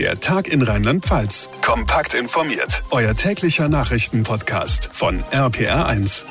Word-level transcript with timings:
Der 0.00 0.18
Tag 0.18 0.48
in 0.48 0.62
Rheinland-Pfalz. 0.62 1.50
Kompakt 1.60 2.14
informiert. 2.14 2.82
Euer 2.90 3.14
täglicher 3.14 3.68
Nachrichtenpodcast 3.68 4.88
von 4.92 5.22
RPR1. 5.30 6.24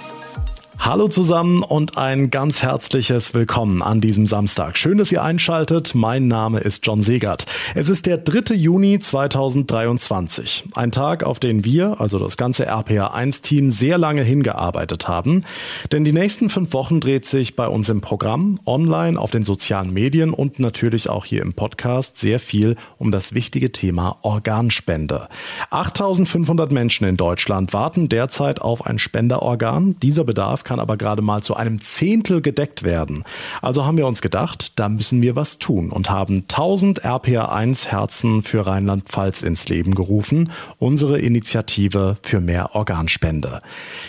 Hallo 0.81 1.09
zusammen 1.09 1.61
und 1.61 1.97
ein 1.97 2.29
ganz 2.29 2.63
herzliches 2.63 3.33
Willkommen 3.33 3.83
an 3.83 3.99
diesem 3.99 4.25
Samstag. 4.25 4.77
Schön, 4.77 4.97
dass 4.97 5.11
ihr 5.11 5.21
einschaltet. 5.21 5.93
Mein 5.93 6.29
Name 6.29 6.61
ist 6.61 6.87
John 6.87 7.01
Segert. 7.01 7.45
Es 7.75 7.89
ist 7.89 8.05
der 8.05 8.17
3. 8.17 8.55
Juni 8.55 8.97
2023. 8.97 10.63
Ein 10.75 10.93
Tag, 10.93 11.23
auf 11.25 11.39
den 11.39 11.65
wir, 11.65 11.99
also 11.99 12.17
das 12.17 12.37
ganze 12.37 12.71
RPA1-Team, 12.71 13.69
sehr 13.69 13.97
lange 13.97 14.23
hingearbeitet 14.23 15.09
haben. 15.09 15.43
Denn 15.91 16.05
die 16.05 16.13
nächsten 16.13 16.49
fünf 16.49 16.71
Wochen 16.71 17.01
dreht 17.01 17.25
sich 17.25 17.57
bei 17.57 17.67
uns 17.67 17.89
im 17.89 17.99
Programm, 17.99 18.57
online, 18.65 19.19
auf 19.19 19.31
den 19.31 19.43
sozialen 19.43 19.93
Medien 19.93 20.33
und 20.33 20.59
natürlich 20.59 21.09
auch 21.09 21.25
hier 21.25 21.41
im 21.41 21.53
Podcast 21.53 22.17
sehr 22.17 22.39
viel 22.39 22.77
um 22.97 23.11
das 23.11 23.33
wichtige 23.33 23.73
Thema 23.73 24.17
Organspende. 24.21 25.27
8500 25.71 26.71
Menschen 26.71 27.05
in 27.05 27.17
Deutschland 27.17 27.73
warten 27.73 28.07
derzeit 28.07 28.61
auf 28.61 28.87
ein 28.87 28.97
Spenderorgan. 28.97 29.97
Dieser 30.01 30.23
Bedarf 30.23 30.63
kann 30.69 30.79
aber 30.79 30.97
gerade 30.97 31.23
mal 31.23 31.41
zu 31.41 31.55
einem 31.55 31.81
Zehntel 31.81 32.43
gedeckt 32.43 32.83
werden. 32.83 33.23
Also 33.59 33.87
haben 33.87 33.97
wir 33.97 34.05
uns 34.05 34.21
gedacht, 34.21 34.77
da 34.79 34.87
müssen 34.87 35.23
wir 35.23 35.35
was 35.35 35.57
tun 35.57 35.89
und 35.89 36.11
haben 36.11 36.43
1000 36.47 37.03
RPA1 37.03 37.87
Herzen 37.87 38.43
für 38.43 38.67
Rheinland-Pfalz 38.67 39.41
ins 39.41 39.67
Leben 39.67 39.95
gerufen, 39.95 40.51
unsere 40.77 41.17
Initiative 41.17 42.17
für 42.21 42.39
mehr 42.39 42.75
Organspende. 42.75 43.61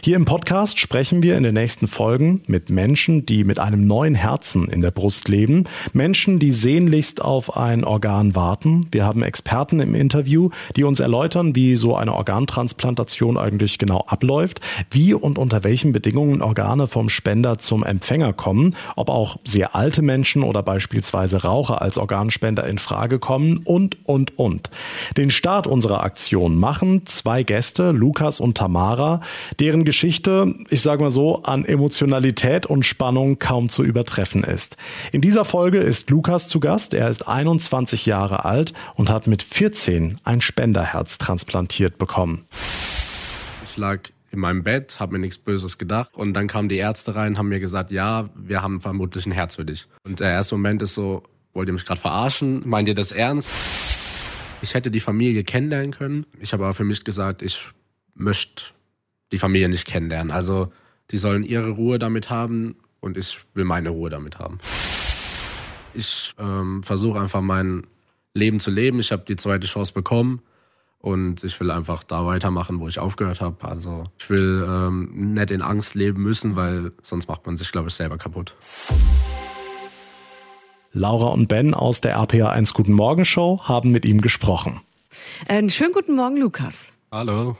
Hier 0.04 0.16
im 0.16 0.26
Podcast 0.26 0.78
sprechen 0.78 1.22
wir 1.22 1.38
in 1.38 1.44
den 1.44 1.54
nächsten 1.54 1.88
Folgen 1.88 2.42
mit 2.46 2.68
Menschen, 2.68 3.24
die 3.24 3.44
mit 3.44 3.58
einem 3.58 3.86
neuen 3.86 4.14
Herzen 4.14 4.68
in 4.68 4.82
der 4.82 4.90
Brust 4.90 5.30
leben, 5.30 5.64
Menschen, 5.94 6.40
die 6.40 6.50
sehnlichst 6.50 7.22
auf 7.22 7.56
ein 7.56 7.84
Organ 7.84 8.34
warten. 8.34 8.86
Wir 8.92 9.06
haben 9.06 9.22
Experten 9.22 9.80
im 9.80 9.94
Interview, 9.94 10.50
die 10.76 10.84
uns 10.84 11.00
erläutern, 11.00 11.56
wie 11.56 11.76
so 11.76 11.96
eine 11.96 12.14
Organtransplantation 12.14 13.38
eigentlich 13.38 13.78
genau 13.78 14.04
abläuft, 14.06 14.60
wie 14.90 15.14
und 15.14 15.38
unter 15.38 15.64
welchen 15.64 15.94
Bedingungen 15.94 16.42
Organe 16.50 16.88
vom 16.88 17.08
Spender 17.08 17.58
zum 17.58 17.84
Empfänger 17.84 18.32
kommen, 18.32 18.74
ob 18.96 19.08
auch 19.08 19.36
sehr 19.44 19.76
alte 19.76 20.02
Menschen 20.02 20.42
oder 20.42 20.64
beispielsweise 20.64 21.44
Raucher 21.44 21.80
als 21.80 21.96
Organspender 21.96 22.66
in 22.66 22.80
Frage 22.80 23.20
kommen 23.20 23.58
und, 23.58 24.04
und, 24.04 24.36
und. 24.36 24.68
Den 25.16 25.30
Start 25.30 25.68
unserer 25.68 26.02
Aktion 26.02 26.58
machen 26.58 27.06
zwei 27.06 27.44
Gäste, 27.44 27.92
Lukas 27.92 28.40
und 28.40 28.56
Tamara, 28.56 29.20
deren 29.60 29.84
Geschichte, 29.84 30.52
ich 30.70 30.82
sage 30.82 31.04
mal 31.04 31.12
so, 31.12 31.44
an 31.44 31.64
Emotionalität 31.64 32.66
und 32.66 32.84
Spannung 32.84 33.38
kaum 33.38 33.68
zu 33.68 33.84
übertreffen 33.84 34.42
ist. 34.42 34.76
In 35.12 35.20
dieser 35.20 35.44
Folge 35.44 35.78
ist 35.78 36.10
Lukas 36.10 36.48
zu 36.48 36.58
Gast. 36.58 36.94
Er 36.94 37.08
ist 37.08 37.28
21 37.28 38.06
Jahre 38.06 38.44
alt 38.44 38.72
und 38.96 39.08
hat 39.08 39.28
mit 39.28 39.44
14 39.44 40.18
ein 40.24 40.40
Spenderherz 40.40 41.18
transplantiert 41.18 41.96
bekommen. 41.96 42.44
Ich 43.70 43.76
lag 43.76 44.00
in 44.30 44.38
meinem 44.38 44.62
Bett, 44.62 45.00
habe 45.00 45.12
mir 45.12 45.18
nichts 45.18 45.38
Böses 45.38 45.76
gedacht. 45.78 46.14
Und 46.14 46.34
dann 46.34 46.46
kamen 46.46 46.68
die 46.68 46.76
Ärzte 46.76 47.14
rein, 47.14 47.36
haben 47.36 47.48
mir 47.48 47.60
gesagt, 47.60 47.90
ja, 47.90 48.30
wir 48.34 48.62
haben 48.62 48.80
vermutlich 48.80 49.26
ein 49.26 49.32
Herz 49.32 49.56
für 49.56 49.64
dich. 49.64 49.86
Und 50.04 50.20
der 50.20 50.30
erste 50.30 50.54
Moment 50.54 50.82
ist 50.82 50.94
so, 50.94 51.24
wollt 51.52 51.68
ihr 51.68 51.72
mich 51.72 51.84
gerade 51.84 52.00
verarschen? 52.00 52.62
Meint 52.68 52.88
ihr 52.88 52.94
das 52.94 53.12
ernst? 53.12 53.50
Ich 54.62 54.74
hätte 54.74 54.90
die 54.90 55.00
Familie 55.00 55.42
kennenlernen 55.42 55.90
können. 55.90 56.26
Ich 56.38 56.52
habe 56.52 56.64
aber 56.64 56.74
für 56.74 56.84
mich 56.84 57.04
gesagt, 57.04 57.42
ich 57.42 57.68
möchte 58.14 58.62
die 59.32 59.38
Familie 59.38 59.68
nicht 59.68 59.86
kennenlernen. 59.86 60.30
Also 60.30 60.72
die 61.10 61.18
sollen 61.18 61.42
ihre 61.42 61.70
Ruhe 61.70 61.98
damit 61.98 62.30
haben 62.30 62.76
und 63.00 63.18
ich 63.18 63.40
will 63.54 63.64
meine 63.64 63.90
Ruhe 63.90 64.10
damit 64.10 64.38
haben. 64.38 64.58
Ich 65.94 66.34
ähm, 66.38 66.84
versuche 66.84 67.20
einfach 67.20 67.40
mein 67.40 67.86
Leben 68.34 68.60
zu 68.60 68.70
leben. 68.70 69.00
Ich 69.00 69.10
habe 69.10 69.24
die 69.26 69.36
zweite 69.36 69.66
Chance 69.66 69.92
bekommen 69.92 70.42
und 71.00 71.42
ich 71.44 71.58
will 71.60 71.70
einfach 71.70 72.02
da 72.02 72.26
weitermachen, 72.26 72.78
wo 72.78 72.88
ich 72.88 72.98
aufgehört 72.98 73.40
habe. 73.40 73.66
Also 73.66 74.04
ich 74.18 74.28
will 74.28 74.64
ähm, 74.68 75.34
nicht 75.34 75.50
in 75.50 75.62
Angst 75.62 75.94
leben 75.94 76.22
müssen, 76.22 76.56
weil 76.56 76.92
sonst 77.02 77.28
macht 77.28 77.46
man 77.46 77.56
sich, 77.56 77.72
glaube 77.72 77.88
ich, 77.88 77.94
selber 77.94 78.18
kaputt. 78.18 78.54
Laura 80.92 81.28
und 81.28 81.48
Ben 81.48 81.72
aus 81.72 82.00
der 82.00 82.18
RPA1 82.18 82.74
Guten 82.74 82.92
Morgen 82.92 83.24
Show 83.24 83.60
haben 83.64 83.92
mit 83.92 84.04
ihm 84.04 84.20
gesprochen. 84.20 84.80
Einen 85.48 85.70
schönen 85.70 85.92
guten 85.92 86.16
Morgen, 86.16 86.36
Lukas. 86.36 86.92
Hallo. 87.10 87.56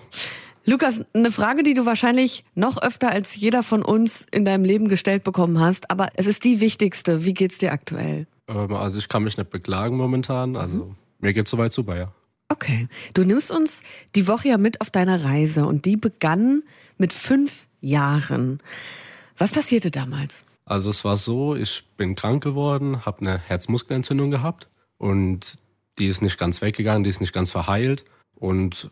Lukas, 0.66 1.04
eine 1.14 1.32
Frage, 1.32 1.62
die 1.62 1.74
du 1.74 1.86
wahrscheinlich 1.86 2.44
noch 2.54 2.80
öfter 2.82 3.10
als 3.10 3.34
jeder 3.34 3.62
von 3.62 3.82
uns 3.82 4.26
in 4.30 4.44
deinem 4.44 4.64
Leben 4.64 4.88
gestellt 4.88 5.24
bekommen 5.24 5.58
hast, 5.58 5.90
aber 5.90 6.10
es 6.14 6.26
ist 6.26 6.44
die 6.44 6.60
wichtigste. 6.60 7.24
Wie 7.24 7.34
geht's 7.34 7.58
dir 7.58 7.72
aktuell? 7.72 8.26
Ähm, 8.48 8.74
also 8.74 8.98
ich 8.98 9.08
kann 9.08 9.24
mich 9.24 9.38
nicht 9.38 9.50
beklagen 9.50 9.96
momentan. 9.96 10.56
Also 10.56 10.76
mhm. 10.76 10.96
mir 11.20 11.32
geht's 11.32 11.50
soweit 11.50 11.72
super, 11.72 11.96
ja. 11.96 12.12
Okay. 12.50 12.88
Du 13.14 13.24
nimmst 13.24 13.50
uns 13.50 13.82
die 14.14 14.26
Woche 14.26 14.48
ja 14.48 14.58
mit 14.58 14.80
auf 14.80 14.90
deiner 14.90 15.24
Reise 15.24 15.64
und 15.64 15.86
die 15.86 15.96
begann 15.96 16.62
mit 16.98 17.12
fünf 17.12 17.66
Jahren. 17.80 18.60
Was 19.38 19.52
passierte 19.52 19.90
damals? 19.90 20.44
Also 20.66 20.90
es 20.90 21.04
war 21.04 21.16
so, 21.16 21.54
ich 21.54 21.84
bin 21.96 22.16
krank 22.16 22.42
geworden, 22.42 23.06
habe 23.06 23.20
eine 23.20 23.38
Herzmuskelentzündung 23.38 24.30
gehabt 24.30 24.68
und 24.98 25.54
die 25.98 26.06
ist 26.06 26.22
nicht 26.22 26.38
ganz 26.38 26.60
weggegangen, 26.60 27.04
die 27.04 27.10
ist 27.10 27.20
nicht 27.20 27.32
ganz 27.32 27.50
verheilt 27.50 28.04
und 28.34 28.90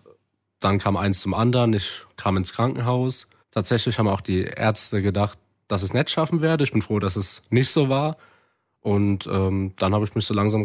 dann 0.60 0.78
kam 0.78 0.96
eins 0.96 1.20
zum 1.20 1.34
anderen, 1.34 1.72
ich 1.72 2.04
kam 2.16 2.36
ins 2.36 2.52
Krankenhaus. 2.52 3.26
Tatsächlich 3.50 3.98
haben 3.98 4.08
auch 4.08 4.20
die 4.20 4.42
Ärzte 4.42 5.02
gedacht, 5.02 5.38
dass 5.68 5.82
es 5.82 5.92
nicht 5.92 6.10
schaffen 6.10 6.40
werde. 6.40 6.64
Ich 6.64 6.72
bin 6.72 6.82
froh, 6.82 6.98
dass 6.98 7.16
es 7.16 7.42
nicht 7.50 7.70
so 7.70 7.88
war. 7.88 8.16
Und 8.80 9.26
ähm, 9.26 9.74
dann 9.76 9.94
habe 9.94 10.04
ich 10.04 10.14
mich 10.14 10.26
so 10.26 10.34
langsam 10.34 10.64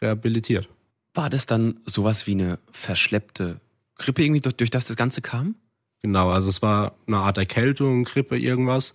rehabilitiert. 0.00 0.68
War 1.14 1.30
das 1.30 1.46
dann 1.46 1.80
sowas 1.86 2.26
wie 2.26 2.32
eine 2.32 2.58
verschleppte 2.70 3.60
Grippe 3.96 4.22
irgendwie, 4.22 4.40
durch, 4.40 4.56
durch 4.56 4.70
das 4.70 4.86
das 4.86 4.96
Ganze 4.96 5.20
kam? 5.22 5.56
Genau, 6.02 6.30
also 6.30 6.48
es 6.48 6.62
war 6.62 6.94
eine 7.06 7.18
Art 7.18 7.36
Erkältung, 7.36 8.04
Grippe, 8.04 8.38
irgendwas. 8.38 8.94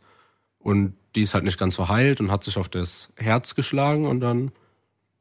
Und 0.57 0.95
die 1.15 1.21
ist 1.21 1.33
halt 1.33 1.43
nicht 1.43 1.59
ganz 1.59 1.75
verheilt 1.75 2.19
und 2.19 2.31
hat 2.31 2.43
sich 2.43 2.57
auf 2.57 2.69
das 2.69 3.09
Herz 3.15 3.55
geschlagen 3.55 4.05
und 4.07 4.19
dann, 4.19 4.51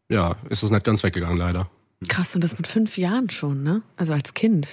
ja, 0.09 0.37
ist 0.49 0.63
es 0.63 0.71
nicht 0.71 0.85
ganz 0.85 1.03
weggegangen, 1.03 1.37
leider. 1.37 1.71
Krass, 2.09 2.35
und 2.35 2.43
das 2.43 2.59
mit 2.59 2.67
fünf 2.67 2.97
Jahren 2.99 3.31
schon, 3.31 3.63
ne? 3.63 3.83
Also 3.97 4.13
als 4.13 4.35
Kind. 4.35 4.69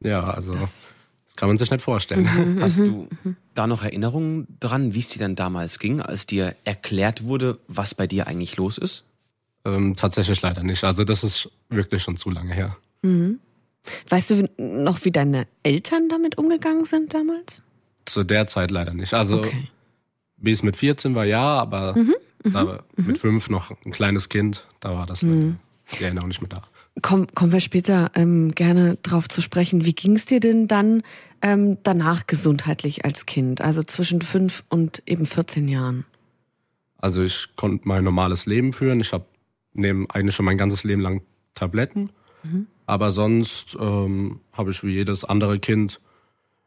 Ja, 0.00 0.24
also 0.24 0.52
das, 0.54 0.78
das 1.26 1.36
kann 1.36 1.48
man 1.48 1.58
sich 1.58 1.70
nicht 1.70 1.82
vorstellen. 1.82 2.28
Mhm, 2.56 2.60
Hast 2.62 2.78
du 2.78 3.08
mhm. 3.24 3.36
da 3.54 3.66
noch 3.66 3.82
Erinnerungen 3.82 4.46
dran, 4.60 4.94
wie 4.94 5.00
es 5.00 5.08
dir 5.08 5.18
dann 5.18 5.36
damals 5.36 5.78
ging, 5.78 6.00
als 6.00 6.26
dir 6.26 6.54
erklärt 6.64 7.24
wurde, 7.24 7.58
was 7.68 7.94
bei 7.94 8.06
dir 8.06 8.26
eigentlich 8.26 8.56
los 8.56 8.78
ist? 8.78 9.04
Ähm, 9.64 9.94
tatsächlich 9.96 10.42
leider 10.42 10.62
nicht. 10.62 10.82
Also 10.84 11.04
das 11.04 11.22
ist 11.22 11.50
wirklich 11.68 12.02
schon 12.02 12.16
zu 12.16 12.30
lange 12.30 12.52
her. 12.52 12.76
Mhm. 13.02 13.38
Weißt 14.08 14.30
du 14.30 14.48
noch, 14.58 15.04
wie 15.04 15.10
deine 15.10 15.46
Eltern 15.62 16.08
damit 16.08 16.38
umgegangen 16.38 16.84
sind 16.84 17.14
damals? 17.14 17.62
Zu 18.04 18.24
der 18.24 18.46
Zeit 18.46 18.70
leider 18.70 18.94
nicht. 18.94 19.14
Also 19.14 19.38
okay. 19.38 19.68
wie 20.36 20.52
es 20.52 20.62
mit 20.62 20.76
14 20.76 21.14
war, 21.14 21.24
ja, 21.24 21.42
aber 21.42 21.96
mhm, 21.96 22.14
mhm 22.44 22.78
mit 22.96 23.06
mhm. 23.06 23.16
fünf 23.16 23.50
noch 23.50 23.72
ein 23.84 23.92
kleines 23.92 24.28
Kind, 24.28 24.66
da 24.80 24.94
war 24.94 25.06
das 25.06 25.22
leider 25.22 25.34
mhm. 25.34 25.58
die 25.98 26.04
Erinnerung 26.04 26.28
nicht 26.28 26.42
mehr 26.42 26.48
da. 26.48 26.62
Komm, 27.00 27.26
kommen 27.34 27.52
wir 27.52 27.60
später 27.60 28.10
ähm, 28.14 28.52
gerne 28.54 28.98
drauf 29.02 29.28
zu 29.28 29.40
sprechen. 29.40 29.84
Wie 29.84 29.94
ging 29.94 30.16
es 30.16 30.26
dir 30.26 30.40
denn 30.40 30.68
dann 30.68 31.02
ähm, 31.40 31.78
danach 31.82 32.26
gesundheitlich 32.26 33.04
als 33.04 33.24
Kind, 33.24 33.60
also 33.60 33.82
zwischen 33.82 34.20
fünf 34.20 34.62
und 34.68 35.02
eben 35.06 35.24
14 35.24 35.68
Jahren? 35.68 36.04
Also 36.98 37.22
ich 37.22 37.48
konnte 37.56 37.88
mein 37.88 38.04
normales 38.04 38.46
Leben 38.46 38.72
führen. 38.72 39.00
Ich 39.00 39.12
habe 39.12 39.24
nehme 39.74 40.06
eigentlich 40.10 40.34
schon 40.34 40.46
mein 40.46 40.58
ganzes 40.58 40.84
Leben 40.84 41.02
lang 41.02 41.22
Tabletten. 41.54 42.10
Mhm. 42.42 42.66
Aber 42.86 43.10
sonst 43.10 43.76
ähm, 43.78 44.40
habe 44.52 44.70
ich 44.70 44.82
wie 44.82 44.92
jedes 44.92 45.24
andere 45.24 45.58
Kind 45.58 46.00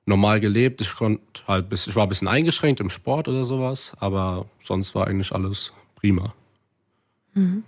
normal 0.06 0.40
gelebt. 0.40 0.82
Ich 0.82 0.96
konnte 0.96 1.22
halt 1.48 1.70
bis, 1.70 1.88
ich 1.88 1.96
war 1.96 2.04
ein 2.04 2.10
bisschen 2.10 2.28
eingeschränkt 2.28 2.80
im 2.80 2.90
Sport 2.90 3.28
oder 3.28 3.44
sowas, 3.44 3.94
aber 3.98 4.48
sonst 4.62 4.96
war 4.96 5.08
eigentlich 5.08 5.32
alles 5.32 5.74
prima. 5.96 6.34
Mhm. 7.34 7.64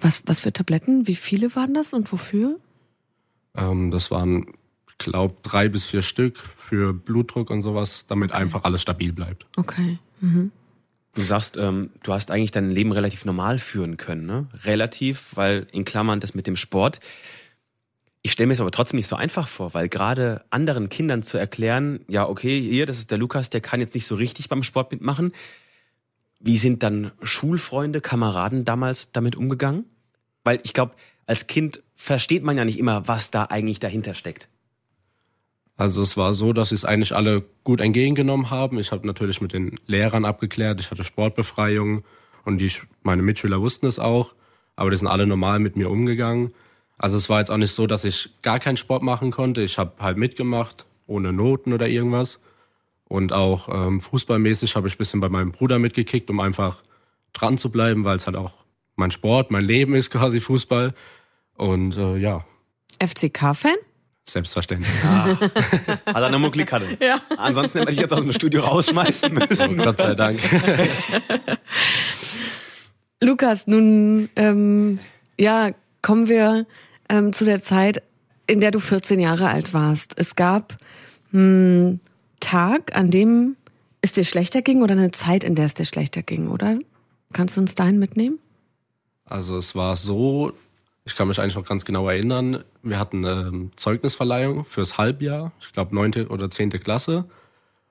Was, 0.00 0.22
was 0.26 0.40
für 0.40 0.52
Tabletten? 0.52 1.06
Wie 1.06 1.16
viele 1.16 1.54
waren 1.56 1.74
das 1.74 1.92
und 1.92 2.10
wofür? 2.12 2.58
Ähm, 3.56 3.90
das 3.90 4.10
waren, 4.10 4.54
ich 4.88 4.98
glaube, 4.98 5.34
drei 5.42 5.68
bis 5.68 5.84
vier 5.86 6.02
Stück 6.02 6.38
für 6.38 6.92
Blutdruck 6.92 7.50
und 7.50 7.62
sowas, 7.62 8.04
damit 8.08 8.30
okay. 8.30 8.40
einfach 8.42 8.64
alles 8.64 8.82
stabil 8.82 9.12
bleibt. 9.12 9.46
Okay. 9.56 9.98
Mhm. 10.20 10.52
Du 11.14 11.22
sagst, 11.22 11.56
ähm, 11.56 11.90
du 12.02 12.12
hast 12.12 12.30
eigentlich 12.30 12.50
dein 12.50 12.70
Leben 12.70 12.92
relativ 12.92 13.24
normal 13.24 13.58
führen 13.58 13.96
können, 13.96 14.26
ne? 14.26 14.48
Relativ, 14.64 15.30
weil 15.34 15.66
in 15.70 15.84
Klammern 15.84 16.20
das 16.20 16.34
mit 16.34 16.46
dem 16.46 16.56
Sport. 16.56 17.00
Ich 18.22 18.32
stelle 18.32 18.48
mir 18.48 18.54
es 18.54 18.60
aber 18.60 18.70
trotzdem 18.70 18.96
nicht 18.96 19.06
so 19.06 19.16
einfach 19.16 19.46
vor, 19.46 19.74
weil 19.74 19.88
gerade 19.88 20.44
anderen 20.50 20.88
Kindern 20.88 21.22
zu 21.22 21.38
erklären, 21.38 22.00
ja, 22.08 22.26
okay, 22.28 22.60
hier, 22.60 22.86
das 22.86 22.98
ist 22.98 23.10
der 23.10 23.18
Lukas, 23.18 23.50
der 23.50 23.60
kann 23.60 23.80
jetzt 23.80 23.94
nicht 23.94 24.06
so 24.06 24.14
richtig 24.14 24.48
beim 24.48 24.62
Sport 24.62 24.92
mitmachen. 24.92 25.32
Wie 26.40 26.58
sind 26.58 26.82
dann 26.82 27.12
Schulfreunde, 27.22 28.00
Kameraden 28.00 28.64
damals 28.64 29.12
damit 29.12 29.36
umgegangen? 29.36 29.84
Weil 30.42 30.60
ich 30.64 30.72
glaube, 30.72 30.94
als 31.26 31.46
Kind 31.46 31.82
versteht 31.94 32.42
man 32.42 32.56
ja 32.56 32.64
nicht 32.64 32.78
immer, 32.78 33.06
was 33.06 33.30
da 33.30 33.44
eigentlich 33.44 33.78
dahinter 33.78 34.14
steckt. 34.14 34.48
Also 35.76 36.02
es 36.02 36.16
war 36.16 36.34
so, 36.34 36.52
dass 36.52 36.68
sie 36.68 36.76
es 36.76 36.84
eigentlich 36.84 37.14
alle 37.14 37.42
gut 37.64 37.80
entgegengenommen 37.80 38.50
haben. 38.50 38.78
Ich 38.78 38.92
habe 38.92 39.06
natürlich 39.06 39.40
mit 39.40 39.52
den 39.52 39.78
Lehrern 39.86 40.24
abgeklärt, 40.24 40.80
ich 40.80 40.90
hatte 40.90 41.04
Sportbefreiung 41.04 42.04
und 42.44 42.58
die, 42.58 42.70
meine 43.02 43.22
Mitschüler 43.22 43.60
wussten 43.60 43.86
es 43.86 43.98
auch, 43.98 44.34
aber 44.76 44.90
die 44.90 44.96
sind 44.96 45.08
alle 45.08 45.26
normal 45.26 45.58
mit 45.58 45.76
mir 45.76 45.90
umgegangen. 45.90 46.52
Also 46.96 47.16
es 47.16 47.28
war 47.28 47.40
jetzt 47.40 47.50
auch 47.50 47.56
nicht 47.56 47.72
so, 47.72 47.86
dass 47.86 48.04
ich 48.04 48.30
gar 48.42 48.60
keinen 48.60 48.76
Sport 48.76 49.02
machen 49.02 49.32
konnte. 49.32 49.62
Ich 49.62 49.78
habe 49.78 49.94
halt 49.98 50.16
mitgemacht, 50.16 50.86
ohne 51.06 51.32
Noten 51.32 51.72
oder 51.72 51.88
irgendwas. 51.88 52.40
Und 53.06 53.32
auch 53.32 53.68
ähm, 53.68 54.00
fußballmäßig 54.00 54.76
habe 54.76 54.88
ich 54.88 54.94
ein 54.94 54.98
bisschen 54.98 55.20
bei 55.20 55.28
meinem 55.28 55.52
Bruder 55.52 55.78
mitgekickt, 55.78 56.30
um 56.30 56.40
einfach 56.40 56.82
dran 57.32 57.58
zu 57.58 57.70
bleiben, 57.70 58.04
weil 58.04 58.16
es 58.16 58.26
halt 58.26 58.36
auch 58.36 58.54
mein 58.96 59.10
Sport, 59.10 59.50
mein 59.50 59.64
Leben 59.64 59.94
ist 59.94 60.10
quasi 60.10 60.40
Fußball. 60.40 60.94
Und 61.56 61.96
äh, 61.96 62.16
ja. 62.16 62.44
FCK-Fan? 63.00 63.76
Selbstverständlich. 64.28 64.92
Ah. 65.04 65.36
Hat 65.36 66.06
er 66.06 66.26
eine 66.26 66.38
Mucklikarte. 66.38 66.96
Ja. 67.00 67.20
Ansonsten 67.36 67.80
hätte 67.80 67.92
ich 67.92 67.98
jetzt 67.98 68.12
aus 68.12 68.20
dem 68.20 68.32
Studio 68.32 68.62
rausschmeißen 68.62 69.32
müssen. 69.48 69.76
Gott 69.76 69.98
sei 69.98 70.14
Dank. 70.14 70.40
Lukas, 73.22 73.66
nun 73.66 74.28
ähm, 74.36 74.98
ja, 75.38 75.72
kommen 76.02 76.28
wir 76.28 76.66
ähm, 77.08 77.32
zu 77.32 77.44
der 77.44 77.60
Zeit, 77.60 78.02
in 78.46 78.60
der 78.60 78.70
du 78.70 78.78
14 78.78 79.20
Jahre 79.20 79.48
alt 79.48 79.72
warst. 79.72 80.14
Es 80.18 80.36
gab 80.36 80.76
einen 81.32 82.00
Tag, 82.40 82.96
an 82.96 83.10
dem 83.10 83.56
es 84.00 84.12
dir 84.12 84.24
schlechter 84.24 84.62
ging 84.62 84.82
oder 84.82 84.92
eine 84.92 85.12
Zeit, 85.12 85.44
in 85.44 85.54
der 85.54 85.66
es 85.66 85.74
dir 85.74 85.86
schlechter 85.86 86.22
ging, 86.22 86.48
oder? 86.48 86.78
Kannst 87.32 87.56
du 87.56 87.60
uns 87.60 87.74
dahin 87.74 87.98
mitnehmen? 87.98 88.38
Also 89.24 89.56
es 89.56 89.74
war 89.74 89.96
so, 89.96 90.52
ich 91.04 91.16
kann 91.16 91.28
mich 91.28 91.38
eigentlich 91.38 91.56
noch 91.56 91.66
ganz 91.66 91.84
genau 91.84 92.08
erinnern, 92.08 92.64
wir 92.82 92.98
hatten 92.98 93.24
eine 93.24 93.48
ähm, 93.48 93.70
Zeugnisverleihung 93.76 94.64
fürs 94.64 94.96
Halbjahr, 94.96 95.52
ich 95.60 95.72
glaube 95.72 95.94
neunte 95.94 96.28
oder 96.28 96.50
zehnte 96.50 96.78
Klasse. 96.78 97.26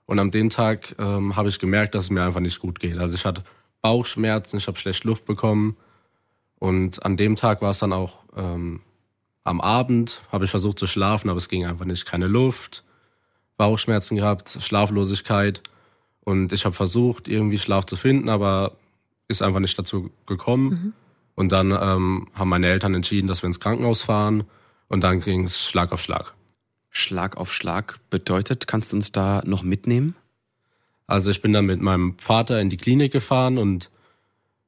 Und 0.05 0.19
an 0.19 0.31
dem 0.31 0.49
Tag 0.49 0.95
ähm, 0.99 1.35
habe 1.35 1.49
ich 1.49 1.59
gemerkt, 1.59 1.95
dass 1.95 2.05
es 2.05 2.09
mir 2.09 2.23
einfach 2.23 2.39
nicht 2.39 2.59
gut 2.59 2.79
geht. 2.79 2.97
Also 2.97 3.15
ich 3.15 3.25
hatte 3.25 3.43
Bauchschmerzen, 3.81 4.57
ich 4.57 4.67
habe 4.67 4.77
schlecht 4.77 5.03
Luft 5.03 5.25
bekommen. 5.25 5.77
Und 6.59 7.05
an 7.05 7.17
dem 7.17 7.35
Tag 7.35 7.61
war 7.61 7.71
es 7.71 7.79
dann 7.79 7.93
auch 7.93 8.23
ähm, 8.35 8.81
am 9.43 9.61
Abend, 9.61 10.21
habe 10.31 10.45
ich 10.45 10.51
versucht 10.51 10.79
zu 10.79 10.87
schlafen, 10.87 11.29
aber 11.29 11.37
es 11.37 11.49
ging 11.49 11.65
einfach 11.65 11.85
nicht. 11.85 12.05
Keine 12.05 12.27
Luft, 12.27 12.83
Bauchschmerzen 13.57 14.15
gehabt, 14.15 14.57
Schlaflosigkeit. 14.59 15.61
Und 16.21 16.51
ich 16.51 16.65
habe 16.65 16.75
versucht, 16.75 17.27
irgendwie 17.27 17.59
Schlaf 17.59 17.85
zu 17.85 17.95
finden, 17.95 18.29
aber 18.29 18.77
ist 19.27 19.41
einfach 19.41 19.59
nicht 19.59 19.77
dazu 19.77 20.11
gekommen. 20.25 20.69
Mhm. 20.69 20.93
Und 21.35 21.51
dann 21.51 21.71
ähm, 21.71 22.27
haben 22.33 22.49
meine 22.49 22.67
Eltern 22.67 22.93
entschieden, 22.93 23.27
dass 23.27 23.41
wir 23.41 23.47
ins 23.47 23.59
Krankenhaus 23.59 24.03
fahren. 24.03 24.43
Und 24.87 25.03
dann 25.03 25.19
ging 25.19 25.45
es 25.45 25.63
Schlag 25.63 25.91
auf 25.91 26.01
Schlag. 26.01 26.33
Schlag 26.89 27.37
auf 27.37 27.51
Schlag 27.51 27.99
bedeutet, 28.09 28.67
kannst 28.67 28.91
du 28.91 28.97
uns 28.97 29.11
da 29.11 29.41
noch 29.45 29.63
mitnehmen? 29.63 30.15
Also 31.07 31.31
ich 31.31 31.41
bin 31.41 31.53
dann 31.53 31.65
mit 31.65 31.81
meinem 31.81 32.17
Vater 32.19 32.61
in 32.61 32.69
die 32.69 32.77
Klinik 32.77 33.11
gefahren 33.11 33.57
und 33.57 33.89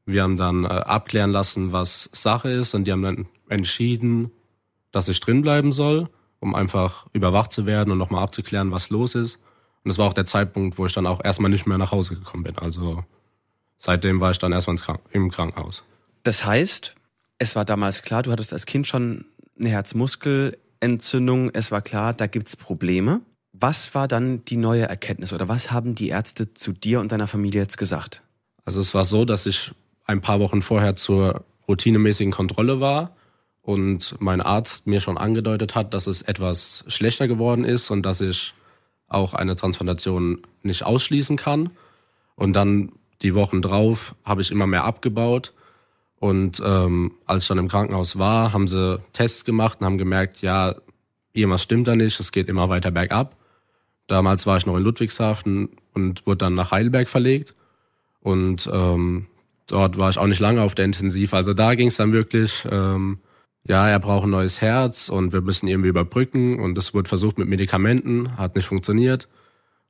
wir 0.05 0.23
haben 0.23 0.37
dann 0.37 0.65
äh, 0.65 0.67
abklären 0.67 1.31
lassen, 1.31 1.71
was 1.71 2.09
Sache 2.13 2.49
ist. 2.49 2.73
Und 2.73 2.85
die 2.85 2.91
haben 2.91 3.03
dann 3.03 3.27
entschieden, 3.49 4.31
dass 4.91 5.07
ich 5.07 5.19
drin 5.19 5.41
bleiben 5.41 5.71
soll, 5.71 6.09
um 6.39 6.55
einfach 6.55 7.07
überwacht 7.13 7.51
zu 7.51 7.65
werden 7.65 7.91
und 7.91 7.97
nochmal 7.97 8.23
abzuklären, 8.23 8.71
was 8.71 8.89
los 8.89 9.15
ist. 9.15 9.35
Und 9.83 9.89
das 9.89 9.97
war 9.97 10.07
auch 10.07 10.13
der 10.13 10.25
Zeitpunkt, 10.25 10.77
wo 10.77 10.85
ich 10.85 10.93
dann 10.93 11.05
auch 11.05 11.23
erstmal 11.23 11.51
nicht 11.51 11.67
mehr 11.67 11.77
nach 11.77 11.91
Hause 11.91 12.15
gekommen 12.15 12.43
bin. 12.43 12.57
Also 12.57 13.03
seitdem 13.77 14.19
war 14.19 14.31
ich 14.31 14.39
dann 14.39 14.51
erstmal 14.51 14.77
im 15.11 15.29
Krankenhaus. 15.29 15.83
Das 16.25 16.43
heißt, 16.43 16.95
es 17.37 17.55
war 17.55 17.65
damals 17.65 18.01
klar, 18.01 18.23
du 18.23 18.31
hattest 18.31 18.51
als 18.51 18.65
Kind 18.65 18.87
schon 18.87 19.25
eine 19.59 19.69
Herzmuskelentzündung. 19.69 21.51
Es 21.53 21.71
war 21.71 21.83
klar, 21.83 22.13
da 22.13 22.25
gibt's 22.25 22.55
Probleme. 22.55 23.21
Was 23.53 23.93
war 23.93 24.07
dann 24.07 24.43
die 24.43 24.57
neue 24.57 24.89
Erkenntnis 24.89 25.33
oder 25.33 25.47
was 25.47 25.71
haben 25.71 25.93
die 25.93 26.09
Ärzte 26.09 26.55
zu 26.55 26.73
dir 26.73 26.99
und 26.99 27.11
deiner 27.11 27.27
Familie 27.27 27.61
jetzt 27.61 27.77
gesagt? 27.77 28.23
Also 28.65 28.81
es 28.81 28.95
war 28.95 29.05
so, 29.05 29.23
dass 29.23 29.45
ich 29.45 29.71
ein 30.05 30.19
paar 30.19 30.39
Wochen 30.39 30.63
vorher 30.63 30.95
zur 30.95 31.45
routinemäßigen 31.67 32.33
Kontrolle 32.33 32.79
war 32.79 33.15
und 33.61 34.15
mein 34.19 34.41
Arzt 34.41 34.87
mir 34.87 35.01
schon 35.01 35.19
angedeutet 35.19 35.75
hat, 35.75 35.93
dass 35.93 36.07
es 36.07 36.23
etwas 36.23 36.85
schlechter 36.87 37.27
geworden 37.27 37.63
ist 37.63 37.91
und 37.91 38.03
dass 38.03 38.19
ich 38.21 38.55
auch 39.07 39.35
eine 39.35 39.55
Transplantation 39.55 40.41
nicht 40.63 40.81
ausschließen 40.81 41.37
kann. 41.37 41.69
Und 42.33 42.53
dann 42.53 42.93
die 43.21 43.35
Wochen 43.35 43.61
drauf 43.61 44.15
habe 44.23 44.41
ich 44.41 44.49
immer 44.49 44.65
mehr 44.65 44.85
abgebaut 44.85 45.53
und 46.19 46.61
ähm, 46.63 47.13
als 47.25 47.43
ich 47.43 47.47
dann 47.49 47.57
im 47.57 47.67
Krankenhaus 47.67 48.17
war, 48.17 48.53
haben 48.53 48.67
sie 48.67 48.99
Tests 49.13 49.45
gemacht 49.45 49.79
und 49.79 49.85
haben 49.85 49.97
gemerkt, 49.97 50.41
ja, 50.41 50.75
irgendwas 51.33 51.63
stimmt 51.63 51.87
da 51.87 51.95
nicht, 51.95 52.19
es 52.19 52.31
geht 52.31 52.49
immer 52.49 52.69
weiter 52.69 52.91
bergab. 52.91 53.35
Damals 54.07 54.45
war 54.45 54.57
ich 54.57 54.65
noch 54.65 54.77
in 54.77 54.83
Ludwigshafen 54.83 55.69
und 55.93 56.25
wurde 56.25 56.37
dann 56.37 56.55
nach 56.55 56.71
Heidelberg 56.71 57.09
verlegt. 57.09 57.53
Und 58.21 58.69
ähm, 58.71 59.27
dort 59.67 59.97
war 59.97 60.09
ich 60.09 60.17
auch 60.17 60.27
nicht 60.27 60.39
lange 60.39 60.61
auf 60.61 60.75
der 60.75 60.85
Intensiv. 60.85 61.33
Also 61.33 61.53
da 61.53 61.75
ging 61.75 61.87
es 61.87 61.97
dann 61.97 62.13
wirklich, 62.13 62.65
ähm, 62.71 63.19
ja, 63.67 63.87
er 63.87 63.99
braucht 63.99 64.25
ein 64.25 64.31
neues 64.31 64.61
Herz 64.61 65.09
und 65.09 65.33
wir 65.33 65.41
müssen 65.41 65.67
irgendwie 65.67 65.89
überbrücken. 65.89 66.59
Und 66.59 66.77
es 66.77 66.93
wurde 66.93 67.09
versucht 67.09 67.37
mit 67.37 67.47
Medikamenten, 67.47 68.37
hat 68.37 68.55
nicht 68.55 68.67
funktioniert. 68.67 69.27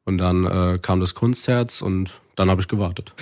Und 0.05 0.17
dann 0.17 0.45
äh, 0.45 0.79
kam 0.81 0.99
das 0.99 1.13
Kunstherz 1.13 1.81
und 1.81 2.11
dann 2.35 2.49
habe 2.49 2.61
ich 2.61 2.67
gewartet. 2.67 3.13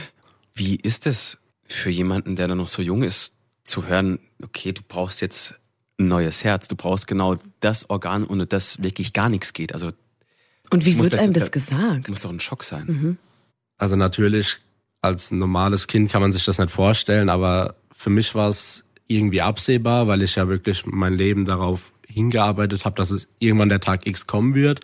Wie 0.53 0.75
ist 0.75 1.07
es 1.07 1.39
für 1.73 1.89
jemanden, 1.89 2.35
der 2.35 2.47
dann 2.47 2.57
noch 2.57 2.67
so 2.67 2.81
jung 2.81 3.03
ist, 3.03 3.35
zu 3.63 3.85
hören, 3.87 4.19
okay, 4.43 4.71
du 4.71 4.81
brauchst 4.87 5.21
jetzt 5.21 5.59
ein 5.99 6.07
neues 6.07 6.43
Herz, 6.43 6.67
du 6.67 6.75
brauchst 6.75 7.07
genau 7.07 7.37
das 7.59 7.89
Organ, 7.89 8.25
ohne 8.25 8.45
das 8.45 8.81
wirklich 8.81 9.13
gar 9.13 9.29
nichts 9.29 9.53
geht. 9.53 9.73
Also 9.73 9.91
und 10.69 10.85
wie 10.85 10.97
wird 10.97 11.15
einem 11.15 11.33
das 11.33 11.51
gesagt? 11.51 12.09
Muss 12.09 12.21
doch 12.21 12.31
ein 12.31 12.39
Schock 12.39 12.63
sein. 12.63 12.85
Mhm. 12.87 13.17
Also 13.77 13.95
natürlich, 13.95 14.57
als 15.01 15.31
normales 15.31 15.87
Kind 15.87 16.11
kann 16.11 16.21
man 16.21 16.31
sich 16.31 16.45
das 16.45 16.57
nicht 16.57 16.71
vorstellen, 16.71 17.29
aber 17.29 17.75
für 17.95 18.09
mich 18.09 18.33
war 18.33 18.49
es 18.49 18.83
irgendwie 19.07 19.41
absehbar, 19.41 20.07
weil 20.07 20.23
ich 20.23 20.35
ja 20.35 20.47
wirklich 20.47 20.85
mein 20.85 21.13
Leben 21.13 21.45
darauf 21.45 21.93
hingearbeitet 22.07 22.85
habe, 22.85 22.95
dass 22.95 23.11
es 23.11 23.27
irgendwann 23.39 23.69
der 23.69 23.81
Tag 23.81 24.07
X 24.07 24.25
kommen 24.25 24.55
wird. 24.55 24.81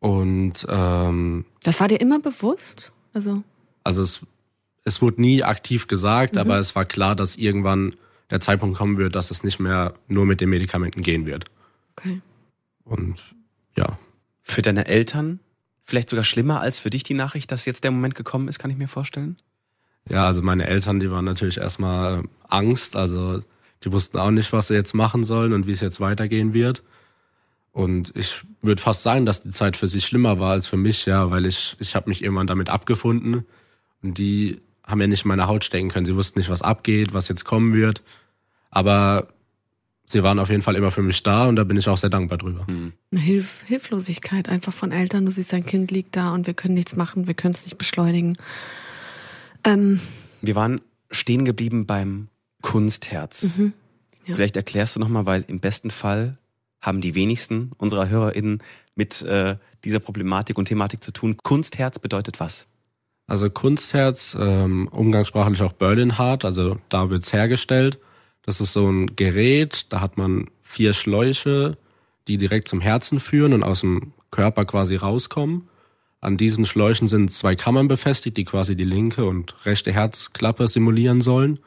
Und 0.00 0.66
ähm, 0.68 1.44
das 1.62 1.78
war 1.78 1.88
dir 1.88 2.00
immer 2.00 2.18
bewusst? 2.20 2.90
Also, 3.12 3.42
also 3.84 4.02
es 4.02 4.20
es 4.90 5.00
wurde 5.00 5.20
nie 5.20 5.42
aktiv 5.42 5.86
gesagt, 5.86 6.34
mhm. 6.34 6.40
aber 6.40 6.58
es 6.58 6.74
war 6.76 6.84
klar, 6.84 7.14
dass 7.14 7.36
irgendwann 7.36 7.94
der 8.30 8.40
Zeitpunkt 8.40 8.76
kommen 8.76 8.98
wird, 8.98 9.14
dass 9.14 9.30
es 9.30 9.42
nicht 9.42 9.58
mehr 9.58 9.94
nur 10.08 10.26
mit 10.26 10.40
den 10.40 10.50
Medikamenten 10.50 11.02
gehen 11.02 11.26
wird. 11.26 11.46
Okay. 11.96 12.20
Und 12.84 13.22
ja. 13.76 13.98
Für 14.42 14.62
deine 14.62 14.86
Eltern 14.86 15.40
vielleicht 15.84 16.10
sogar 16.10 16.24
schlimmer 16.24 16.60
als 16.60 16.78
für 16.78 16.90
dich 16.90 17.02
die 17.02 17.14
Nachricht, 17.14 17.50
dass 17.50 17.66
jetzt 17.66 17.84
der 17.84 17.90
Moment 17.90 18.14
gekommen 18.14 18.48
ist, 18.48 18.58
kann 18.58 18.70
ich 18.70 18.76
mir 18.76 18.88
vorstellen? 18.88 19.36
Ja, 20.08 20.26
also 20.26 20.40
meine 20.42 20.66
Eltern, 20.66 21.00
die 21.00 21.10
waren 21.10 21.24
natürlich 21.24 21.58
erstmal 21.58 22.22
Angst, 22.48 22.96
also 22.96 23.42
die 23.84 23.92
wussten 23.92 24.18
auch 24.18 24.30
nicht, 24.30 24.52
was 24.52 24.68
sie 24.68 24.74
jetzt 24.74 24.94
machen 24.94 25.24
sollen 25.24 25.52
und 25.52 25.66
wie 25.66 25.72
es 25.72 25.80
jetzt 25.80 26.00
weitergehen 26.00 26.54
wird. 26.54 26.82
Und 27.72 28.12
ich 28.16 28.42
würde 28.62 28.80
fast 28.80 29.02
sagen, 29.02 29.26
dass 29.26 29.42
die 29.42 29.50
Zeit 29.50 29.76
für 29.76 29.88
sie 29.88 30.00
schlimmer 30.00 30.40
war 30.40 30.52
als 30.52 30.66
für 30.66 30.76
mich, 30.76 31.06
ja, 31.06 31.30
weil 31.30 31.46
ich, 31.46 31.76
ich 31.78 31.94
habe 31.94 32.08
mich 32.08 32.22
irgendwann 32.22 32.46
damit 32.46 32.68
abgefunden. 32.68 33.46
Und 34.02 34.18
die 34.18 34.60
haben 34.90 35.00
ja 35.00 35.06
nicht 35.06 35.24
in 35.24 35.28
meine 35.28 35.46
Haut 35.46 35.64
stecken 35.64 35.88
können. 35.88 36.06
Sie 36.06 36.16
wussten 36.16 36.38
nicht, 36.38 36.50
was 36.50 36.62
abgeht, 36.62 37.12
was 37.12 37.28
jetzt 37.28 37.44
kommen 37.44 37.74
wird. 37.74 38.02
Aber 38.70 39.28
sie 40.06 40.22
waren 40.22 40.38
auf 40.38 40.50
jeden 40.50 40.62
Fall 40.62 40.76
immer 40.76 40.90
für 40.90 41.02
mich 41.02 41.22
da 41.22 41.46
und 41.46 41.56
da 41.56 41.64
bin 41.64 41.76
ich 41.76 41.88
auch 41.88 41.96
sehr 41.96 42.10
dankbar 42.10 42.38
drüber. 42.38 42.66
Hm. 42.66 42.92
Eine 43.10 43.20
Hilf 43.20 43.62
Hilflosigkeit 43.64 44.48
einfach 44.48 44.72
von 44.72 44.92
Eltern. 44.92 45.26
Du 45.26 45.32
siehst, 45.32 45.52
dein 45.52 45.64
Kind 45.64 45.90
liegt 45.90 46.16
da 46.16 46.34
und 46.34 46.46
wir 46.46 46.54
können 46.54 46.74
nichts 46.74 46.96
machen, 46.96 47.26
wir 47.26 47.34
können 47.34 47.54
es 47.54 47.64
nicht 47.64 47.78
beschleunigen. 47.78 48.36
Ähm. 49.64 50.00
Wir 50.42 50.54
waren 50.54 50.80
stehen 51.10 51.44
geblieben 51.44 51.86
beim 51.86 52.28
Kunstherz. 52.62 53.42
Mhm. 53.42 53.72
Ja. 54.26 54.34
Vielleicht 54.34 54.56
erklärst 54.56 54.96
du 54.96 55.00
nochmal, 55.00 55.26
weil 55.26 55.44
im 55.48 55.60
besten 55.60 55.90
Fall 55.90 56.38
haben 56.80 57.00
die 57.00 57.14
wenigsten 57.14 57.72
unserer 57.76 58.08
HörerInnen 58.08 58.62
mit 58.94 59.22
äh, 59.22 59.56
dieser 59.84 60.00
Problematik 60.00 60.58
und 60.58 60.66
Thematik 60.66 61.02
zu 61.02 61.12
tun. 61.12 61.36
Kunstherz 61.36 61.98
bedeutet 61.98 62.40
was? 62.40 62.66
Also 63.30 63.48
Kunstherz, 63.48 64.36
ähm, 64.36 64.88
umgangssprachlich 64.88 65.62
auch 65.62 65.72
Berlin 65.72 66.18
Heart, 66.18 66.44
also 66.44 66.78
da 66.88 67.10
wird's 67.10 67.32
hergestellt. 67.32 68.00
Das 68.42 68.60
ist 68.60 68.72
so 68.72 68.90
ein 68.90 69.14
Gerät, 69.14 69.86
da 69.90 70.00
hat 70.00 70.18
man 70.18 70.50
vier 70.62 70.94
Schläuche, 70.94 71.78
die 72.26 72.38
direkt 72.38 72.66
zum 72.66 72.80
Herzen 72.80 73.20
führen 73.20 73.52
und 73.52 73.62
aus 73.62 73.82
dem 73.82 74.14
Körper 74.32 74.64
quasi 74.64 74.96
rauskommen. 74.96 75.68
An 76.20 76.38
diesen 76.38 76.66
Schläuchen 76.66 77.06
sind 77.06 77.30
zwei 77.32 77.54
Kammern 77.54 77.86
befestigt, 77.86 78.36
die 78.36 78.44
quasi 78.44 78.74
die 78.74 78.82
linke 78.82 79.24
und 79.24 79.64
rechte 79.64 79.92
Herzklappe 79.92 80.66
simulieren 80.66 81.20
sollen. 81.20 81.60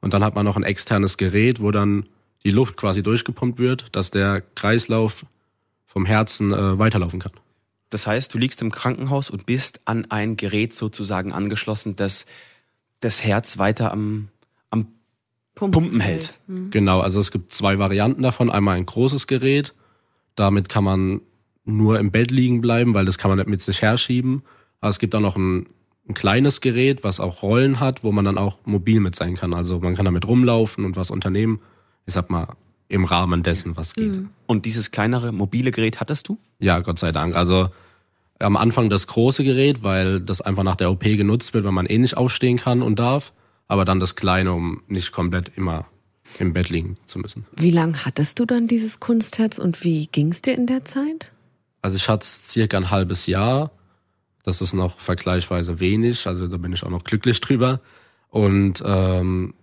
Und 0.00 0.14
dann 0.14 0.24
hat 0.24 0.34
man 0.34 0.44
noch 0.44 0.56
ein 0.56 0.64
externes 0.64 1.16
Gerät, 1.16 1.62
wo 1.62 1.70
dann 1.70 2.06
die 2.42 2.50
Luft 2.50 2.76
quasi 2.76 3.04
durchgepumpt 3.04 3.60
wird, 3.60 3.94
dass 3.94 4.10
der 4.10 4.42
Kreislauf 4.56 5.24
vom 5.86 6.06
Herzen 6.06 6.52
äh, 6.52 6.76
weiterlaufen 6.76 7.20
kann. 7.20 7.43
Das 7.94 8.08
heißt, 8.08 8.34
du 8.34 8.38
liegst 8.38 8.60
im 8.60 8.72
Krankenhaus 8.72 9.30
und 9.30 9.46
bist 9.46 9.80
an 9.84 10.10
ein 10.10 10.36
Gerät 10.36 10.74
sozusagen 10.74 11.32
angeschlossen, 11.32 11.94
das 11.94 12.26
das 12.98 13.22
Herz 13.22 13.58
weiter 13.58 13.92
am, 13.92 14.30
am 14.68 14.88
Pumpen, 15.54 15.80
Pumpen 15.80 16.00
hält. 16.00 16.40
Mhm. 16.48 16.72
Genau, 16.72 16.98
also 16.98 17.20
es 17.20 17.30
gibt 17.30 17.52
zwei 17.52 17.78
Varianten 17.78 18.20
davon. 18.20 18.50
Einmal 18.50 18.78
ein 18.78 18.86
großes 18.86 19.28
Gerät, 19.28 19.74
damit 20.34 20.68
kann 20.68 20.82
man 20.82 21.20
nur 21.64 22.00
im 22.00 22.10
Bett 22.10 22.32
liegen 22.32 22.60
bleiben, 22.60 22.94
weil 22.94 23.04
das 23.04 23.16
kann 23.16 23.30
man 23.30 23.38
nicht 23.38 23.48
mit 23.48 23.62
sich 23.62 23.80
herschieben. 23.80 24.42
Aber 24.80 24.90
es 24.90 24.98
gibt 24.98 25.14
auch 25.14 25.20
noch 25.20 25.36
ein, 25.36 25.68
ein 26.08 26.14
kleines 26.14 26.60
Gerät, 26.60 27.04
was 27.04 27.20
auch 27.20 27.44
Rollen 27.44 27.78
hat, 27.78 28.02
wo 28.02 28.10
man 28.10 28.24
dann 28.24 28.38
auch 28.38 28.58
mobil 28.64 28.98
mit 28.98 29.14
sein 29.14 29.36
kann. 29.36 29.54
Also 29.54 29.78
man 29.78 29.94
kann 29.94 30.04
damit 30.04 30.26
rumlaufen 30.26 30.84
und 30.84 30.96
was 30.96 31.12
unternehmen. 31.12 31.60
Ich 32.06 32.14
sag 32.14 32.28
mal, 32.28 32.56
im 32.88 33.04
Rahmen 33.04 33.44
dessen, 33.44 33.76
was 33.76 33.94
geht. 33.94 34.16
Mhm. 34.16 34.30
Und 34.46 34.64
dieses 34.66 34.90
kleinere 34.90 35.30
mobile 35.30 35.70
Gerät 35.70 36.00
hattest 36.00 36.28
du? 36.28 36.38
Ja, 36.58 36.80
Gott 36.80 36.98
sei 36.98 37.12
Dank. 37.12 37.36
Also 37.36 37.68
am 38.44 38.56
Anfang 38.56 38.90
das 38.90 39.06
große 39.06 39.44
Gerät, 39.44 39.82
weil 39.82 40.20
das 40.20 40.40
einfach 40.40 40.62
nach 40.62 40.76
der 40.76 40.90
OP 40.90 41.02
genutzt 41.02 41.54
wird, 41.54 41.64
weil 41.64 41.72
man 41.72 41.86
eh 41.86 41.98
nicht 41.98 42.16
aufstehen 42.16 42.56
kann 42.56 42.82
und 42.82 42.98
darf. 42.98 43.32
Aber 43.66 43.84
dann 43.84 44.00
das 44.00 44.14
kleine, 44.14 44.52
um 44.52 44.82
nicht 44.88 45.12
komplett 45.12 45.52
immer 45.56 45.86
im 46.38 46.52
Bett 46.52 46.68
liegen 46.68 46.96
zu 47.06 47.18
müssen. 47.18 47.46
Wie 47.56 47.70
lange 47.70 48.04
hattest 48.04 48.38
du 48.38 48.44
dann 48.44 48.66
dieses 48.66 49.00
Kunstherz 49.00 49.58
und 49.58 49.84
wie 49.84 50.06
ging 50.08 50.30
es 50.32 50.42
dir 50.42 50.54
in 50.54 50.66
der 50.66 50.84
Zeit? 50.84 51.32
Also 51.82 51.96
ich 51.96 52.08
hatte 52.08 52.24
es 52.24 52.48
circa 52.48 52.76
ein 52.76 52.90
halbes 52.90 53.26
Jahr. 53.26 53.70
Das 54.42 54.60
ist 54.60 54.74
noch 54.74 54.98
vergleichsweise 54.98 55.80
wenig, 55.80 56.26
also 56.26 56.48
da 56.48 56.56
bin 56.58 56.72
ich 56.72 56.82
auch 56.82 56.90
noch 56.90 57.04
glücklich 57.04 57.40
drüber. 57.40 57.80
Und 58.28 58.82
ähm, 58.84 59.54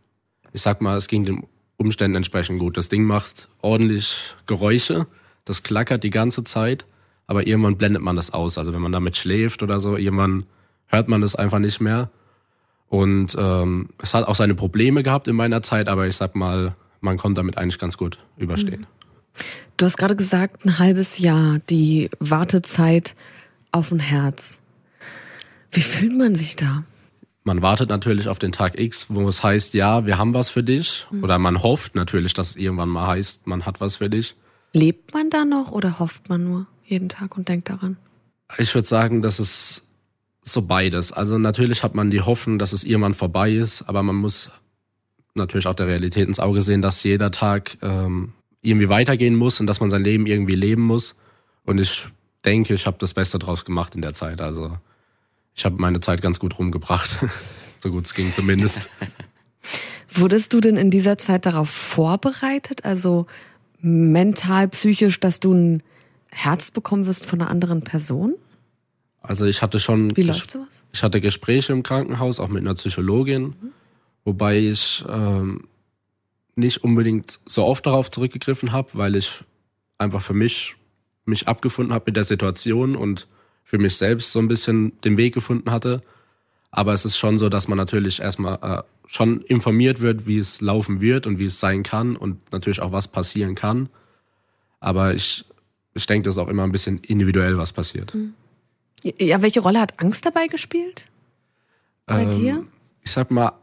ich 0.53 0.61
sag 0.61 0.81
mal, 0.81 0.97
es 0.97 1.07
ging 1.07 1.25
den 1.25 1.47
Umständen 1.77 2.15
entsprechend 2.15 2.59
gut. 2.59 2.77
Das 2.77 2.89
Ding 2.89 3.03
macht 3.03 3.47
ordentlich 3.61 4.15
Geräusche, 4.45 5.07
das 5.45 5.63
klackert 5.63 6.03
die 6.03 6.09
ganze 6.09 6.43
Zeit, 6.43 6.85
aber 7.31 7.47
irgendwann 7.47 7.77
blendet 7.77 8.01
man 8.01 8.17
das 8.17 8.33
aus. 8.33 8.57
Also 8.57 8.73
wenn 8.73 8.81
man 8.81 8.91
damit 8.91 9.15
schläft 9.15 9.63
oder 9.63 9.79
so, 9.79 9.95
irgendwann 9.95 10.45
hört 10.88 11.07
man 11.07 11.21
das 11.21 11.33
einfach 11.33 11.59
nicht 11.59 11.79
mehr. 11.79 12.09
Und 12.89 13.38
ähm, 13.39 13.88
es 14.00 14.13
hat 14.13 14.27
auch 14.27 14.35
seine 14.35 14.53
Probleme 14.53 15.01
gehabt 15.01 15.29
in 15.29 15.38
meiner 15.38 15.61
Zeit, 15.61 15.88
aber 15.88 16.07
ich 16.07 16.17
sag 16.17 16.35
mal, 16.35 16.75
man 17.00 17.15
konnte 17.15 17.39
damit 17.39 17.57
eigentlich 17.57 17.79
ganz 17.79 17.95
gut 17.95 18.17
überstehen. 18.35 18.85
Du 19.77 19.85
hast 19.85 19.95
gerade 19.95 20.17
gesagt, 20.17 20.65
ein 20.65 20.77
halbes 20.77 21.19
Jahr, 21.19 21.59
die 21.69 22.09
Wartezeit 22.19 23.15
auf 23.71 23.93
ein 23.93 24.01
Herz. 24.01 24.59
Wie 25.71 25.79
fühlt 25.79 26.17
man 26.17 26.35
sich 26.35 26.57
da? 26.57 26.83
Man 27.45 27.61
wartet 27.61 27.89
natürlich 27.89 28.27
auf 28.27 28.39
den 28.39 28.51
Tag 28.51 28.77
X, 28.77 29.05
wo 29.07 29.25
es 29.29 29.41
heißt, 29.41 29.73
ja, 29.73 30.05
wir 30.05 30.17
haben 30.17 30.33
was 30.33 30.50
für 30.50 30.63
dich. 30.63 31.07
Mhm. 31.11 31.23
Oder 31.23 31.39
man 31.39 31.63
hofft 31.63 31.95
natürlich, 31.95 32.33
dass 32.33 32.50
es 32.50 32.55
irgendwann 32.57 32.89
mal 32.89 33.07
heißt, 33.07 33.47
man 33.47 33.65
hat 33.65 33.79
was 33.79 33.95
für 33.95 34.09
dich. 34.09 34.35
Lebt 34.73 35.13
man 35.13 35.29
da 35.29 35.45
noch 35.45 35.71
oder 35.71 35.97
hofft 35.97 36.27
man 36.27 36.43
nur 36.43 36.67
jeden 36.91 37.10
Tag 37.10 37.38
und 37.38 37.48
denkt 37.48 37.69
daran? 37.69 37.98
Ich 38.57 38.75
würde 38.75 38.88
sagen, 38.88 39.21
dass 39.21 39.39
es 39.39 39.83
so 40.43 40.62
beides. 40.63 41.12
Also 41.12 41.38
natürlich 41.38 41.83
hat 41.83 41.95
man 41.95 42.12
die 42.12 42.21
Hoffnung, 42.21 42.60
dass 42.60 42.74
es 42.74 42.83
irgendwann 42.83 43.13
vorbei 43.13 43.51
ist, 43.51 43.83
aber 43.83 44.03
man 44.03 44.15
muss 44.15 44.50
natürlich 45.33 45.67
auch 45.67 45.75
der 45.75 45.88
Realität 45.88 46.27
ins 46.27 46.39
Auge 46.39 46.62
sehen, 46.62 46.81
dass 46.81 47.03
jeder 47.03 47.31
Tag 47.31 47.77
ähm, 47.81 48.33
irgendwie 48.62 48.89
weitergehen 48.89 49.36
muss 49.36 49.60
und 49.60 49.67
dass 49.67 49.79
man 49.79 49.89
sein 49.89 50.03
Leben 50.03 50.25
irgendwie 50.25 50.55
leben 50.55 50.81
muss. 50.81 51.15
Und 51.63 51.79
ich 51.79 52.07
denke, 52.43 52.74
ich 52.74 52.86
habe 52.86 52.98
das 53.00 53.13
Beste 53.13 53.39
draus 53.39 53.65
gemacht 53.65 53.95
in 53.95 54.01
der 54.01 54.13
Zeit. 54.13 54.41
Also 54.41 54.77
ich 55.55 55.65
habe 55.65 55.77
meine 55.79 56.00
Zeit 56.00 56.21
ganz 56.21 56.39
gut 56.39 56.57
rumgebracht, 56.57 57.17
so 57.79 57.91
gut 57.91 58.05
es 58.05 58.13
ging 58.13 58.31
zumindest. 58.31 58.89
Wurdest 60.13 60.53
du 60.53 60.60
denn 60.60 60.75
in 60.75 60.91
dieser 60.91 61.17
Zeit 61.17 61.45
darauf 61.45 61.69
vorbereitet, 61.69 62.83
also 62.83 63.27
mental, 63.79 64.67
psychisch, 64.67 65.19
dass 65.19 65.39
du 65.39 65.53
ein 65.53 65.83
Herz 66.31 66.71
bekommen 66.71 67.05
wirst 67.05 67.25
von 67.25 67.41
einer 67.41 67.50
anderen 67.50 67.83
Person? 67.83 68.33
Also 69.21 69.45
ich 69.45 69.61
hatte 69.61 69.79
schon. 69.79 70.15
Wie 70.17 70.23
läuft 70.23 70.51
sowas? 70.51 70.83
Ich 70.93 71.03
hatte 71.03 71.21
Gespräche 71.21 71.73
im 71.73 71.83
Krankenhaus, 71.83 72.39
auch 72.39 72.47
mit 72.47 72.61
einer 72.61 72.73
Psychologin, 72.75 73.43
mhm. 73.43 73.71
wobei 74.25 74.57
ich 74.57 75.05
ähm, 75.07 75.67
nicht 76.55 76.83
unbedingt 76.83 77.39
so 77.45 77.65
oft 77.65 77.85
darauf 77.85 78.09
zurückgegriffen 78.09 78.71
habe, 78.71 78.89
weil 78.93 79.15
ich 79.15 79.43
einfach 79.97 80.21
für 80.21 80.33
mich 80.33 80.75
mich 81.25 81.47
abgefunden 81.47 81.93
habe 81.93 82.05
mit 82.07 82.15
der 82.15 82.23
Situation 82.23 82.95
und 82.95 83.27
für 83.63 83.77
mich 83.77 83.95
selbst 83.95 84.31
so 84.31 84.39
ein 84.39 84.47
bisschen 84.47 85.00
den 85.01 85.17
Weg 85.17 85.33
gefunden 85.33 85.71
hatte. 85.71 86.01
Aber 86.71 86.93
es 86.93 87.05
ist 87.05 87.17
schon 87.17 87.38
so, 87.38 87.47
dass 87.50 87.67
man 87.67 87.77
natürlich 87.77 88.19
erstmal 88.19 88.59
äh, 88.61 88.83
schon 89.07 89.41
informiert 89.41 90.01
wird, 90.01 90.25
wie 90.25 90.38
es 90.38 90.61
laufen 90.61 91.01
wird 91.01 91.27
und 91.27 91.38
wie 91.38 91.45
es 91.45 91.59
sein 91.59 91.83
kann 91.83 92.15
und 92.15 92.51
natürlich 92.51 92.81
auch 92.81 92.91
was 92.91 93.07
passieren 93.07 93.55
kann. 93.55 93.89
Aber 94.79 95.13
ich, 95.13 95.45
ich 95.93 96.05
denke, 96.05 96.25
das 96.25 96.36
ist 96.36 96.39
auch 96.39 96.48
immer 96.48 96.63
ein 96.63 96.71
bisschen 96.71 97.00
individuell, 97.00 97.57
was 97.57 97.74
passiert. 97.74 98.13
Mhm. 98.13 98.33
Ja, 99.03 99.41
welche 99.41 99.62
Rolle 99.62 99.79
hat 99.79 100.00
Angst 100.00 100.25
dabei 100.25 100.48
gespielt? 100.48 101.07
Bei 102.05 102.24
ähm, 102.24 102.31
dir? 102.31 102.65
Ich 103.03 103.12
sag 103.12 103.31
mal, 103.31 103.53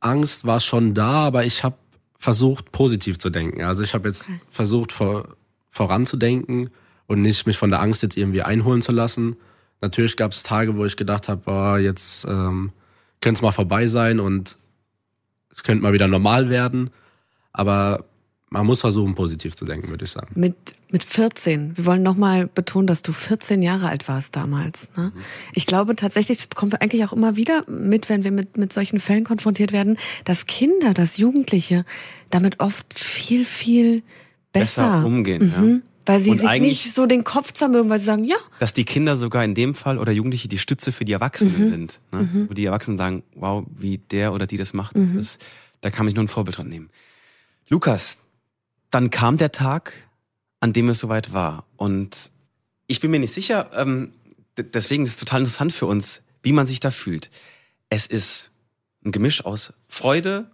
Angst 0.00 0.44
war 0.44 0.60
schon 0.60 0.94
da, 0.94 1.26
aber 1.26 1.44
ich 1.44 1.62
habe 1.62 1.76
versucht, 2.18 2.72
positiv 2.72 3.18
zu 3.18 3.30
denken. 3.30 3.62
Also 3.62 3.82
ich 3.82 3.94
habe 3.94 4.08
jetzt 4.08 4.28
okay. 4.28 4.40
versucht, 4.50 4.92
vor, 4.92 5.36
voranzudenken 5.68 6.70
und 7.06 7.22
nicht 7.22 7.46
mich 7.46 7.58
von 7.58 7.70
der 7.70 7.80
Angst 7.80 8.02
jetzt 8.02 8.16
irgendwie 8.16 8.42
einholen 8.42 8.82
zu 8.82 8.92
lassen. 8.92 9.36
Natürlich 9.80 10.16
gab 10.16 10.32
es 10.32 10.42
Tage, 10.42 10.76
wo 10.76 10.84
ich 10.84 10.96
gedacht 10.96 11.28
habe, 11.28 11.42
oh, 11.46 11.76
jetzt 11.76 12.24
ähm, 12.24 12.72
könnte 13.20 13.38
es 13.38 13.42
mal 13.42 13.52
vorbei 13.52 13.86
sein 13.86 14.20
und 14.20 14.56
es 15.52 15.62
könnte 15.62 15.82
mal 15.82 15.92
wieder 15.92 16.08
normal 16.08 16.50
werden. 16.50 16.90
Aber 17.52 18.04
man 18.50 18.64
muss 18.64 18.80
versuchen, 18.80 19.14
positiv 19.14 19.56
zu 19.56 19.64
denken, 19.64 19.88
würde 19.88 20.04
ich 20.04 20.10
sagen. 20.10 20.28
Mit, 20.34 20.54
mit 20.90 21.04
14. 21.04 21.76
Wir 21.76 21.84
wollen 21.84 22.02
nochmal 22.02 22.46
betonen, 22.46 22.86
dass 22.86 23.02
du 23.02 23.12
14 23.12 23.60
Jahre 23.60 23.88
alt 23.88 24.08
warst 24.08 24.36
damals. 24.36 24.90
Ne? 24.96 25.12
Mhm. 25.14 25.20
Ich 25.52 25.66
glaube 25.66 25.96
tatsächlich, 25.96 26.48
kommen 26.50 26.72
wir 26.72 26.80
eigentlich 26.80 27.04
auch 27.04 27.12
immer 27.12 27.36
wieder 27.36 27.64
mit, 27.68 28.08
wenn 28.08 28.24
wir 28.24 28.30
mit, 28.30 28.56
mit 28.56 28.72
solchen 28.72 29.00
Fällen 29.00 29.24
konfrontiert 29.24 29.72
werden, 29.72 29.98
dass 30.24 30.46
Kinder, 30.46 30.94
dass 30.94 31.18
Jugendliche 31.18 31.84
damit 32.30 32.60
oft 32.60 32.98
viel, 32.98 33.44
viel 33.44 34.02
besser, 34.52 34.94
besser 34.94 35.06
umgehen. 35.06 35.52
Mhm. 35.54 35.68
Ja. 35.68 35.80
Weil 36.06 36.20
sie 36.20 36.30
und 36.30 36.38
sich 36.38 36.60
nicht 36.60 36.94
so 36.94 37.04
den 37.04 37.22
Kopf 37.22 37.52
zermürben, 37.52 37.90
weil 37.90 37.98
sie 37.98 38.06
sagen, 38.06 38.24
ja. 38.24 38.36
Dass 38.60 38.72
die 38.72 38.86
Kinder 38.86 39.18
sogar 39.18 39.44
in 39.44 39.54
dem 39.54 39.74
Fall 39.74 39.98
oder 39.98 40.10
Jugendliche 40.10 40.48
die 40.48 40.56
Stütze 40.56 40.90
für 40.90 41.04
die 41.04 41.12
Erwachsenen 41.12 41.66
mhm. 41.66 41.68
sind. 41.68 42.00
Ne? 42.12 42.20
Mhm. 42.22 42.46
Wo 42.48 42.54
die 42.54 42.64
Erwachsenen 42.64 42.96
sagen, 42.96 43.24
wow, 43.34 43.66
wie 43.76 43.98
der 43.98 44.32
oder 44.32 44.46
die 44.46 44.56
das 44.56 44.72
macht, 44.72 44.96
das 44.96 45.08
mhm. 45.08 45.18
ist, 45.18 45.38
da 45.82 45.90
kann 45.90 46.06
mich 46.06 46.14
nur 46.14 46.24
ein 46.24 46.28
Vorbild 46.28 46.56
dran 46.56 46.70
nehmen. 46.70 46.88
Lukas, 47.68 48.16
dann 48.90 49.10
kam 49.10 49.36
der 49.36 49.52
Tag, 49.52 49.92
an 50.60 50.72
dem 50.72 50.88
es 50.88 50.98
soweit 50.98 51.32
war. 51.32 51.64
Und 51.76 52.30
ich 52.86 53.00
bin 53.00 53.10
mir 53.10 53.20
nicht 53.20 53.32
sicher, 53.32 53.70
ähm, 53.74 54.12
deswegen 54.56 55.04
ist 55.04 55.10
es 55.10 55.16
total 55.16 55.40
interessant 55.40 55.72
für 55.72 55.86
uns, 55.86 56.22
wie 56.42 56.52
man 56.52 56.66
sich 56.66 56.80
da 56.80 56.90
fühlt. 56.90 57.30
Es 57.90 58.06
ist 58.06 58.50
ein 59.04 59.12
Gemisch 59.12 59.44
aus 59.44 59.72
Freude, 59.88 60.50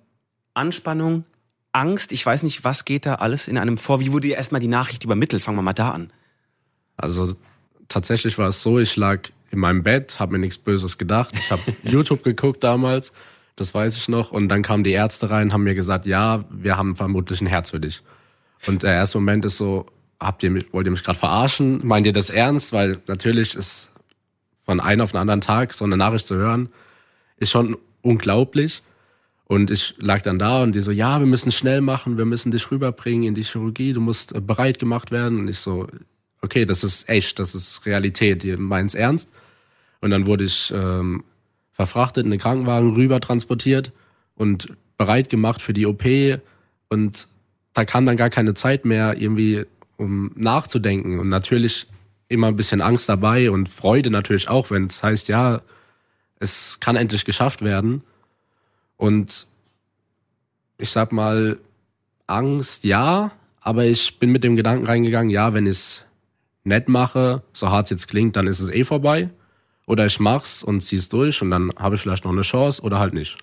Anspannung, 0.54 1.24
Angst. 1.72 2.12
Ich 2.12 2.24
weiß 2.24 2.42
nicht, 2.42 2.64
was 2.64 2.84
geht 2.84 3.06
da 3.06 3.16
alles 3.16 3.48
in 3.48 3.58
einem 3.58 3.78
vor. 3.78 4.00
Wie 4.00 4.12
wurde 4.12 4.28
dir 4.28 4.36
erstmal 4.36 4.60
die 4.60 4.68
Nachricht 4.68 5.04
übermittelt? 5.04 5.42
Fangen 5.42 5.58
wir 5.58 5.62
mal 5.62 5.72
da 5.72 5.90
an. 5.90 6.12
Also 6.96 7.34
tatsächlich 7.88 8.38
war 8.38 8.48
es 8.48 8.62
so, 8.62 8.78
ich 8.78 8.96
lag 8.96 9.28
in 9.50 9.58
meinem 9.58 9.82
Bett, 9.82 10.20
habe 10.20 10.32
mir 10.32 10.38
nichts 10.38 10.58
Böses 10.58 10.98
gedacht. 10.98 11.34
Ich 11.36 11.50
habe 11.50 11.62
YouTube 11.82 12.22
geguckt 12.22 12.62
damals, 12.62 13.12
das 13.56 13.74
weiß 13.74 13.96
ich 13.96 14.08
noch. 14.08 14.32
Und 14.32 14.48
dann 14.48 14.62
kamen 14.62 14.84
die 14.84 14.92
Ärzte 14.92 15.30
rein, 15.30 15.52
haben 15.52 15.64
mir 15.64 15.74
gesagt, 15.74 16.06
ja, 16.06 16.44
wir 16.50 16.76
haben 16.76 16.96
vermutlich 16.96 17.40
ein 17.40 17.46
Herz 17.46 17.70
für 17.70 17.80
dich. 17.80 18.02
Und 18.66 18.82
der 18.82 18.92
erste 18.92 19.18
Moment 19.18 19.44
ist 19.44 19.56
so, 19.56 19.86
habt 20.20 20.42
ihr 20.42 20.50
mich, 20.50 20.72
wollt 20.72 20.86
ihr 20.86 20.90
mich 20.90 21.02
gerade 21.02 21.18
verarschen? 21.18 21.86
Meint 21.86 22.06
ihr 22.06 22.12
das 22.12 22.30
ernst? 22.30 22.72
Weil 22.72 23.00
natürlich 23.08 23.54
ist 23.54 23.90
von 24.64 24.80
einem 24.80 25.02
auf 25.02 25.12
den 25.12 25.20
anderen 25.20 25.40
Tag 25.40 25.74
so 25.74 25.84
eine 25.84 25.96
Nachricht 25.96 26.26
zu 26.26 26.36
hören, 26.36 26.68
ist 27.36 27.50
schon 27.50 27.76
unglaublich. 28.02 28.82
Und 29.46 29.70
ich 29.70 29.94
lag 29.98 30.22
dann 30.22 30.38
da 30.38 30.62
und 30.62 30.74
die 30.74 30.80
so, 30.80 30.90
ja, 30.90 31.18
wir 31.20 31.26
müssen 31.26 31.52
schnell 31.52 31.82
machen, 31.82 32.16
wir 32.16 32.24
müssen 32.24 32.50
dich 32.50 32.70
rüberbringen 32.70 33.28
in 33.28 33.34
die 33.34 33.42
Chirurgie, 33.42 33.92
du 33.92 34.00
musst 34.00 34.34
äh, 34.34 34.40
bereit 34.40 34.78
gemacht 34.78 35.10
werden. 35.10 35.40
Und 35.40 35.48
ich 35.48 35.58
so, 35.58 35.86
okay, 36.40 36.64
das 36.64 36.82
ist 36.82 37.08
echt, 37.08 37.38
das 37.38 37.54
ist 37.54 37.84
Realität, 37.84 38.42
ihr 38.44 38.58
meint's 38.58 38.94
ernst. 38.94 39.30
Und 40.00 40.10
dann 40.10 40.26
wurde 40.26 40.44
ich 40.44 40.72
ähm, 40.74 41.24
verfrachtet 41.72 42.24
in 42.24 42.30
den 42.30 42.40
Krankenwagen 42.40 42.94
rüber 42.94 43.20
transportiert 43.20 43.92
und 44.34 44.68
bereit 44.96 45.28
gemacht 45.28 45.60
für 45.60 45.74
die 45.74 45.86
OP. 45.86 46.04
Und 46.88 47.26
da 47.74 47.84
kam 47.84 48.06
dann 48.06 48.16
gar 48.16 48.30
keine 48.30 48.54
Zeit 48.54 48.84
mehr, 48.84 49.20
irgendwie 49.20 49.66
um 49.96 50.30
nachzudenken. 50.36 51.18
Und 51.18 51.28
natürlich 51.28 51.86
immer 52.28 52.48
ein 52.48 52.56
bisschen 52.56 52.80
Angst 52.80 53.08
dabei 53.08 53.50
und 53.50 53.68
Freude 53.68 54.10
natürlich 54.10 54.48
auch, 54.48 54.70
wenn 54.70 54.86
es 54.86 55.02
heißt, 55.02 55.28
ja, 55.28 55.60
es 56.38 56.78
kann 56.80 56.96
endlich 56.96 57.24
geschafft 57.24 57.62
werden. 57.62 58.02
Und 58.96 59.46
ich 60.78 60.90
sag 60.90 61.12
mal, 61.12 61.58
Angst, 62.26 62.84
ja, 62.84 63.32
aber 63.60 63.84
ich 63.84 64.18
bin 64.18 64.30
mit 64.30 64.44
dem 64.44 64.56
Gedanken 64.56 64.86
reingegangen, 64.86 65.30
ja, 65.30 65.52
wenn 65.52 65.66
ich 65.66 65.72
es 65.72 66.04
nett 66.64 66.88
mache, 66.88 67.42
so 67.52 67.70
hart 67.70 67.86
es 67.86 67.90
jetzt 67.90 68.08
klingt, 68.08 68.36
dann 68.36 68.46
ist 68.46 68.60
es 68.60 68.70
eh 68.70 68.84
vorbei. 68.84 69.30
Oder 69.86 70.06
ich 70.06 70.18
mach's 70.18 70.62
und 70.62 70.80
zieh's 70.80 71.08
durch 71.08 71.42
und 71.42 71.50
dann 71.50 71.70
habe 71.76 71.96
ich 71.96 72.00
vielleicht 72.00 72.24
noch 72.24 72.32
eine 72.32 72.42
Chance 72.42 72.82
oder 72.82 72.98
halt 72.98 73.12
nicht. 73.12 73.36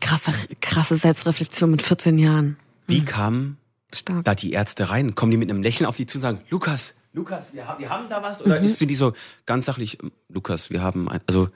Krasse, 0.00 0.32
krasse 0.60 0.96
Selbstreflexion 0.96 1.70
mit 1.70 1.82
14 1.82 2.18
Jahren. 2.18 2.56
Wie 2.86 2.98
hm. 2.98 3.04
kam 3.04 3.56
Stark. 3.94 4.24
da 4.24 4.34
die 4.34 4.52
Ärzte 4.52 4.90
rein? 4.90 5.14
Kommen 5.14 5.30
die 5.30 5.36
mit 5.36 5.50
einem 5.50 5.62
Lächeln 5.62 5.86
auf 5.86 5.96
die 5.96 6.06
zu 6.06 6.18
und 6.18 6.22
sagen, 6.22 6.40
Lukas, 6.50 6.94
Lukas, 7.12 7.54
wir, 7.54 7.66
haben, 7.68 7.80
wir 7.80 7.90
haben 7.90 8.08
da 8.08 8.22
was? 8.22 8.44
Oder 8.44 8.60
mhm. 8.60 8.68
sind 8.68 8.88
die 8.88 8.96
so 8.96 9.12
ganz 9.46 9.66
sachlich, 9.66 9.98
Lukas, 10.28 10.70
wir 10.70 10.82
haben 10.82 11.08
ein, 11.08 11.20
also 11.26 11.48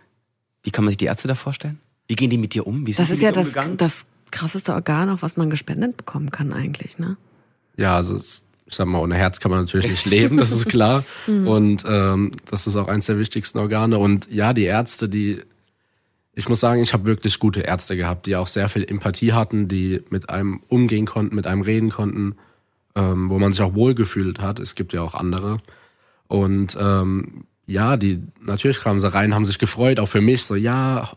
wie 0.63 0.71
kann 0.71 0.85
man 0.85 0.91
sich 0.91 0.99
die 0.99 1.07
Ärzte 1.07 1.29
da 1.29 1.35
vorstellen? 1.35 1.81
Wie 2.07 2.15
gehen 2.15 2.31
die 2.31 2.39
mit 2.39 2.55
dir 2.55 2.67
um? 2.67 2.87
Wie 2.87 2.93
das 2.93 3.11
ist 3.11 3.21
ja 3.21 3.33
das, 3.33 3.53
das 3.77 4.07
krasseste 4.31 4.73
Organ, 4.73 5.11
auch 5.11 5.21
was 5.21 5.37
man 5.37 5.51
gespendet 5.51 5.97
bekommen 5.97 6.31
kann 6.31 6.53
eigentlich, 6.53 6.99
ne? 6.99 7.17
Ja, 7.77 7.97
also 7.97 8.17
ich 8.17 8.75
sag 8.75 8.87
mal, 8.87 8.99
ohne 8.99 9.15
Herz 9.15 9.41
kann 9.41 9.51
man 9.51 9.61
natürlich 9.61 9.91
nicht 9.91 10.07
leben, 10.07 10.37
das 10.37 10.51
ist 10.51 10.69
klar. 10.69 11.05
Mhm. 11.27 11.49
Und 11.49 11.85
ähm, 11.87 12.33
das 12.51 12.67
ist 12.67 12.77
auch 12.77 12.89
eins 12.89 13.07
der 13.07 13.19
wichtigsten 13.19 13.59
Organe. 13.59 13.99
Und 13.99 14.31
ja, 14.31 14.53
die 14.53 14.65
Ärzte, 14.65 15.09
die 15.09 15.43
ich 16.39 16.49
muss 16.49 16.61
sagen, 16.61 16.81
ich 16.81 16.93
habe 16.93 17.05
wirklich 17.05 17.39
gute 17.39 17.61
Ärzte 17.61 17.97
gehabt, 17.97 18.27
die 18.27 18.37
auch 18.37 18.47
sehr 18.47 18.69
viel 18.69 18.85
Empathie 18.85 19.33
hatten, 19.33 19.69
die 19.69 20.03
mit 20.09 20.31
einem 20.31 20.63
umgehen 20.69 21.05
konnten, 21.07 21.35
mit 21.35 21.47
einem 21.47 21.63
reden 21.63 21.91
konnten. 21.91 22.37
ähm, 22.99 23.31
wo 23.31 23.39
man 23.39 23.53
sich 23.53 23.63
auch 23.63 23.75
wohlgefühlt 23.75 24.41
hat. 24.41 24.59
Es 24.59 24.75
gibt 24.75 24.93
ja 24.93 25.03
auch 25.03 25.15
andere. 25.15 25.59
Und 26.27 26.77
ähm, 26.79 27.45
ja, 27.67 27.97
die 27.97 28.23
natürlich 28.41 28.81
kamen 28.81 29.01
sie 29.01 29.13
rein, 29.13 29.35
haben 29.35 29.47
sich 29.47 29.59
gefreut, 29.59 30.01
auch 30.01 30.09
für 30.09 30.21
mich, 30.21 30.45
so 30.45 30.55
ja, 30.55 31.11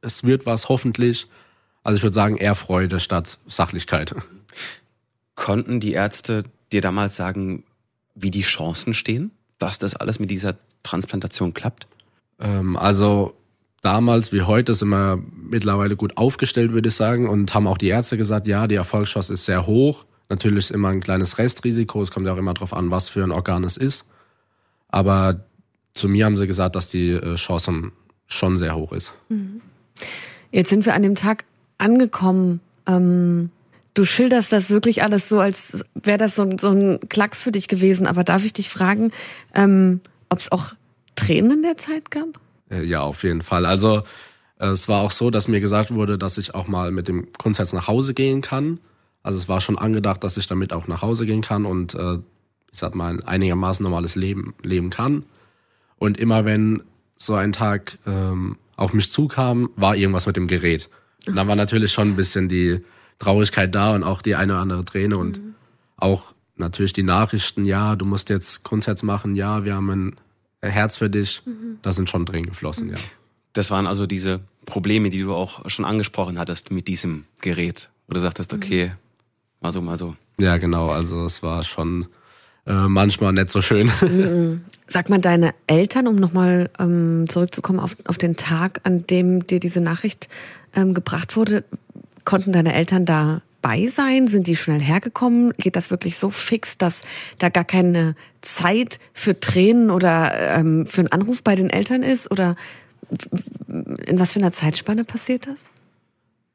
es 0.00 0.24
wird 0.24 0.46
was, 0.46 0.68
hoffentlich. 0.68 1.26
Also 1.82 1.98
ich 1.98 2.02
würde 2.02 2.14
sagen, 2.14 2.36
eher 2.36 2.54
Freude 2.54 3.00
statt 3.00 3.38
Sachlichkeit. 3.46 4.14
Konnten 5.34 5.78
die 5.78 5.92
Ärzte 5.92 6.44
dir 6.72 6.80
damals 6.80 7.16
sagen, 7.16 7.64
wie 8.14 8.30
die 8.30 8.42
Chancen 8.42 8.94
stehen, 8.94 9.30
dass 9.58 9.78
das 9.78 9.94
alles 9.94 10.18
mit 10.18 10.30
dieser 10.30 10.56
Transplantation 10.82 11.52
klappt? 11.52 11.86
Ähm, 12.40 12.76
also 12.76 13.34
damals 13.86 14.32
wie 14.32 14.42
heute 14.42 14.74
sind 14.74 14.88
wir 14.88 15.22
mittlerweile 15.48 15.94
gut 15.94 16.16
aufgestellt, 16.16 16.72
würde 16.72 16.88
ich 16.88 16.96
sagen, 16.96 17.28
und 17.28 17.54
haben 17.54 17.68
auch 17.68 17.78
die 17.78 17.86
Ärzte 17.86 18.16
gesagt, 18.16 18.48
ja, 18.48 18.66
die 18.66 18.74
Erfolgschance 18.74 19.32
ist 19.32 19.44
sehr 19.44 19.68
hoch. 19.68 20.04
Natürlich 20.28 20.58
ist 20.58 20.70
immer 20.72 20.88
ein 20.88 21.00
kleines 21.00 21.38
Restrisiko, 21.38 22.02
es 22.02 22.10
kommt 22.10 22.26
ja 22.26 22.32
auch 22.32 22.36
immer 22.36 22.52
darauf 22.52 22.72
an, 22.72 22.90
was 22.90 23.08
für 23.08 23.22
ein 23.22 23.30
Organ 23.30 23.62
es 23.62 23.76
ist. 23.76 24.04
Aber 24.88 25.44
zu 25.94 26.08
mir 26.08 26.24
haben 26.24 26.36
sie 26.36 26.48
gesagt, 26.48 26.74
dass 26.74 26.90
die 26.90 27.10
äh, 27.10 27.36
Chance 27.36 27.92
schon 28.26 28.56
sehr 28.56 28.74
hoch 28.74 28.92
ist. 28.92 29.12
Mhm. 29.28 29.60
Jetzt 30.50 30.70
sind 30.70 30.84
wir 30.84 30.94
an 30.94 31.02
dem 31.04 31.14
Tag 31.14 31.44
angekommen. 31.78 32.60
Ähm, 32.88 33.50
du 33.94 34.04
schilderst 34.04 34.52
das 34.52 34.68
wirklich 34.68 35.04
alles 35.04 35.28
so, 35.28 35.38
als 35.38 35.84
wäre 35.94 36.18
das 36.18 36.34
so, 36.34 36.58
so, 36.58 36.70
ein 36.70 36.98
Klacks 37.08 37.40
für 37.40 37.52
dich 37.52 37.68
gewesen. 37.68 38.08
Aber 38.08 38.24
darf 38.24 38.44
ich 38.44 38.52
dich 38.52 38.68
fragen, 38.68 39.12
ähm, 39.54 40.00
ob 40.28 40.40
es 40.40 40.50
auch 40.50 40.72
Tränen 41.14 41.52
in 41.52 41.62
der 41.62 41.76
Zeit 41.76 42.10
gab? 42.10 42.40
Äh, 42.70 42.84
ja, 42.84 43.02
auf 43.02 43.22
jeden 43.22 43.42
Fall. 43.42 43.66
Also 43.66 44.02
äh, 44.58 44.68
es 44.68 44.88
war 44.88 45.02
auch 45.02 45.10
so, 45.10 45.30
dass 45.30 45.48
mir 45.48 45.60
gesagt 45.60 45.92
wurde, 45.92 46.18
dass 46.18 46.38
ich 46.38 46.54
auch 46.54 46.68
mal 46.68 46.90
mit 46.90 47.08
dem 47.08 47.28
Grundsatz 47.32 47.72
nach 47.72 47.88
Hause 47.88 48.14
gehen 48.14 48.42
kann. 48.42 48.80
Also 49.22 49.38
es 49.38 49.48
war 49.48 49.60
schon 49.60 49.78
angedacht, 49.78 50.22
dass 50.22 50.36
ich 50.36 50.46
damit 50.46 50.72
auch 50.72 50.86
nach 50.86 51.02
Hause 51.02 51.26
gehen 51.26 51.42
kann 51.42 51.66
und 51.66 51.94
äh, 51.94 52.18
ich 52.72 52.78
sag 52.78 52.94
mal 52.94 53.08
ein 53.08 53.26
einigermaßen 53.26 53.82
normales 53.82 54.14
Leben 54.14 54.54
leben 54.62 54.90
kann. 54.90 55.24
Und 55.98 56.18
immer 56.18 56.44
wenn 56.44 56.82
so 57.16 57.34
ein 57.34 57.52
Tag 57.52 57.98
ähm, 58.06 58.56
auf 58.76 58.92
mich 58.92 59.10
zukam, 59.10 59.70
war 59.76 59.96
irgendwas 59.96 60.26
mit 60.26 60.36
dem 60.36 60.46
Gerät. 60.46 60.90
Und 61.26 61.36
dann 61.36 61.48
war 61.48 61.56
natürlich 61.56 61.92
schon 61.92 62.10
ein 62.10 62.16
bisschen 62.16 62.48
die 62.48 62.84
Traurigkeit 63.18 63.74
da 63.74 63.94
und 63.94 64.04
auch 64.04 64.22
die 64.22 64.36
eine 64.36 64.52
oder 64.52 64.62
andere 64.62 64.84
Träne 64.84 65.16
und 65.16 65.38
mhm. 65.38 65.54
auch 65.96 66.34
natürlich 66.56 66.92
die 66.92 67.02
Nachrichten, 67.02 67.64
ja, 67.64 67.96
du 67.96 68.04
musst 68.04 68.28
jetzt 68.28 68.62
Grundsatz 68.64 69.02
machen, 69.02 69.34
ja, 69.34 69.64
wir 69.64 69.74
haben 69.74 69.90
ein 69.90 70.16
Herz 70.68 70.96
für 70.96 71.10
dich. 71.10 71.42
Mhm. 71.44 71.78
Da 71.82 71.92
sind 71.92 72.10
schon 72.10 72.26
Tränen 72.26 72.46
geflossen, 72.46 72.88
mhm. 72.88 72.94
ja. 72.94 73.00
Das 73.52 73.70
waren 73.70 73.86
also 73.86 74.06
diese 74.06 74.40
Probleme, 74.66 75.08
die 75.08 75.20
du 75.20 75.34
auch 75.34 75.68
schon 75.70 75.86
angesprochen 75.86 76.38
hattest 76.38 76.70
mit 76.70 76.88
diesem 76.88 77.24
Gerät. 77.40 77.88
Wo 78.06 78.14
du 78.14 78.20
sagtest, 78.20 78.52
mhm. 78.52 78.58
okay, 78.58 78.92
mal 79.60 79.72
so, 79.72 79.80
mal 79.80 79.96
so. 79.96 80.14
Ja, 80.38 80.58
genau. 80.58 80.90
Also 80.90 81.24
es 81.24 81.42
war 81.42 81.64
schon 81.64 82.06
äh, 82.66 82.72
manchmal 82.72 83.32
nicht 83.32 83.50
so 83.50 83.62
schön. 83.62 83.90
Mhm. 84.02 84.60
Sag 84.88 85.08
mal, 85.08 85.18
deine 85.18 85.54
Eltern, 85.66 86.06
um 86.06 86.16
nochmal 86.16 86.70
ähm, 86.78 87.24
zurückzukommen 87.28 87.80
auf, 87.80 87.96
auf 88.04 88.18
den 88.18 88.36
Tag, 88.36 88.80
an 88.84 89.06
dem 89.06 89.46
dir 89.46 89.58
diese 89.58 89.80
Nachricht 89.80 90.28
ähm, 90.74 90.92
gebracht 90.94 91.36
wurde, 91.36 91.64
konnten 92.24 92.52
deine 92.52 92.74
Eltern 92.74 93.06
da 93.06 93.40
bei 93.66 93.88
sein? 93.88 94.28
Sind 94.28 94.46
die 94.46 94.54
schnell 94.54 94.80
hergekommen? 94.80 95.52
Geht 95.58 95.74
das 95.74 95.90
wirklich 95.90 96.18
so 96.18 96.30
fix, 96.30 96.78
dass 96.78 97.04
da 97.38 97.48
gar 97.48 97.64
keine 97.64 98.14
Zeit 98.40 99.00
für 99.12 99.40
Tränen 99.40 99.90
oder 99.90 100.56
ähm, 100.56 100.86
für 100.86 101.00
einen 101.00 101.10
Anruf 101.10 101.42
bei 101.42 101.56
den 101.56 101.68
Eltern 101.68 102.04
ist? 102.04 102.30
Oder 102.30 102.54
in 104.06 104.20
was 104.20 104.32
für 104.32 104.38
einer 104.38 104.52
Zeitspanne 104.52 105.02
passiert 105.02 105.48
das? 105.48 105.72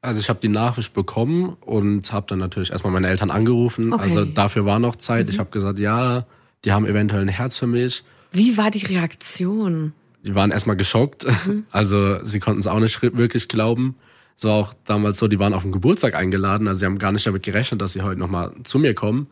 Also 0.00 0.20
ich 0.20 0.30
habe 0.30 0.40
die 0.40 0.48
Nachricht 0.48 0.94
bekommen 0.94 1.54
und 1.60 2.14
habe 2.14 2.24
dann 2.28 2.38
natürlich 2.38 2.70
erstmal 2.70 2.94
meine 2.94 3.08
Eltern 3.08 3.30
angerufen. 3.30 3.92
Okay. 3.92 4.04
Also 4.04 4.24
dafür 4.24 4.64
war 4.64 4.78
noch 4.78 4.96
Zeit. 4.96 5.26
Mhm. 5.26 5.32
Ich 5.32 5.38
habe 5.38 5.50
gesagt, 5.50 5.78
ja, 5.78 6.24
die 6.64 6.72
haben 6.72 6.86
eventuell 6.86 7.20
ein 7.20 7.28
Herz 7.28 7.58
für 7.58 7.66
mich. 7.66 8.04
Wie 8.32 8.56
war 8.56 8.70
die 8.70 8.86
Reaktion? 8.86 9.92
Die 10.24 10.34
waren 10.34 10.50
erstmal 10.50 10.76
geschockt. 10.76 11.26
Mhm. 11.26 11.66
Also 11.72 12.24
sie 12.24 12.40
konnten 12.40 12.60
es 12.60 12.66
auch 12.66 12.80
nicht 12.80 13.02
wirklich 13.02 13.48
glauben. 13.48 13.96
Es 14.42 14.48
war 14.48 14.54
auch 14.54 14.74
damals 14.86 15.20
so, 15.20 15.28
die 15.28 15.38
waren 15.38 15.54
auf 15.54 15.62
den 15.62 15.70
Geburtstag 15.70 16.16
eingeladen. 16.16 16.66
Also 16.66 16.80
sie 16.80 16.86
haben 16.86 16.98
gar 16.98 17.12
nicht 17.12 17.24
damit 17.24 17.44
gerechnet, 17.44 17.80
dass 17.80 17.92
sie 17.92 18.02
heute 18.02 18.18
nochmal 18.18 18.52
zu 18.64 18.80
mir 18.80 18.92
kommen. 18.92 19.28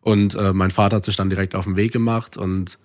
Und 0.00 0.34
äh, 0.34 0.52
mein 0.52 0.72
Vater 0.72 0.96
hat 0.96 1.04
sich 1.04 1.14
dann 1.14 1.30
direkt 1.30 1.54
auf 1.54 1.64
den 1.64 1.76
Weg 1.76 1.92
gemacht 1.92 2.36
und 2.36 2.76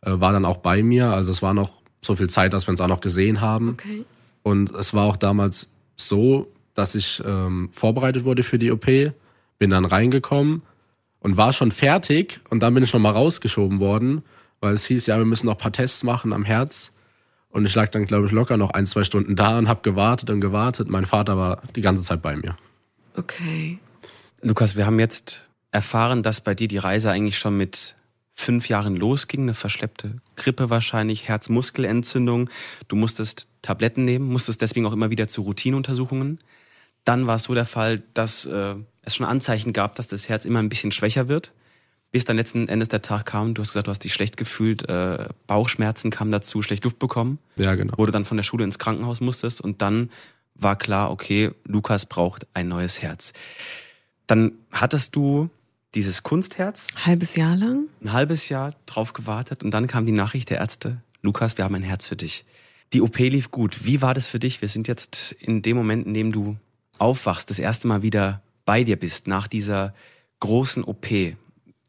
äh, 0.00 0.10
war 0.10 0.32
dann 0.32 0.44
auch 0.44 0.56
bei 0.56 0.82
mir. 0.82 1.12
Also 1.12 1.30
es 1.30 1.40
war 1.40 1.54
noch 1.54 1.82
so 2.02 2.16
viel 2.16 2.28
Zeit, 2.28 2.52
dass 2.52 2.66
wir 2.66 2.72
uns 2.72 2.80
auch 2.80 2.88
noch 2.88 3.00
gesehen 3.00 3.40
haben. 3.40 3.76
Okay. 3.78 4.04
Und 4.42 4.72
es 4.72 4.92
war 4.92 5.04
auch 5.04 5.16
damals 5.16 5.70
so, 5.94 6.50
dass 6.74 6.96
ich 6.96 7.22
ähm, 7.24 7.68
vorbereitet 7.70 8.24
wurde 8.24 8.42
für 8.42 8.58
die 8.58 8.72
OP, 8.72 8.86
bin 8.86 9.70
dann 9.70 9.84
reingekommen 9.84 10.62
und 11.20 11.36
war 11.36 11.52
schon 11.52 11.70
fertig 11.70 12.40
und 12.50 12.60
dann 12.60 12.74
bin 12.74 12.82
ich 12.82 12.92
nochmal 12.92 13.12
rausgeschoben 13.12 13.78
worden, 13.78 14.22
weil 14.58 14.74
es 14.74 14.84
hieß, 14.84 15.06
ja, 15.06 15.16
wir 15.16 15.26
müssen 15.26 15.46
noch 15.46 15.54
ein 15.54 15.60
paar 15.60 15.70
Tests 15.70 16.02
machen 16.02 16.32
am 16.32 16.44
Herz. 16.44 16.92
Und 17.50 17.66
ich 17.66 17.74
lag 17.74 17.88
dann, 17.90 18.06
glaube 18.06 18.26
ich, 18.26 18.32
locker 18.32 18.56
noch 18.56 18.70
ein, 18.70 18.86
zwei 18.86 19.04
Stunden 19.04 19.36
da 19.36 19.58
und 19.58 19.68
habe 19.68 19.82
gewartet 19.82 20.30
und 20.30 20.40
gewartet. 20.40 20.88
Mein 20.88 21.04
Vater 21.04 21.36
war 21.36 21.62
die 21.74 21.80
ganze 21.80 22.02
Zeit 22.02 22.22
bei 22.22 22.36
mir. 22.36 22.56
Okay. 23.16 23.78
Lukas, 24.40 24.76
wir 24.76 24.86
haben 24.86 25.00
jetzt 25.00 25.48
erfahren, 25.72 26.22
dass 26.22 26.40
bei 26.40 26.54
dir 26.54 26.68
die 26.68 26.78
Reise 26.78 27.10
eigentlich 27.10 27.38
schon 27.38 27.56
mit 27.56 27.96
fünf 28.34 28.68
Jahren 28.68 28.96
losging, 28.96 29.42
eine 29.42 29.54
verschleppte 29.54 30.20
Grippe 30.36 30.70
wahrscheinlich, 30.70 31.28
Herzmuskelentzündung. 31.28 32.48
Du 32.88 32.96
musstest 32.96 33.48
Tabletten 33.62 34.04
nehmen, 34.04 34.32
musstest 34.32 34.62
deswegen 34.62 34.86
auch 34.86 34.92
immer 34.92 35.10
wieder 35.10 35.28
zu 35.28 35.42
Routineuntersuchungen. 35.42 36.38
Dann 37.04 37.26
war 37.26 37.36
es 37.36 37.44
so 37.44 37.54
der 37.54 37.66
Fall, 37.66 38.02
dass 38.14 38.46
äh, 38.46 38.76
es 39.02 39.16
schon 39.16 39.26
Anzeichen 39.26 39.72
gab, 39.72 39.96
dass 39.96 40.08
das 40.08 40.28
Herz 40.28 40.44
immer 40.44 40.60
ein 40.60 40.68
bisschen 40.68 40.92
schwächer 40.92 41.28
wird. 41.28 41.52
Bis 42.12 42.24
dann 42.24 42.36
letzten 42.36 42.68
Endes 42.68 42.88
der 42.88 43.02
Tag 43.02 43.26
kam, 43.26 43.54
du 43.54 43.62
hast 43.62 43.68
gesagt, 43.68 43.86
du 43.86 43.90
hast 43.90 44.02
dich 44.02 44.12
schlecht 44.12 44.36
gefühlt, 44.36 44.88
äh, 44.88 45.28
Bauchschmerzen 45.46 46.10
kamen 46.10 46.32
dazu, 46.32 46.60
schlecht 46.60 46.82
Luft 46.84 46.98
bekommen. 46.98 47.38
Ja, 47.56 47.74
genau. 47.76 47.94
Wo 47.96 48.04
du 48.04 48.10
dann 48.12 48.24
von 48.24 48.36
der 48.36 48.44
Schule 48.44 48.64
ins 48.64 48.78
Krankenhaus 48.78 49.20
musstest 49.20 49.60
und 49.60 49.80
dann 49.80 50.10
war 50.54 50.76
klar, 50.76 51.10
okay, 51.10 51.52
Lukas 51.64 52.06
braucht 52.06 52.46
ein 52.52 52.68
neues 52.68 53.00
Herz. 53.00 53.32
Dann 54.26 54.52
hattest 54.72 55.14
du 55.14 55.50
dieses 55.94 56.22
Kunstherz. 56.22 56.88
Halbes 57.04 57.36
Jahr 57.36 57.56
lang? 57.56 57.84
Ein 58.02 58.12
halbes 58.12 58.48
Jahr 58.48 58.74
drauf 58.86 59.12
gewartet 59.12 59.62
und 59.62 59.70
dann 59.72 59.86
kam 59.86 60.06
die 60.06 60.12
Nachricht 60.12 60.50
der 60.50 60.58
Ärzte, 60.58 61.02
Lukas, 61.22 61.58
wir 61.58 61.64
haben 61.64 61.74
ein 61.74 61.82
Herz 61.82 62.06
für 62.06 62.16
dich. 62.16 62.44
Die 62.92 63.02
OP 63.02 63.18
lief 63.18 63.50
gut. 63.50 63.84
Wie 63.84 64.02
war 64.02 64.14
das 64.14 64.26
für 64.26 64.38
dich? 64.38 64.60
Wir 64.60 64.68
sind 64.68 64.88
jetzt 64.88 65.32
in 65.32 65.62
dem 65.62 65.76
Moment, 65.76 66.06
in 66.06 66.14
dem 66.14 66.32
du 66.32 66.56
aufwachst, 66.98 67.50
das 67.50 67.58
erste 67.58 67.86
Mal 67.86 68.02
wieder 68.02 68.42
bei 68.64 68.84
dir 68.84 68.96
bist 68.96 69.26
nach 69.26 69.46
dieser 69.46 69.94
großen 70.40 70.82
OP. 70.84 71.06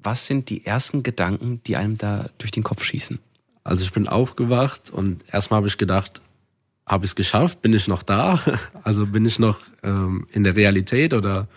Was 0.03 0.25
sind 0.25 0.49
die 0.49 0.65
ersten 0.65 1.03
Gedanken, 1.03 1.61
die 1.65 1.75
einem 1.75 1.97
da 1.97 2.29
durch 2.37 2.51
den 2.51 2.63
Kopf 2.63 2.83
schießen? 2.83 3.19
Also 3.63 3.83
ich 3.83 3.91
bin 3.91 4.07
aufgewacht 4.07 4.89
und 4.89 5.23
erstmal 5.31 5.59
habe 5.59 5.67
ich 5.67 5.77
gedacht, 5.77 6.21
habe 6.87 7.05
ich 7.05 7.11
es 7.11 7.15
geschafft? 7.15 7.61
Bin 7.61 7.73
ich 7.73 7.87
noch 7.87 8.03
da? 8.03 8.39
Also 8.83 9.05
bin 9.05 9.25
ich 9.25 9.37
noch 9.37 9.59
ähm, 9.83 10.25
in 10.31 10.43
der 10.43 10.55
Realität 10.55 11.13
oder 11.13 11.47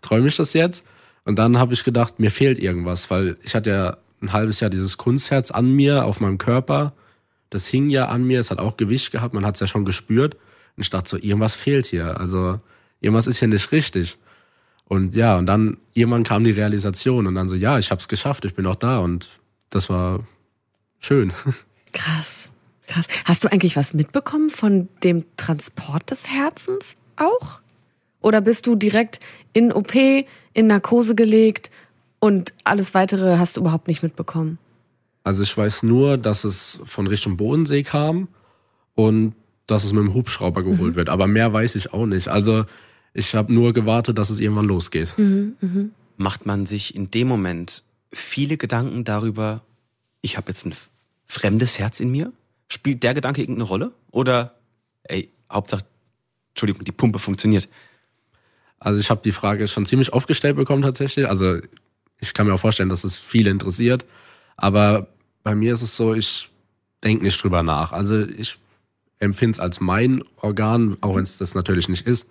träume 0.00 0.26
ich 0.26 0.36
das 0.36 0.52
jetzt? 0.52 0.84
Und 1.24 1.38
dann 1.38 1.58
habe 1.58 1.72
ich 1.72 1.84
gedacht, 1.84 2.18
mir 2.18 2.30
fehlt 2.30 2.58
irgendwas, 2.58 3.10
weil 3.10 3.36
ich 3.42 3.54
hatte 3.54 3.70
ja 3.70 3.96
ein 4.20 4.32
halbes 4.32 4.60
Jahr 4.60 4.70
dieses 4.70 4.98
Kunstherz 4.98 5.50
an 5.50 5.70
mir, 5.70 6.04
auf 6.04 6.20
meinem 6.20 6.38
Körper. 6.38 6.92
Das 7.50 7.66
hing 7.66 7.88
ja 7.90 8.06
an 8.06 8.24
mir, 8.24 8.40
es 8.40 8.50
hat 8.50 8.58
auch 8.58 8.76
Gewicht 8.76 9.12
gehabt, 9.12 9.34
man 9.34 9.46
hat 9.46 9.54
es 9.54 9.60
ja 9.60 9.66
schon 9.66 9.84
gespürt. 9.84 10.34
Und 10.76 10.82
ich 10.82 10.90
dachte 10.90 11.10
so, 11.10 11.16
irgendwas 11.16 11.54
fehlt 11.54 11.86
hier. 11.86 12.18
Also 12.18 12.60
irgendwas 13.00 13.26
ist 13.26 13.38
hier 13.38 13.48
nicht 13.48 13.70
richtig. 13.70 14.16
Und 14.86 15.16
ja, 15.16 15.36
und 15.36 15.46
dann 15.46 15.78
irgendwann 15.92 16.24
kam 16.24 16.44
die 16.44 16.50
Realisation 16.50 17.26
und 17.26 17.34
dann 17.34 17.48
so, 17.48 17.54
ja, 17.54 17.78
ich 17.78 17.90
habe 17.90 18.00
es 18.00 18.08
geschafft, 18.08 18.44
ich 18.44 18.54
bin 18.54 18.66
auch 18.66 18.76
da 18.76 18.98
und 18.98 19.30
das 19.70 19.88
war 19.88 20.20
schön. 21.00 21.32
Krass, 21.92 22.50
krass. 22.88 23.06
Hast 23.24 23.44
du 23.44 23.52
eigentlich 23.52 23.76
was 23.76 23.94
mitbekommen 23.94 24.50
von 24.50 24.88
dem 25.04 25.24
Transport 25.36 26.10
des 26.10 26.28
Herzens 26.28 26.96
auch? 27.16 27.60
Oder 28.20 28.40
bist 28.40 28.66
du 28.66 28.74
direkt 28.74 29.20
in 29.52 29.72
OP, 29.72 29.94
in 29.94 30.66
Narkose 30.66 31.14
gelegt 31.14 31.70
und 32.18 32.52
alles 32.64 32.92
weitere 32.92 33.38
hast 33.38 33.56
du 33.56 33.60
überhaupt 33.60 33.86
nicht 33.86 34.02
mitbekommen? 34.02 34.58
Also 35.22 35.42
ich 35.42 35.56
weiß 35.56 35.84
nur, 35.84 36.18
dass 36.18 36.42
es 36.42 36.80
von 36.84 37.06
Richtung 37.06 37.36
Bodensee 37.36 37.84
kam 37.84 38.28
und 38.94 39.34
dass 39.66 39.84
es 39.84 39.92
mit 39.92 40.02
dem 40.02 40.14
Hubschrauber 40.14 40.62
geholt 40.62 40.92
mhm. 40.92 40.96
wird. 40.96 41.08
Aber 41.08 41.26
mehr 41.26 41.52
weiß 41.52 41.76
ich 41.76 41.92
auch 41.92 42.06
nicht. 42.06 42.28
Also 42.28 42.64
ich 43.14 43.34
habe 43.34 43.54
nur 43.54 43.72
gewartet, 43.72 44.18
dass 44.18 44.28
es 44.28 44.40
irgendwann 44.40 44.66
losgeht. 44.66 45.16
Mhm, 45.16 45.56
mh. 45.60 45.84
Macht 46.16 46.46
man 46.46 46.66
sich 46.66 46.94
in 46.94 47.10
dem 47.10 47.28
Moment 47.28 47.82
viele 48.12 48.56
Gedanken 48.56 49.04
darüber, 49.04 49.62
ich 50.20 50.36
habe 50.36 50.50
jetzt 50.50 50.66
ein 50.66 50.74
fremdes 51.26 51.78
Herz 51.78 52.00
in 52.00 52.10
mir? 52.10 52.32
Spielt 52.68 53.02
der 53.02 53.14
Gedanke 53.14 53.40
irgendeine 53.40 53.68
Rolle? 53.68 53.92
Oder, 54.10 54.54
ey, 55.04 55.30
Hauptsache, 55.50 55.84
Entschuldigung, 56.50 56.84
die 56.84 56.92
Pumpe 56.92 57.18
funktioniert? 57.18 57.68
Also 58.78 59.00
ich 59.00 59.10
habe 59.10 59.22
die 59.24 59.32
Frage 59.32 59.68
schon 59.68 59.86
ziemlich 59.86 60.12
oft 60.12 60.26
gestellt 60.26 60.56
bekommen 60.56 60.82
tatsächlich. 60.82 61.26
Also 61.28 61.58
ich 62.20 62.34
kann 62.34 62.46
mir 62.46 62.54
auch 62.54 62.60
vorstellen, 62.60 62.88
dass 62.88 63.04
es 63.04 63.16
viele 63.16 63.50
interessiert. 63.50 64.04
Aber 64.56 65.08
bei 65.42 65.54
mir 65.54 65.72
ist 65.72 65.82
es 65.82 65.96
so, 65.96 66.14
ich 66.14 66.50
denke 67.02 67.24
nicht 67.24 67.42
drüber 67.42 67.62
nach. 67.62 67.92
Also 67.92 68.20
ich 68.20 68.58
empfinde 69.18 69.52
es 69.52 69.60
als 69.60 69.80
mein 69.80 70.22
Organ, 70.36 70.96
auch 71.00 71.16
wenn 71.16 71.22
es 71.22 71.38
das 71.38 71.54
natürlich 71.54 71.88
nicht 71.88 72.06
ist. 72.06 72.28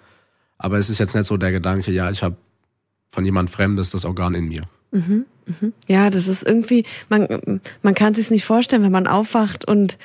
Aber 0.63 0.78
es 0.78 0.89
ist 0.89 0.97
jetzt 0.97 1.13
nicht 1.13 1.26
so 1.26 1.36
der 1.36 1.52
Gedanke, 1.52 1.91
ja, 1.91 2.10
ich 2.10 2.23
habe 2.23 2.38
von 3.10 3.26
jemand 3.26 3.49
Fremdes 3.49 3.89
das 3.89 4.06
Organ 4.06 4.34
in 4.34 4.45
mir. 4.45 4.63
Mhm, 4.91 5.26
mhm. 5.45 5.73
Ja, 5.89 6.10
das 6.10 6.30
ist 6.30 6.41
irgendwie, 6.41 6.86
man, 7.10 7.60
man 7.82 7.93
kann 7.93 8.15
sich 8.15 8.32
nicht 8.32 8.45
vorstellen, 8.45 8.82
wenn 8.82 8.91
man 8.91 9.06
aufwacht 9.06 9.67
und 9.67 9.97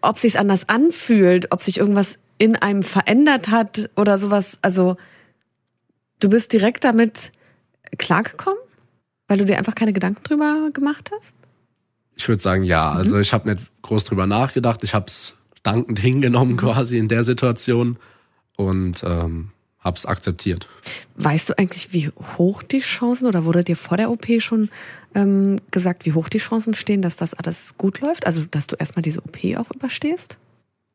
ob 0.00 0.16
sich 0.18 0.38
anders 0.38 0.68
anfühlt, 0.68 1.50
ob 1.50 1.64
sich 1.64 1.78
irgendwas 1.78 2.16
in 2.38 2.54
einem 2.54 2.84
verändert 2.84 3.48
hat 3.48 3.90
oder 3.96 4.18
sowas. 4.18 4.60
Also 4.62 4.96
du 6.20 6.28
bist 6.28 6.52
direkt 6.52 6.84
damit 6.84 7.32
klargekommen, 7.98 8.60
weil 9.26 9.38
du 9.38 9.46
dir 9.46 9.58
einfach 9.58 9.74
keine 9.74 9.92
Gedanken 9.92 10.22
drüber 10.22 10.70
gemacht 10.72 11.10
hast? 11.18 11.36
Ich 12.14 12.28
würde 12.28 12.40
sagen, 12.40 12.62
ja. 12.62 12.92
Also 12.92 13.16
mhm. 13.16 13.22
ich 13.22 13.32
habe 13.32 13.52
nicht 13.52 13.64
groß 13.82 14.04
drüber 14.04 14.28
nachgedacht. 14.28 14.84
Ich 14.84 14.94
habe 14.94 15.06
es 15.08 15.34
dankend 15.64 15.98
hingenommen 15.98 16.52
mhm. 16.52 16.58
quasi 16.58 16.98
in 16.98 17.08
der 17.08 17.24
Situation 17.24 17.98
und 18.56 19.02
ähm, 19.04 19.50
habe 19.80 19.96
es 19.96 20.06
akzeptiert. 20.06 20.68
Weißt 21.16 21.48
du 21.48 21.58
eigentlich, 21.58 21.92
wie 21.92 22.10
hoch 22.36 22.62
die 22.62 22.80
Chancen 22.80 23.26
oder 23.26 23.44
wurde 23.44 23.64
dir 23.64 23.76
vor 23.76 23.96
der 23.96 24.10
OP 24.10 24.26
schon 24.38 24.70
ähm, 25.14 25.60
gesagt, 25.70 26.04
wie 26.04 26.12
hoch 26.12 26.28
die 26.28 26.38
Chancen 26.38 26.74
stehen, 26.74 27.02
dass 27.02 27.16
das 27.16 27.34
alles 27.34 27.78
gut 27.78 28.00
läuft? 28.00 28.26
Also, 28.26 28.44
dass 28.50 28.66
du 28.66 28.76
erstmal 28.76 29.02
diese 29.02 29.20
OP 29.20 29.38
auch 29.56 29.70
überstehst? 29.74 30.36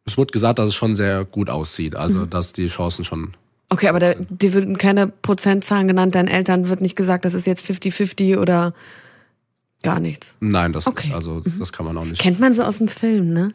Es 0.06 0.18
wurde 0.18 0.32
gesagt, 0.32 0.60
dass 0.60 0.70
es 0.70 0.76
schon 0.76 0.96
sehr 0.96 1.24
gut 1.24 1.50
aussieht, 1.50 1.96
also 1.96 2.20
mhm. 2.20 2.30
dass 2.30 2.54
die 2.54 2.68
Chancen 2.68 3.06
schon. 3.06 3.34
Okay, 3.70 3.88
aber 3.88 4.00
der, 4.00 4.16
dir 4.16 4.54
würden 4.54 4.78
keine 4.78 5.08
Prozentzahlen 5.08 5.88
genannt, 5.88 6.16
deinen 6.16 6.28
Eltern 6.28 6.68
wird 6.68 6.82
nicht 6.82 6.96
gesagt, 6.96 7.26
das 7.26 7.34
ist 7.34 7.48
jetzt 7.48 7.66
50-50 7.66 8.38
oder 8.38 8.74
gar 9.82 10.00
nichts. 10.00 10.36
Nein, 10.42 10.74
das 10.74 10.88
okay. 10.88 11.14
also 11.14 11.42
mhm. 11.46 11.56
das 11.58 11.72
kann 11.72 11.86
man 11.86 11.98
auch 11.98 12.06
nicht. 12.06 12.22
Kennt 12.22 12.40
man 12.40 12.54
so 12.54 12.64
aus 12.64 12.80
dem 12.80 12.90
Film, 12.90 13.34
ne? 13.34 13.54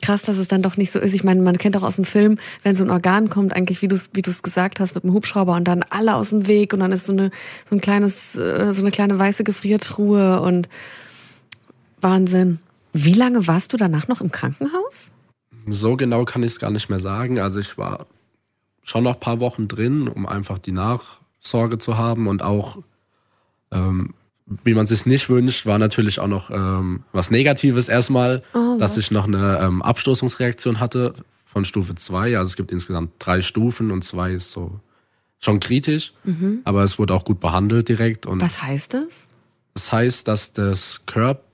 Krass, 0.00 0.22
dass 0.22 0.36
es 0.36 0.48
dann 0.48 0.62
doch 0.62 0.76
nicht 0.76 0.92
so 0.92 0.98
ist. 0.98 1.14
Ich 1.14 1.24
meine, 1.24 1.42
man 1.42 1.58
kennt 1.58 1.76
auch 1.76 1.82
aus 1.82 1.96
dem 1.96 2.04
Film, 2.04 2.38
wenn 2.62 2.76
so 2.76 2.84
ein 2.84 2.90
Organ 2.90 3.30
kommt, 3.30 3.54
eigentlich 3.54 3.82
wie 3.82 3.88
du 3.88 3.96
es 3.96 4.10
wie 4.12 4.22
gesagt 4.22 4.80
hast, 4.80 4.94
mit 4.94 5.04
einem 5.04 5.12
Hubschrauber 5.12 5.56
und 5.56 5.66
dann 5.66 5.82
alle 5.90 6.14
aus 6.14 6.30
dem 6.30 6.46
Weg 6.46 6.72
und 6.72 6.80
dann 6.80 6.92
ist 6.92 7.06
so 7.06 7.12
eine 7.12 7.30
so 7.68 7.76
ein 7.76 7.80
kleines 7.80 8.36
äh, 8.36 8.72
so 8.72 8.82
eine 8.82 8.90
kleine 8.90 9.18
weiße 9.18 9.44
Gefriertruhe 9.44 10.40
und 10.40 10.68
Wahnsinn. 12.00 12.60
Wie 12.92 13.14
lange 13.14 13.46
warst 13.46 13.72
du 13.72 13.76
danach 13.76 14.08
noch 14.08 14.20
im 14.20 14.30
Krankenhaus? 14.30 15.12
So 15.66 15.96
genau 15.96 16.24
kann 16.24 16.42
ich 16.42 16.52
es 16.52 16.58
gar 16.58 16.70
nicht 16.70 16.88
mehr 16.88 17.00
sagen. 17.00 17.38
Also 17.38 17.60
ich 17.60 17.76
war 17.76 18.06
schon 18.82 19.04
noch 19.04 19.14
ein 19.14 19.20
paar 19.20 19.40
Wochen 19.40 19.68
drin, 19.68 20.08
um 20.08 20.26
einfach 20.26 20.58
die 20.58 20.72
Nachsorge 20.72 21.78
zu 21.78 21.98
haben 21.98 22.26
und 22.26 22.42
auch 22.42 22.78
ähm, 23.70 24.14
wie 24.64 24.74
man 24.74 24.86
sich 24.86 25.06
nicht 25.06 25.28
wünscht, 25.28 25.66
war 25.66 25.78
natürlich 25.78 26.20
auch 26.20 26.26
noch 26.26 26.50
ähm, 26.50 27.04
was 27.12 27.30
Negatives 27.30 27.88
erstmal, 27.88 28.42
oh, 28.54 28.76
dass 28.78 28.96
ich 28.96 29.10
noch 29.10 29.26
eine 29.26 29.58
ähm, 29.60 29.82
Abstoßungsreaktion 29.82 30.80
hatte 30.80 31.14
von 31.44 31.64
Stufe 31.64 31.94
2. 31.94 32.38
Also 32.38 32.48
es 32.48 32.56
gibt 32.56 32.72
insgesamt 32.72 33.12
drei 33.18 33.42
Stufen 33.42 33.90
und 33.90 34.02
zwei 34.02 34.32
ist 34.32 34.50
so 34.50 34.80
schon 35.40 35.60
kritisch, 35.60 36.12
mhm. 36.24 36.60
aber 36.64 36.82
es 36.82 36.98
wurde 36.98 37.14
auch 37.14 37.24
gut 37.24 37.40
behandelt 37.40 37.88
direkt. 37.88 38.26
Und 38.26 38.40
was 38.40 38.62
heißt 38.62 38.94
das? 38.94 39.28
Das 39.74 39.92
heißt, 39.92 40.26
dass 40.26 40.52
das 40.52 41.06
Körper, 41.06 41.44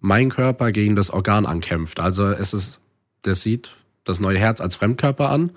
mein 0.00 0.30
Körper 0.30 0.72
gegen 0.72 0.96
das 0.96 1.10
Organ 1.10 1.46
ankämpft. 1.46 2.00
Also 2.00 2.30
es 2.30 2.52
ist, 2.52 2.80
der 3.24 3.34
sieht 3.34 3.70
das 4.04 4.20
neue 4.20 4.38
Herz 4.38 4.60
als 4.60 4.74
Fremdkörper 4.74 5.30
an 5.30 5.52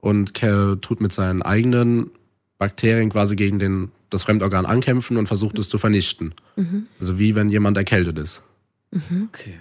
und 0.00 0.34
tut 0.34 1.00
mit 1.00 1.12
seinen 1.12 1.42
eigenen 1.42 2.10
Bakterien 2.58 3.10
quasi 3.10 3.36
gegen 3.36 3.58
den, 3.58 3.90
das 4.10 4.24
Fremdorgan 4.24 4.66
ankämpfen 4.66 5.16
und 5.16 5.26
versucht 5.26 5.58
es 5.58 5.68
zu 5.68 5.78
vernichten. 5.78 6.34
Mhm. 6.56 6.88
Also 7.00 7.18
wie 7.18 7.34
wenn 7.34 7.48
jemand 7.48 7.76
erkältet 7.76 8.18
ist. 8.18 8.42
Mhm. 8.90 9.28
Okay. 9.32 9.60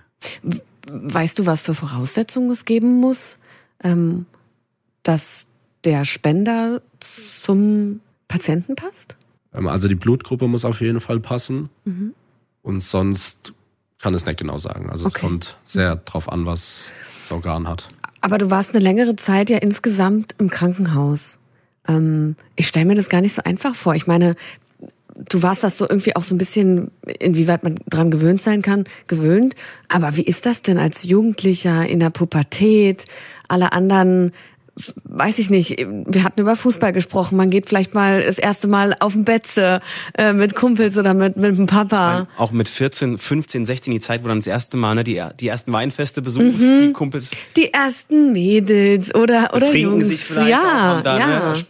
Weißt 0.89 1.37
du, 1.37 1.45
was 1.45 1.61
für 1.61 1.75
Voraussetzungen 1.75 2.49
es 2.49 2.65
geben 2.65 2.99
muss, 2.99 3.37
ähm, 3.83 4.25
dass 5.03 5.45
der 5.83 6.05
Spender 6.05 6.81
zum 6.99 8.01
Patienten 8.27 8.75
passt? 8.75 9.15
Ähm, 9.53 9.67
also 9.67 9.87
die 9.87 9.95
Blutgruppe 9.95 10.47
muss 10.47 10.65
auf 10.65 10.81
jeden 10.81 10.99
Fall 10.99 11.19
passen. 11.19 11.69
Mhm. 11.85 12.13
Und 12.63 12.81
sonst 12.81 13.53
kann 13.99 14.13
es 14.13 14.25
nicht 14.25 14.39
genau 14.39 14.57
sagen. 14.57 14.89
Also 14.89 15.05
okay. 15.05 15.15
es 15.15 15.21
kommt 15.21 15.57
sehr 15.63 15.95
drauf 15.97 16.31
an, 16.31 16.45
was 16.45 16.81
das 17.23 17.31
Organ 17.31 17.67
hat. 17.67 17.87
Aber 18.21 18.37
du 18.37 18.49
warst 18.49 18.75
eine 18.75 18.83
längere 18.83 19.15
Zeit 19.15 19.49
ja 19.49 19.57
insgesamt 19.57 20.35
im 20.39 20.49
Krankenhaus. 20.49 21.37
Ähm, 21.87 22.35
ich 22.55 22.67
stelle 22.67 22.85
mir 22.85 22.95
das 22.95 23.09
gar 23.09 23.21
nicht 23.21 23.35
so 23.35 23.43
einfach 23.43 23.75
vor. 23.75 23.95
Ich 23.95 24.07
meine, 24.07 24.35
du 25.29 25.41
warst 25.41 25.63
das 25.63 25.77
so 25.77 25.87
irgendwie 25.87 26.15
auch 26.15 26.23
so 26.23 26.35
ein 26.35 26.37
bisschen, 26.37 26.91
inwieweit 27.19 27.63
man 27.63 27.79
dran 27.89 28.11
gewöhnt 28.11 28.41
sein 28.41 28.61
kann, 28.61 28.85
gewöhnt. 29.07 29.55
Aber 29.89 30.15
wie 30.15 30.23
ist 30.23 30.45
das 30.45 30.61
denn 30.61 30.77
als 30.77 31.03
Jugendlicher 31.03 31.87
in 31.87 31.99
der 31.99 32.09
Pubertät? 32.09 33.05
Alle 33.47 33.71
anderen 33.71 34.33
weiß 35.05 35.39
ich 35.39 35.49
nicht, 35.49 35.77
wir 35.79 36.23
hatten 36.23 36.39
über 36.39 36.55
Fußball 36.55 36.93
gesprochen, 36.93 37.35
man 37.35 37.49
geht 37.49 37.67
vielleicht 37.67 37.93
mal 37.93 38.23
das 38.23 38.37
erste 38.37 38.67
Mal 38.67 38.95
auf 38.99 39.13
dem 39.13 39.23
Betze 39.23 39.81
äh, 40.17 40.33
mit 40.33 40.55
Kumpels 40.55 40.97
oder 40.97 41.13
mit, 41.13 41.35
mit 41.37 41.57
dem 41.57 41.65
Papa. 41.65 42.27
Auch 42.37 42.51
mit 42.51 42.69
14, 42.69 43.17
15, 43.17 43.65
16 43.65 43.93
die 43.93 43.99
Zeit, 43.99 44.23
wo 44.23 44.27
dann 44.27 44.37
das 44.37 44.47
erste 44.47 44.77
Mal 44.77 44.95
ne, 44.95 45.03
die, 45.03 45.23
die 45.39 45.47
ersten 45.47 45.73
Weinfeste 45.73 46.21
besucht, 46.21 46.59
mhm. 46.59 46.81
die 46.81 46.93
Kumpels. 46.93 47.31
Die 47.55 47.73
ersten 47.73 48.33
Mädels 48.33 49.13
oder, 49.15 49.49
oder 49.53 49.67
trinken 49.67 49.93
Jungs. 49.93 50.07
sich 50.07 50.23
vielleicht 50.23 50.49
ja, 50.51 50.99
auch 50.99 51.01
dann, 51.01 51.19
ja. 51.19 51.53
Ne? 51.53 51.65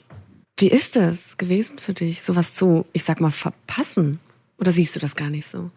Wie 0.57 0.69
ist 0.69 0.95
das 0.95 1.37
gewesen 1.37 1.77
für 1.77 1.93
dich, 1.93 2.23
sowas 2.23 2.53
zu, 2.53 2.85
ich 2.91 3.03
sag 3.03 3.21
mal, 3.21 3.29
verpassen? 3.29 4.19
Oder 4.57 4.71
siehst 4.71 4.95
du 4.95 4.99
das 4.99 5.15
gar 5.15 5.29
nicht 5.29 5.47
so? 5.47 5.69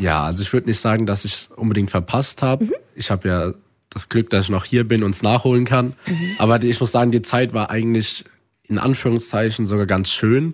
Ja, 0.00 0.24
also 0.24 0.42
ich 0.42 0.52
würde 0.52 0.68
nicht 0.68 0.80
sagen, 0.80 1.06
dass 1.06 1.24
ich 1.24 1.34
es 1.34 1.46
unbedingt 1.54 1.90
verpasst 1.90 2.42
habe. 2.42 2.64
Mhm. 2.64 2.74
Ich 2.94 3.10
habe 3.10 3.28
ja 3.28 3.54
das 3.90 4.08
Glück, 4.08 4.30
dass 4.30 4.44
ich 4.44 4.50
noch 4.50 4.64
hier 4.64 4.86
bin 4.86 5.02
und 5.02 5.10
es 5.10 5.22
nachholen 5.22 5.64
kann. 5.64 5.94
Mhm. 6.06 6.36
Aber 6.38 6.62
ich 6.62 6.80
muss 6.80 6.92
sagen, 6.92 7.12
die 7.12 7.22
Zeit 7.22 7.52
war 7.52 7.70
eigentlich 7.70 8.24
in 8.64 8.78
Anführungszeichen 8.78 9.66
sogar 9.66 9.86
ganz 9.86 10.10
schön. 10.10 10.52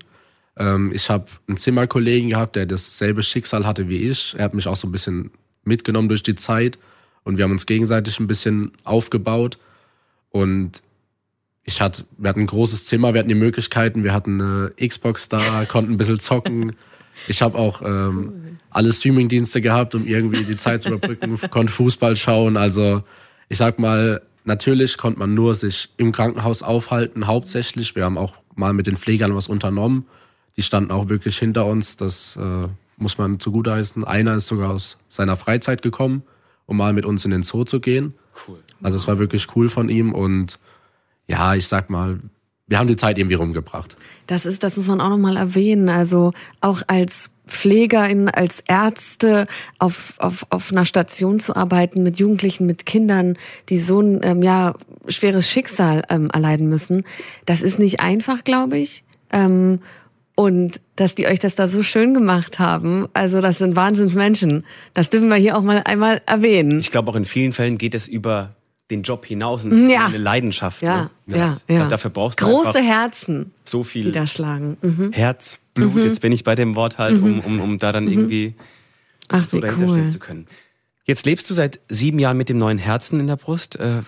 Ähm, 0.56 0.92
ich 0.94 1.10
habe 1.10 1.26
einen 1.48 1.56
Zimmerkollegen 1.56 2.30
gehabt, 2.30 2.56
der 2.56 2.66
dasselbe 2.66 3.22
Schicksal 3.22 3.66
hatte 3.66 3.88
wie 3.88 4.08
ich. 4.08 4.34
Er 4.36 4.44
hat 4.44 4.54
mich 4.54 4.68
auch 4.68 4.76
so 4.76 4.86
ein 4.86 4.92
bisschen 4.92 5.30
mitgenommen 5.64 6.08
durch 6.08 6.22
die 6.22 6.36
Zeit 6.36 6.78
und 7.24 7.38
wir 7.38 7.44
haben 7.44 7.52
uns 7.52 7.66
gegenseitig 7.66 8.20
ein 8.20 8.26
bisschen 8.26 8.72
aufgebaut. 8.84 9.58
Und 10.30 10.82
ich 11.64 11.80
hatte, 11.80 12.04
wir 12.18 12.28
hatten 12.28 12.40
ein 12.40 12.46
großes 12.46 12.86
Zimmer, 12.86 13.14
wir 13.14 13.20
hatten 13.20 13.28
die 13.28 13.34
Möglichkeiten, 13.34 14.04
wir 14.04 14.12
hatten 14.12 14.40
eine 14.40 14.72
Xbox 14.86 15.28
da, 15.28 15.64
konnten 15.68 15.92
ein 15.92 15.96
bisschen 15.96 16.18
zocken. 16.18 16.72
Ich 17.26 17.40
habe 17.42 17.58
auch 17.58 17.80
ähm, 17.82 18.58
alle 18.70 18.92
Streamingdienste 18.92 19.60
gehabt, 19.60 19.94
um 19.94 20.06
irgendwie 20.06 20.44
die 20.44 20.56
Zeit 20.56 20.82
zu 20.82 20.88
überbrücken, 20.88 21.38
konnte 21.50 21.72
Fußball 21.72 22.16
schauen. 22.16 22.56
Also 22.56 23.02
ich 23.48 23.58
sag 23.58 23.78
mal, 23.78 24.22
natürlich 24.44 24.98
konnte 24.98 25.18
man 25.18 25.32
nur 25.32 25.54
sich 25.54 25.90
im 25.96 26.12
Krankenhaus 26.12 26.62
aufhalten, 26.62 27.26
hauptsächlich. 27.26 27.96
Wir 27.96 28.04
haben 28.04 28.18
auch 28.18 28.34
mal 28.54 28.72
mit 28.72 28.86
den 28.86 28.96
Pflegern 28.96 29.34
was 29.34 29.48
unternommen. 29.48 30.06
Die 30.56 30.62
standen 30.62 30.90
auch 30.90 31.08
wirklich 31.08 31.38
hinter 31.38 31.66
uns. 31.66 31.96
Das 31.96 32.36
äh, 32.36 32.68
muss 32.96 33.16
man 33.16 33.40
zugute 33.40 33.72
heißen. 33.72 34.04
Einer 34.04 34.36
ist 34.36 34.46
sogar 34.46 34.70
aus 34.70 34.98
seiner 35.08 35.36
Freizeit 35.36 35.82
gekommen, 35.82 36.22
um 36.66 36.76
mal 36.76 36.92
mit 36.92 37.06
uns 37.06 37.24
in 37.24 37.30
den 37.30 37.42
Zoo 37.42 37.64
zu 37.64 37.80
gehen. 37.80 38.14
Cool. 38.46 38.58
Also 38.82 38.96
es 38.96 39.08
war 39.08 39.18
wirklich 39.18 39.56
cool 39.56 39.68
von 39.68 39.88
ihm 39.88 40.12
und 40.12 40.58
ja, 41.28 41.54
ich 41.54 41.66
sag 41.66 41.90
mal, 41.90 42.20
wir 42.66 42.78
haben 42.78 42.88
die 42.88 42.96
Zeit 42.96 43.18
irgendwie 43.18 43.34
rumgebracht. 43.34 43.96
Das 44.26 44.46
ist, 44.46 44.62
das 44.62 44.76
muss 44.76 44.86
man 44.86 45.00
auch 45.00 45.10
nochmal 45.10 45.36
erwähnen. 45.36 45.88
Also 45.88 46.32
auch 46.60 46.82
als 46.86 47.30
Pflegerin, 47.46 48.28
als 48.28 48.60
Ärzte 48.66 49.46
auf, 49.78 50.14
auf, 50.18 50.46
auf 50.48 50.72
einer 50.72 50.86
Station 50.86 51.40
zu 51.40 51.54
arbeiten 51.54 52.02
mit 52.02 52.18
Jugendlichen, 52.18 52.64
mit 52.66 52.86
Kindern, 52.86 53.36
die 53.68 53.78
so 53.78 54.00
ein 54.00 54.20
ähm, 54.22 54.42
ja, 54.42 54.74
schweres 55.08 55.50
Schicksal 55.50 56.02
ähm, 56.08 56.30
erleiden 56.30 56.68
müssen. 56.68 57.04
Das 57.44 57.60
ist 57.60 57.78
nicht 57.78 58.00
einfach, 58.00 58.44
glaube 58.44 58.78
ich. 58.78 59.04
Ähm, 59.30 59.80
und 60.36 60.80
dass 60.96 61.14
die 61.14 61.26
euch 61.26 61.38
das 61.38 61.54
da 61.54 61.68
so 61.68 61.82
schön 61.82 62.14
gemacht 62.14 62.58
haben, 62.58 63.06
also 63.12 63.40
das 63.40 63.58
sind 63.58 63.76
Wahnsinnsmenschen. 63.76 64.64
Das 64.94 65.10
dürfen 65.10 65.28
wir 65.28 65.36
hier 65.36 65.56
auch 65.56 65.62
mal 65.62 65.82
einmal 65.84 66.22
erwähnen. 66.26 66.80
Ich 66.80 66.90
glaube, 66.90 67.10
auch 67.10 67.16
in 67.16 67.24
vielen 67.24 67.52
Fällen 67.52 67.78
geht 67.78 67.94
es 67.94 68.08
über 68.08 68.56
den 68.90 69.02
Job 69.02 69.24
hinaus 69.24 69.64
und 69.64 69.88
ja. 69.88 70.06
eine 70.06 70.18
Leidenschaft. 70.18 70.82
Ja, 70.82 71.10
ne? 71.26 71.38
ja, 71.38 71.56
ja. 71.68 71.86
Dafür 71.86 72.10
brauchst 72.10 72.40
du 72.40 72.44
große 72.44 72.82
Herzen, 72.82 73.52
so 73.64 73.82
viel, 73.82 74.04
die 74.04 74.12
da 74.12 74.26
schlagen. 74.26 74.76
Mhm. 74.82 75.12
Herz, 75.12 75.58
Blut. 75.72 75.94
Mhm. 75.94 76.02
Jetzt 76.02 76.20
bin 76.20 76.32
ich 76.32 76.44
bei 76.44 76.54
dem 76.54 76.76
Wort 76.76 76.98
halt, 76.98 77.20
um, 77.20 77.36
mhm. 77.36 77.40
um, 77.40 77.60
um 77.60 77.78
da 77.78 77.92
dann 77.92 78.04
mhm. 78.04 78.12
irgendwie 78.12 78.54
Ach, 79.28 79.46
so 79.46 79.60
dahinter 79.60 79.86
cool. 79.86 79.94
stehen 79.94 80.10
zu 80.10 80.18
können. 80.18 80.46
Jetzt 81.04 81.26
lebst 81.26 81.48
du 81.50 81.54
seit 81.54 81.80
sieben 81.88 82.18
Jahren 82.18 82.36
mit 82.36 82.48
dem 82.48 82.58
neuen 82.58 82.78
Herzen 82.78 83.20
in 83.20 83.26
der 83.26 83.36
Brust. 83.36 83.76
Äh, 83.76 84.02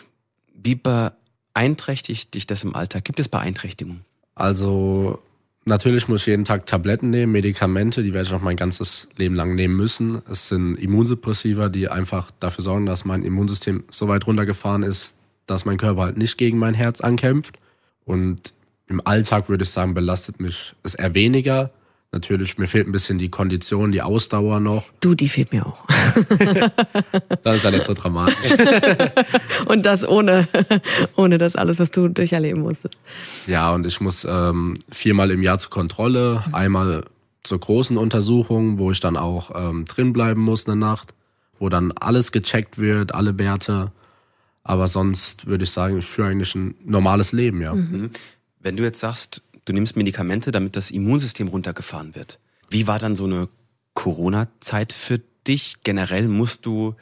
wie 0.55 0.75
beeinträchtigt 0.75 2.35
dich 2.35 2.47
das 2.47 2.65
im 2.65 2.75
Alltag? 2.75 3.05
Gibt 3.05 3.21
es 3.21 3.29
Beeinträchtigungen? 3.29 4.05
Also 4.35 5.19
Natürlich 5.69 6.07
muss 6.07 6.21
ich 6.21 6.29
jeden 6.29 6.45
Tag 6.45 6.67
Tabletten 6.67 7.11
nehmen, 7.11 7.33
Medikamente, 7.33 8.05
die 8.05 8.13
werde 8.13 8.27
ich 8.27 8.33
noch 8.33 8.41
mein 8.41 8.57
ganzes 8.57 9.09
Leben 9.17 9.35
lang 9.35 9.57
nehmen 9.57 9.75
müssen. 9.77 10.23
Es 10.31 10.47
sind 10.47 10.77
Immunsuppressiva, 10.77 11.69
die 11.69 11.89
einfach 11.89 12.31
dafür 12.39 12.63
sorgen, 12.63 12.87
dass 12.87 13.05
mein 13.05 13.25
Immunsystem 13.25 13.83
so 13.91 14.07
weit 14.07 14.29
runtergefahren 14.29 14.85
ist, 14.85 15.17
dass 15.47 15.65
mein 15.65 15.77
Körper 15.77 16.03
halt 16.03 16.19
nicht 16.19 16.39
gegen 16.39 16.57
mein 16.59 16.75
Herz 16.75 17.01
ankämpft. 17.01 17.59
Und 18.05 18.55
im 18.87 19.05
Alltag 19.05 19.49
würde 19.49 19.65
ich 19.65 19.71
sagen, 19.71 19.93
belastet 19.93 20.39
mich 20.39 20.77
es 20.85 20.95
eher 20.95 21.15
weniger. 21.15 21.73
Natürlich, 22.13 22.57
mir 22.57 22.67
fehlt 22.67 22.87
ein 22.87 22.93
bisschen 22.93 23.19
die 23.19 23.29
Kondition, 23.29 23.93
die 23.93 24.01
Ausdauer 24.01 24.61
noch. 24.61 24.85
Du, 25.01 25.15
die 25.15 25.29
fehlt 25.29 25.53
mir 25.53 25.67
auch. 25.67 25.85
das 27.43 27.57
ist 27.57 27.65
ja 27.65 27.71
nicht 27.71 27.85
so 27.85 27.95
dramatisch. 27.95 28.53
und 29.67 29.85
das 29.85 30.07
ohne, 30.07 30.49
ohne 31.17 31.37
das 31.39 31.57
alles, 31.57 31.79
was 31.79 31.91
du 31.91 32.09
durcherleben 32.09 32.63
musstest. 32.63 32.97
Ja, 33.47 33.75
und 33.75 33.87
ich 33.87 34.01
muss 34.01 34.27
ähm, 34.29 34.75
viermal 34.91 35.31
im 35.31 35.43
Jahr 35.43 35.59
zur 35.59 35.71
Kontrolle, 35.71 36.43
einmal 36.53 37.05
zur 37.43 37.61
großen 37.61 37.97
Untersuchung, 37.97 38.79
wo 38.79 38.91
ich 38.91 39.01
dann 39.01 39.17
auch 39.17 39.51
ähm, 39.55 39.85
drin 39.85 40.13
bleiben 40.13 40.41
muss 40.41 40.67
eine 40.67 40.77
Nacht, 40.77 41.15
wo 41.59 41.69
dann 41.69 41.93
alles 41.93 42.33
gecheckt 42.33 42.79
wird, 42.79 43.15
alle 43.15 43.39
Werte. 43.39 43.93
Aber 44.63 44.89
sonst 44.89 45.47
würde 45.47 45.65
ich 45.65 45.71
sagen, 45.71 45.99
ich 45.99 46.07
führe 46.07 46.29
eigentlich 46.29 46.55
ein 46.55 46.75
normales 46.85 47.33
Leben, 47.33 47.61
ja. 47.61 47.75
Mhm. 47.75 48.11
Wenn 48.61 48.77
du 48.77 48.83
jetzt 48.83 48.99
sagst, 48.99 49.43
du 49.67 49.73
nimmst 49.75 49.97
Medikamente, 49.97 50.51
damit 50.51 50.77
das 50.77 50.91
Immunsystem 50.91 51.49
runtergefahren 51.49 52.15
wird. 52.15 52.39
Wie 52.71 52.87
war 52.87 52.99
dann 52.99 53.15
so 53.15 53.25
eine 53.25 53.49
Corona-Zeit 53.95 54.93
für 54.93 55.21
dich? 55.47 55.83
Generell 55.85 56.29
musst 56.29 56.65
du 56.65 56.95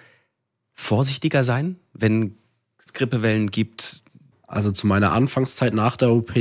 vorsichtiger 0.75 1.45
sein, 1.45 1.77
wenn 1.93 2.35
es 2.79 2.93
Grippewellen 2.93 3.51
gibt? 3.51 4.03
Also 4.47 4.71
zu 4.71 4.87
meiner 4.87 5.13
Anfangszeit 5.13 5.75
nach 5.75 5.97
der 5.97 6.11
OP 6.13 6.35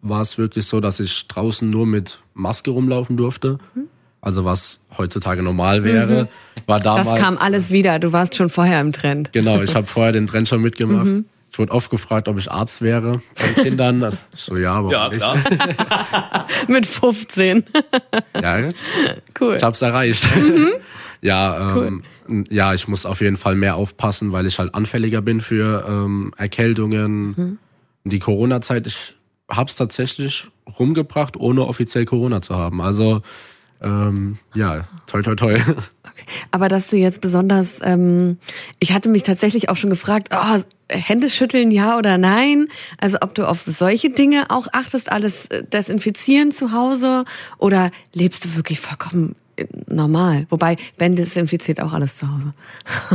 war 0.00 0.22
es 0.22 0.38
wirklich 0.38 0.66
so, 0.66 0.80
dass 0.80 1.00
ich 1.00 1.26
draußen 1.28 1.68
nur 1.68 1.86
mit 1.86 2.20
Maske 2.34 2.70
rumlaufen 2.70 3.16
durfte. 3.16 3.58
Mhm. 3.74 3.88
Also 4.20 4.44
was 4.44 4.80
heutzutage 4.96 5.42
normal 5.42 5.82
wäre, 5.82 6.24
mhm. 6.24 6.62
war 6.66 6.78
damals. 6.78 7.08
Das 7.08 7.18
kam 7.18 7.36
alles 7.38 7.70
wieder. 7.70 7.98
Du 7.98 8.12
warst 8.12 8.36
schon 8.36 8.50
vorher 8.50 8.80
im 8.80 8.92
Trend. 8.92 9.32
Genau, 9.32 9.60
ich 9.60 9.74
habe 9.74 9.88
vorher 9.88 10.12
den 10.12 10.28
Trend 10.28 10.48
schon 10.48 10.62
mitgemacht. 10.62 11.06
Mhm. 11.06 11.24
Ich 11.52 11.58
wurde 11.58 11.72
oft 11.72 11.90
gefragt, 11.90 12.28
ob 12.28 12.38
ich 12.38 12.50
Arzt 12.50 12.80
wäre 12.80 13.20
von 13.34 13.62
Kindern. 13.62 14.16
so, 14.34 14.56
ja, 14.56 14.72
aber 14.72 14.90
ja, 14.90 15.10
klar. 15.10 15.36
Mit 16.68 16.86
15. 16.86 17.64
ja, 18.40 18.70
cool. 19.38 19.56
Ich 19.56 19.62
hab's 19.62 19.82
erreicht. 19.82 20.24
Mhm. 20.36 20.68
Ja, 21.24 21.76
ähm, 21.76 22.02
cool. 22.28 22.44
ja, 22.50 22.74
ich 22.74 22.88
muss 22.88 23.06
auf 23.06 23.20
jeden 23.20 23.36
Fall 23.36 23.54
mehr 23.54 23.76
aufpassen, 23.76 24.32
weil 24.32 24.44
ich 24.44 24.58
halt 24.58 24.74
anfälliger 24.74 25.22
bin 25.22 25.40
für 25.40 25.86
ähm, 25.88 26.34
Erkältungen. 26.36 27.26
Mhm. 27.36 27.58
Die 28.02 28.18
Corona-Zeit, 28.18 28.88
ich 28.88 29.14
hab's 29.48 29.76
tatsächlich 29.76 30.48
rumgebracht, 30.80 31.36
ohne 31.36 31.64
offiziell 31.64 32.06
Corona 32.06 32.42
zu 32.42 32.56
haben. 32.56 32.80
Also 32.80 33.22
ähm, 33.82 34.38
ja, 34.54 34.86
toi 35.06 35.22
toi 35.22 35.34
toi. 35.34 35.58
Okay. 36.12 36.24
Aber 36.50 36.68
dass 36.68 36.90
du 36.90 36.96
jetzt 36.96 37.22
besonders, 37.22 37.80
ähm, 37.82 38.36
ich 38.80 38.92
hatte 38.92 39.08
mich 39.08 39.22
tatsächlich 39.22 39.70
auch 39.70 39.76
schon 39.76 39.88
gefragt, 39.88 40.28
oh, 40.32 40.60
Hände 40.90 41.30
schütteln 41.30 41.70
ja 41.70 41.96
oder 41.96 42.18
nein? 42.18 42.68
Also 42.98 43.18
ob 43.22 43.34
du 43.34 43.48
auf 43.48 43.62
solche 43.64 44.10
Dinge 44.10 44.50
auch 44.50 44.66
achtest, 44.72 45.10
alles 45.10 45.46
äh, 45.46 45.64
desinfizieren 45.64 46.52
zu 46.52 46.72
Hause 46.72 47.24
oder 47.56 47.90
lebst 48.12 48.44
du 48.44 48.54
wirklich 48.56 48.78
vollkommen 48.78 49.36
äh, 49.56 49.64
normal? 49.86 50.46
Wobei, 50.50 50.76
Ben 50.98 51.16
desinfiziert 51.16 51.80
auch 51.80 51.94
alles 51.94 52.16
zu 52.16 52.28
Hause. 52.28 52.52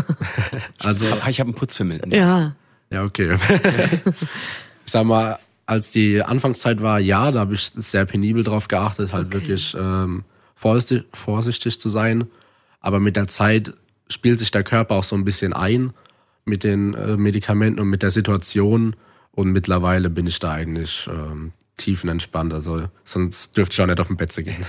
also 0.80 1.06
ich 1.30 1.40
habe 1.40 1.50
einen 1.50 1.56
Putzfimmel. 1.56 2.02
Ja. 2.12 2.56
Ja, 2.90 3.04
okay. 3.04 3.36
ich 3.36 4.12
sag 4.92 5.06
mal, 5.06 5.38
als 5.68 5.92
die 5.92 6.24
Anfangszeit 6.24 6.82
war, 6.82 7.00
ja, 7.00 7.32
da 7.32 7.42
habe 7.42 7.54
ich 7.54 7.72
sehr 7.76 8.06
penibel 8.06 8.44
drauf 8.44 8.70
geachtet, 8.70 9.14
halt 9.14 9.28
okay. 9.28 9.36
wirklich 9.36 9.76
ähm, 9.78 10.24
vorsichtig, 10.58 11.06
vorsichtig 11.14 11.80
zu 11.80 11.90
sein. 11.90 12.26
Aber 12.82 13.00
mit 13.00 13.16
der 13.16 13.28
Zeit 13.28 13.74
spielt 14.10 14.40
sich 14.40 14.52
der 14.52 14.64
Körper 14.64 14.96
auch 14.96 15.04
so 15.04 15.16
ein 15.16 15.24
bisschen 15.24 15.54
ein 15.54 15.94
mit 16.46 16.64
den 16.64 16.94
äh, 16.94 17.18
Medikamenten 17.18 17.80
und 17.80 17.90
mit 17.90 18.04
der 18.04 18.12
Situation. 18.12 18.96
Und 19.32 19.52
mittlerweile 19.52 20.10
bin 20.10 20.26
ich 20.26 20.40
da 20.40 20.54
eigentlich 20.54 21.08
ähm, 21.12 21.52
tiefenentspannt. 21.78 22.54
Also 22.54 22.88
sonst 23.06 23.56
dürfte 23.56 23.74
ich 23.74 23.82
auch 23.82 23.86
nicht 23.86 24.00
auf 24.00 24.08
dem 24.08 24.18
Bett 24.18 24.36
gehen. 24.36 24.66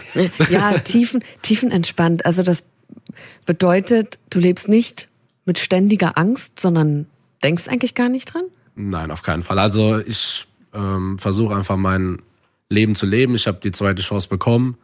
Ja, 0.51 0.79
tiefen, 0.79 1.25
tiefenentspannt. 1.43 2.27
Also 2.27 2.43
das 2.43 2.65
bedeutet, 3.47 4.19
du 4.31 4.39
lebst 4.41 4.69
nicht 4.69 5.09
mit 5.45 5.59
ständiger 5.59 6.19
Angst, 6.19 6.61
sondern 6.61 7.07
denkst 7.43 7.69
eigentlich 7.69 7.95
gar 7.95 8.09
nicht 8.09 8.35
dran? 8.35 8.45
Nein, 8.75 9.11
auf 9.11 9.23
keinen 9.23 9.43
Fall. 9.43 9.59
Also 9.59 9.99
ich 9.99 10.47
ähm, 10.75 11.19
versuche 11.19 11.55
einfach 11.55 11.77
mein 11.77 12.21
Leben 12.69 12.95
zu 12.95 13.07
leben. 13.07 13.35
Ich 13.35 13.47
habe 13.47 13.61
die 13.63 13.71
zweite 13.71 14.03
Chance 14.03 14.29
bekommen 14.29 14.77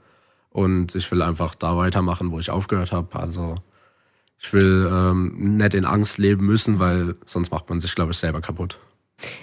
und 0.55 0.95
ich 0.95 1.11
will 1.11 1.21
einfach 1.21 1.57
da 1.57 1.77
weitermachen, 1.77 2.31
wo 2.31 2.39
ich 2.39 2.49
aufgehört 2.49 2.93
habe. 2.93 3.19
Also 3.19 3.57
ich 4.39 4.53
will 4.53 4.89
ähm, 4.89 5.57
nicht 5.57 5.75
in 5.75 5.85
Angst 5.85 6.17
leben 6.17 6.47
müssen, 6.47 6.79
weil 6.79 7.17
sonst 7.27 7.51
macht 7.51 7.69
man 7.69 7.81
sich, 7.81 7.97
glaube 7.97 8.13
ich, 8.13 8.19
selber 8.19 8.41
kaputt. 8.41 8.79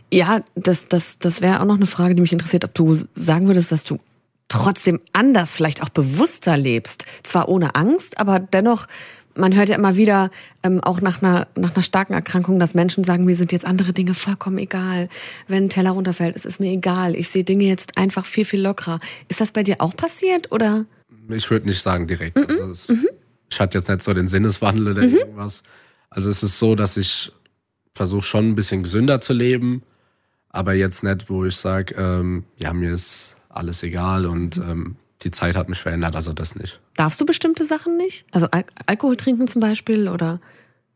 Ja, 0.09 0.41
das, 0.55 0.87
das, 0.87 1.19
das 1.19 1.41
wäre 1.41 1.59
auch 1.59 1.65
noch 1.65 1.75
eine 1.75 1.85
Frage, 1.85 2.15
die 2.15 2.21
mich 2.21 2.31
interessiert, 2.31 2.63
ob 2.63 2.73
du 2.73 2.97
sagen 3.13 3.47
würdest, 3.47 3.73
dass 3.73 3.83
du 3.83 3.99
trotzdem 4.47 5.01
anders, 5.11 5.53
vielleicht 5.53 5.83
auch 5.83 5.89
bewusster 5.89 6.55
lebst. 6.55 7.05
Zwar 7.23 7.49
ohne 7.49 7.75
Angst, 7.75 8.17
aber 8.17 8.39
dennoch, 8.39 8.87
man 9.35 9.53
hört 9.53 9.67
ja 9.67 9.75
immer 9.75 9.97
wieder, 9.97 10.31
ähm, 10.63 10.81
auch 10.81 11.01
nach 11.01 11.21
einer, 11.21 11.47
nach 11.57 11.75
einer 11.75 11.83
starken 11.83 12.13
Erkrankung, 12.13 12.57
dass 12.57 12.73
Menschen 12.73 13.03
sagen, 13.03 13.25
mir 13.25 13.35
sind 13.35 13.51
jetzt 13.51 13.67
andere 13.67 13.91
Dinge 13.91 14.13
vollkommen 14.13 14.59
egal. 14.59 15.09
Wenn 15.49 15.65
ein 15.65 15.69
Teller 15.69 15.91
runterfällt, 15.91 16.37
es 16.37 16.45
ist 16.45 16.61
mir 16.61 16.71
egal. 16.71 17.15
Ich 17.15 17.27
sehe 17.27 17.43
Dinge 17.43 17.65
jetzt 17.65 17.97
einfach 17.97 18.25
viel, 18.25 18.45
viel 18.45 18.61
lockerer. 18.61 19.01
Ist 19.27 19.41
das 19.41 19.51
bei 19.51 19.63
dir 19.63 19.81
auch 19.81 19.97
passiert 19.97 20.53
oder? 20.53 20.85
Ich 21.31 21.49
würde 21.49 21.67
nicht 21.67 21.81
sagen 21.81 22.07
direkt. 22.07 22.37
Mhm. 22.37 22.43
Also 22.43 22.71
es, 22.71 22.89
mhm. 22.89 23.07
Ich 23.49 23.59
hatte 23.59 23.77
jetzt 23.77 23.89
nicht 23.89 24.01
so 24.01 24.13
den 24.13 24.27
Sinneswandel 24.27 24.89
oder 24.89 25.05
mhm. 25.05 25.15
irgendwas. 25.15 25.63
Also 26.09 26.29
es 26.29 26.41
ist 26.43 26.57
so, 26.57 26.75
dass 26.75 26.97
ich 26.97 27.31
versuche 27.93 28.23
schon 28.23 28.49
ein 28.49 28.55
bisschen 28.55 28.83
gesünder 28.83 29.19
zu 29.21 29.33
leben, 29.33 29.83
aber 30.49 30.73
jetzt 30.73 31.03
nicht, 31.03 31.29
wo 31.29 31.45
ich 31.45 31.55
sage, 31.55 31.95
ähm, 31.95 32.45
ja, 32.57 32.73
mir 32.73 32.93
ist 32.93 33.35
alles 33.49 33.83
egal 33.83 34.25
und 34.25 34.57
mhm. 34.57 34.69
ähm, 34.69 34.95
die 35.23 35.31
Zeit 35.31 35.55
hat 35.55 35.69
mich 35.69 35.79
verändert, 35.79 36.15
also 36.15 36.33
das 36.33 36.55
nicht. 36.55 36.79
Darfst 36.95 37.19
du 37.21 37.25
bestimmte 37.25 37.65
Sachen 37.65 37.97
nicht? 37.97 38.25
Also 38.31 38.47
Al 38.51 38.65
Alkohol 38.85 39.17
trinken 39.17 39.47
zum 39.47 39.61
Beispiel 39.61 40.07
oder 40.07 40.39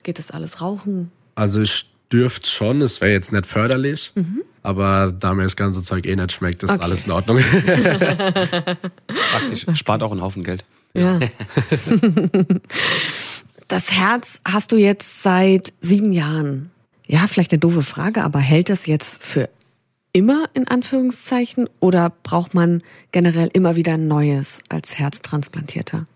geht 0.04 0.18
das 0.20 0.32
alles 0.32 0.62
rauchen? 0.62 1.12
Also 1.36 1.62
ich 1.62 1.90
dürfte 2.12 2.50
schon, 2.50 2.82
es 2.82 3.02
wäre 3.02 3.12
jetzt 3.12 3.32
nicht 3.32 3.46
förderlich, 3.46 4.12
mhm. 4.16 4.42
aber 4.64 5.12
da 5.12 5.34
mir 5.34 5.44
das 5.44 5.56
ganze 5.56 5.82
Zeug 5.82 6.06
eh 6.06 6.16
nicht 6.16 6.32
schmeckt, 6.32 6.64
ist 6.64 6.70
okay. 6.70 6.84
alles 6.84 7.06
in 7.06 7.12
Ordnung. 7.12 7.38
Praktisch, 9.32 9.66
spart 9.74 10.04
auch 10.04 10.12
einen 10.12 10.22
Haufen 10.22 10.44
Geld. 10.44 10.66
Ja. 10.94 11.20
das 13.68 13.92
Herz 13.92 14.40
hast 14.46 14.72
du 14.72 14.78
jetzt 14.78 15.24
seit 15.24 15.74
sieben 15.82 16.12
Jahren. 16.12 16.72
Ja, 17.08 17.28
vielleicht 17.28 17.52
eine 17.52 17.60
doofe 17.60 17.84
Frage, 17.84 18.24
aber 18.24 18.40
hält 18.40 18.70
das 18.70 18.86
jetzt 18.86 19.22
für 19.22 19.50
immer 20.14 20.46
in 20.54 20.68
Anführungszeichen 20.68 21.68
oder 21.82 22.14
braucht 22.24 22.54
man 22.54 22.82
generell 23.12 23.50
immer 23.52 23.76
wieder 23.76 23.96
ein 23.96 24.08
Neues 24.08 24.62
als 24.70 24.98
Herztransplantierter? 24.98 26.08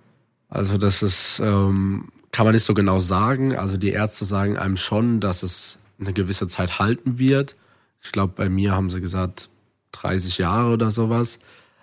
Also 0.47 0.77
das 0.77 1.03
ist, 1.03 1.41
ähm, 1.43 2.07
kann 2.31 2.45
man 2.45 2.53
nicht 2.53 2.63
so 2.63 2.73
genau 2.73 2.99
sagen. 2.99 3.55
Also 3.55 3.77
die 3.77 3.89
Ärzte 3.89 4.25
sagen 4.25 4.57
einem 4.57 4.77
schon, 4.77 5.19
dass 5.19 5.43
es 5.43 5.79
eine 5.99 6.13
gewisse 6.13 6.47
Zeit 6.47 6.79
halten 6.79 7.19
wird. 7.19 7.55
Ich 8.01 8.11
glaube, 8.11 8.33
bei 8.35 8.49
mir 8.49 8.73
haben 8.73 8.89
sie 8.89 9.01
gesagt 9.01 9.49
30 9.93 10.37
Jahre 10.37 10.73
oder 10.73 10.91
sowas. 10.91 11.39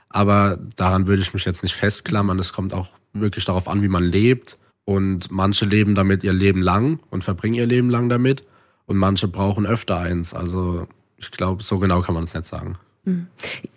Aber 0.08 0.58
daran 0.76 1.06
würde 1.06 1.22
ich 1.22 1.34
mich 1.34 1.44
jetzt 1.44 1.62
nicht 1.62 1.74
festklammern. 1.74 2.38
Es 2.38 2.52
kommt 2.52 2.72
auch 2.72 2.88
wirklich 3.12 3.44
darauf 3.44 3.68
an, 3.68 3.82
wie 3.82 3.88
man 3.88 4.04
lebt. 4.04 4.56
Und 4.84 5.30
manche 5.32 5.64
leben 5.64 5.94
damit 5.94 6.22
ihr 6.22 6.32
Leben 6.32 6.62
lang 6.62 7.00
und 7.10 7.24
verbringen 7.24 7.54
ihr 7.54 7.66
Leben 7.66 7.90
lang 7.90 8.08
damit. 8.08 8.44
Und 8.86 8.96
manche 8.96 9.26
brauchen 9.26 9.66
öfter 9.66 9.98
eins. 9.98 10.32
Also 10.32 10.86
ich 11.16 11.32
glaube, 11.32 11.62
so 11.62 11.78
genau 11.78 12.02
kann 12.02 12.14
man 12.14 12.24
es 12.24 12.34
nicht 12.34 12.46
sagen. 12.46 12.76
Hm. 13.04 13.26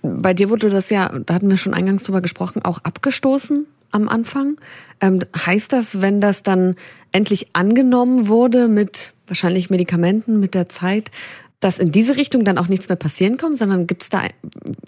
Bei 0.03 0.33
dir 0.33 0.49
wurde 0.49 0.69
das 0.69 0.91
ja, 0.91 1.09
da 1.09 1.33
hatten 1.33 1.49
wir 1.49 1.57
schon 1.57 1.73
eingangs 1.73 2.03
drüber 2.03 2.21
gesprochen, 2.21 2.63
auch 2.63 2.79
abgestoßen 2.79 3.65
am 3.91 4.07
Anfang. 4.07 4.57
Ähm, 5.01 5.21
heißt 5.35 5.71
das, 5.71 6.01
wenn 6.01 6.21
das 6.21 6.43
dann 6.43 6.75
endlich 7.11 7.47
angenommen 7.53 8.27
wurde 8.27 8.67
mit 8.67 9.13
wahrscheinlich 9.27 9.69
Medikamenten 9.69 10.39
mit 10.39 10.53
der 10.53 10.69
Zeit, 10.69 11.11
dass 11.59 11.79
in 11.79 11.91
diese 11.91 12.15
Richtung 12.15 12.45
dann 12.45 12.57
auch 12.57 12.67
nichts 12.67 12.87
mehr 12.87 12.95
passieren 12.95 13.37
kommt, 13.37 13.57
sondern 13.57 13.85
gibt 13.85 14.03
es 14.03 14.09
da 14.09 14.23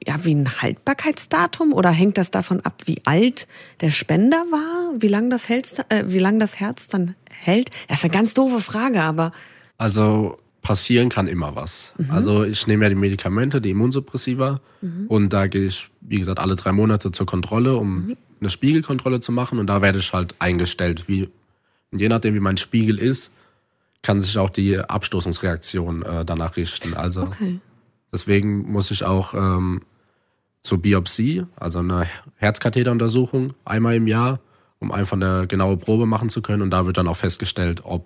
ja 0.06 0.24
wie 0.24 0.34
ein 0.34 0.62
Haltbarkeitsdatum 0.62 1.74
oder 1.74 1.90
hängt 1.90 2.18
das 2.18 2.32
davon 2.32 2.62
ab, 2.62 2.84
wie 2.86 3.02
alt 3.06 3.48
der 3.82 3.92
Spender 3.92 4.46
war, 4.52 4.94
wie 5.02 5.10
lange 5.10 5.30
das, 5.30 5.50
äh, 5.50 6.06
wie 6.08 6.20
lang 6.20 6.40
das 6.40 6.60
Herz 6.60 6.88
dann 6.88 7.16
hält? 7.30 7.72
Das 7.88 8.00
ist 8.00 8.06
eine 8.06 8.14
ganz 8.14 8.34
doofe 8.34 8.62
Frage, 8.62 9.02
aber 9.02 9.34
also 9.78 10.38
passieren 10.62 11.10
kann 11.10 11.28
immer 11.28 11.56
was. 11.56 11.94
Mhm. 11.98 12.12
Also 12.12 12.44
ich 12.44 12.68
nehme 12.68 12.86
ja 12.86 12.90
die 12.90 12.96
Medikamente, 12.96 13.60
die 13.60 13.72
Immunsuppressiva 13.72 14.62
mhm. 14.82 15.08
und 15.08 15.34
da 15.34 15.48
gehe 15.48 15.68
ich, 15.68 15.90
wie 16.02 16.20
gesagt, 16.20 16.40
alle 16.40 16.56
drei 16.56 16.72
Monate 16.72 17.12
zur 17.12 17.26
Kontrolle, 17.26 17.76
um 17.76 18.08
mhm. 18.08 18.18
Eine 18.42 18.50
Spiegelkontrolle 18.50 19.22
zu 19.22 19.32
machen 19.32 19.60
und 19.60 19.68
da 19.68 19.82
werde 19.82 20.00
ich 20.00 20.12
halt 20.12 20.36
eingestellt, 20.40 21.08
wie 21.08 21.30
je 21.92 22.10
nachdem 22.10 22.34
wie 22.34 22.40
mein 22.40 22.58
Spiegel 22.58 22.98
ist, 22.98 23.32
kann 24.02 24.20
sich 24.20 24.38
auch 24.38 24.50
die 24.50 24.80
Abstoßungsreaktion 24.80 26.04
äh, 26.04 26.26
danach 26.26 26.58
richten. 26.58 26.96
Also 26.96 27.24
okay. 27.24 27.60
deswegen 28.12 28.72
muss 28.72 28.92
ich 28.92 29.04
auch 29.04 29.34
ähm, 29.34 29.82
zur 30.64 30.80
Biopsie, 30.80 31.46
also 31.56 31.80
eine 31.80 32.08
Herzkatheteruntersuchung, 32.38 33.54
einmal 33.66 33.96
im 33.96 34.08
Jahr, 34.08 34.40
um 34.80 34.92
einfach 34.92 35.18
eine 35.18 35.48
genaue 35.48 35.78
Probe 35.78 36.06
machen 36.06 36.30
zu 36.30 36.42
können. 36.42 36.62
Und 36.62 36.72
da 36.72 36.86
wird 36.86 36.98
dann 36.98 37.08
auch 37.08 37.18
festgestellt, 37.18 37.82
ob 37.84 38.06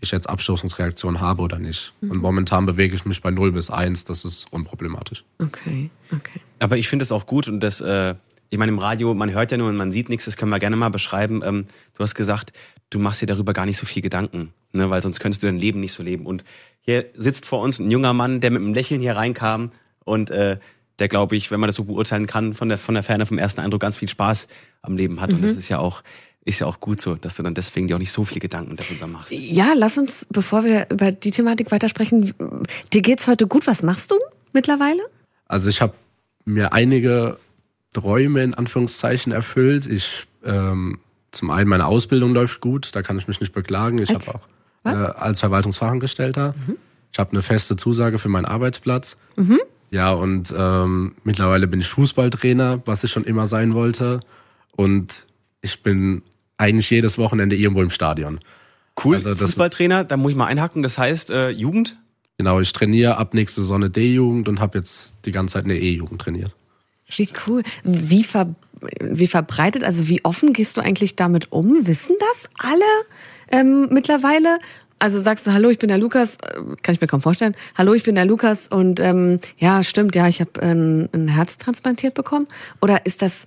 ich 0.00 0.10
jetzt 0.10 0.28
Abstoßungsreaktion 0.28 1.20
habe 1.20 1.42
oder 1.42 1.58
nicht. 1.58 1.92
Mhm. 2.00 2.10
Und 2.12 2.18
momentan 2.18 2.66
bewege 2.66 2.94
ich 2.94 3.04
mich 3.04 3.20
bei 3.20 3.30
0 3.30 3.52
bis 3.52 3.70
1, 3.70 4.04
das 4.04 4.24
ist 4.24 4.50
unproblematisch. 4.52 5.24
Okay, 5.38 5.90
okay. 6.12 6.40
Aber 6.60 6.76
ich 6.76 6.88
finde 6.88 7.02
es 7.02 7.12
auch 7.12 7.26
gut 7.26 7.48
und 7.48 7.60
das, 7.60 7.80
äh, 7.80 8.14
ich 8.50 8.58
meine, 8.58 8.72
im 8.72 8.78
Radio, 8.78 9.14
man 9.14 9.32
hört 9.32 9.50
ja 9.50 9.58
nur 9.58 9.68
und 9.68 9.76
man 9.76 9.92
sieht 9.92 10.08
nichts, 10.08 10.24
das 10.24 10.36
können 10.36 10.50
wir 10.50 10.58
gerne 10.58 10.76
mal 10.76 10.88
beschreiben. 10.88 11.42
Ähm, 11.44 11.66
du 11.94 12.02
hast 12.02 12.14
gesagt, 12.14 12.52
du 12.90 12.98
machst 12.98 13.20
dir 13.20 13.26
darüber 13.26 13.52
gar 13.52 13.66
nicht 13.66 13.76
so 13.76 13.86
viel 13.86 14.02
Gedanken, 14.02 14.52
ne, 14.72 14.88
weil 14.90 15.02
sonst 15.02 15.20
könntest 15.20 15.42
du 15.42 15.46
dein 15.46 15.58
Leben 15.58 15.80
nicht 15.80 15.92
so 15.92 16.02
leben. 16.02 16.26
Und 16.26 16.44
hier 16.80 17.06
sitzt 17.14 17.46
vor 17.46 17.60
uns 17.60 17.78
ein 17.78 17.90
junger 17.90 18.12
Mann, 18.12 18.40
der 18.40 18.50
mit 18.50 18.62
einem 18.62 18.72
Lächeln 18.72 19.00
hier 19.00 19.16
reinkam 19.16 19.72
und 20.04 20.30
äh, 20.30 20.58
der, 20.98 21.08
glaube 21.08 21.36
ich, 21.36 21.50
wenn 21.50 21.60
man 21.60 21.68
das 21.68 21.76
so 21.76 21.84
beurteilen 21.84 22.26
kann, 22.26 22.54
von 22.54 22.68
der, 22.68 22.78
von 22.78 22.94
der 22.94 23.02
Ferne, 23.02 23.26
vom 23.26 23.38
ersten 23.38 23.60
Eindruck 23.60 23.80
ganz 23.80 23.96
viel 23.96 24.08
Spaß 24.08 24.48
am 24.82 24.96
Leben 24.96 25.20
hat. 25.20 25.30
Mhm. 25.30 25.36
Und 25.36 25.42
das 25.44 25.52
ist 25.52 25.68
ja 25.68 25.78
auch, 25.78 26.02
ist 26.44 26.60
ja 26.60 26.66
auch 26.66 26.80
gut 26.80 27.00
so, 27.00 27.14
dass 27.14 27.36
du 27.36 27.42
dann 27.42 27.54
deswegen 27.54 27.86
dir 27.86 27.96
auch 27.96 28.00
nicht 28.00 28.10
so 28.10 28.24
viele 28.24 28.40
Gedanken 28.40 28.76
darüber 28.76 29.06
machst. 29.06 29.30
Ja, 29.30 29.74
lass 29.76 29.98
uns, 29.98 30.26
bevor 30.30 30.64
wir 30.64 30.86
über 30.90 31.12
die 31.12 31.30
Thematik 31.30 31.70
weitersprechen, 31.70 32.32
dir 32.92 33.02
geht's 33.02 33.28
heute 33.28 33.46
gut. 33.46 33.66
Was 33.66 33.82
machst 33.82 34.10
du 34.10 34.16
mittlerweile? 34.52 35.02
Also 35.46 35.68
ich 35.68 35.80
habe 35.80 35.92
mir 36.44 36.72
einige 36.72 37.38
Träume 37.92 38.42
in 38.42 38.54
Anführungszeichen 38.54 39.32
erfüllt. 39.32 39.86
Ich 39.86 40.26
ähm, 40.44 41.00
zum 41.32 41.50
einen 41.50 41.68
meine 41.68 41.86
Ausbildung 41.86 42.32
läuft 42.32 42.60
gut, 42.60 42.90
da 42.94 43.02
kann 43.02 43.18
ich 43.18 43.28
mich 43.28 43.40
nicht 43.40 43.52
beklagen. 43.52 43.98
Ich 43.98 44.10
habe 44.10 44.24
auch 44.28 44.48
äh, 44.84 44.88
als 44.90 45.40
Verwaltungsfachangestellter. 45.40 46.54
Mhm. 46.66 46.76
Ich 47.12 47.18
habe 47.18 47.32
eine 47.32 47.42
feste 47.42 47.76
Zusage 47.76 48.18
für 48.18 48.28
meinen 48.28 48.44
Arbeitsplatz. 48.44 49.16
Mhm. 49.36 49.60
Ja, 49.90 50.12
und 50.12 50.52
ähm, 50.56 51.14
mittlerweile 51.24 51.66
bin 51.66 51.80
ich 51.80 51.88
Fußballtrainer, 51.88 52.82
was 52.84 53.04
ich 53.04 53.10
schon 53.10 53.24
immer 53.24 53.46
sein 53.46 53.74
wollte. 53.74 54.20
Und 54.76 55.24
ich 55.62 55.82
bin 55.82 56.22
eigentlich 56.58 56.90
jedes 56.90 57.18
Wochenende 57.18 57.56
irgendwo 57.56 57.82
im 57.82 57.90
Stadion. 57.90 58.40
Cool, 59.02 59.16
also 59.16 59.34
Fußballtrainer, 59.34 60.04
da 60.04 60.16
muss 60.16 60.32
ich 60.32 60.36
mal 60.36 60.46
einhaken. 60.46 60.82
Das 60.82 60.98
heißt, 60.98 61.30
äh, 61.30 61.50
Jugend? 61.50 61.96
Genau, 62.36 62.60
ich 62.60 62.72
trainiere 62.72 63.16
ab 63.16 63.34
nächste 63.34 63.62
Saison 63.62 63.76
eine 63.76 63.90
D-Jugend 63.90 64.48
und 64.48 64.60
habe 64.60 64.78
jetzt 64.78 65.14
die 65.24 65.32
ganze 65.32 65.54
Zeit 65.54 65.64
eine 65.64 65.78
E-Jugend 65.78 66.20
trainiert. 66.20 66.54
Wie 67.16 67.28
cool. 67.46 67.62
Wie, 67.84 68.24
ver 68.24 68.54
wie 69.00 69.26
verbreitet, 69.26 69.84
also 69.84 70.08
wie 70.08 70.24
offen 70.24 70.52
gehst 70.52 70.76
du 70.76 70.80
eigentlich 70.80 71.16
damit 71.16 71.50
um? 71.52 71.86
Wissen 71.86 72.16
das 72.20 72.48
alle 72.58 72.84
ähm, 73.50 73.88
mittlerweile? 73.90 74.58
Also 75.00 75.20
sagst 75.20 75.46
du, 75.46 75.52
hallo, 75.52 75.70
ich 75.70 75.78
bin 75.78 75.88
der 75.88 75.98
Lukas, 75.98 76.36
äh, 76.36 76.60
kann 76.82 76.94
ich 76.94 77.00
mir 77.00 77.06
kaum 77.06 77.20
vorstellen. 77.20 77.54
Hallo, 77.76 77.94
ich 77.94 78.02
bin 78.02 78.14
der 78.14 78.24
Lukas 78.24 78.66
und 78.66 79.00
ähm, 79.00 79.40
ja, 79.56 79.84
stimmt, 79.84 80.14
ja, 80.14 80.28
ich 80.28 80.40
habe 80.40 80.60
ein, 80.60 81.08
ein 81.12 81.28
Herz 81.28 81.56
transplantiert 81.58 82.14
bekommen. 82.14 82.48
Oder 82.80 83.06
ist 83.06 83.22
das, 83.22 83.44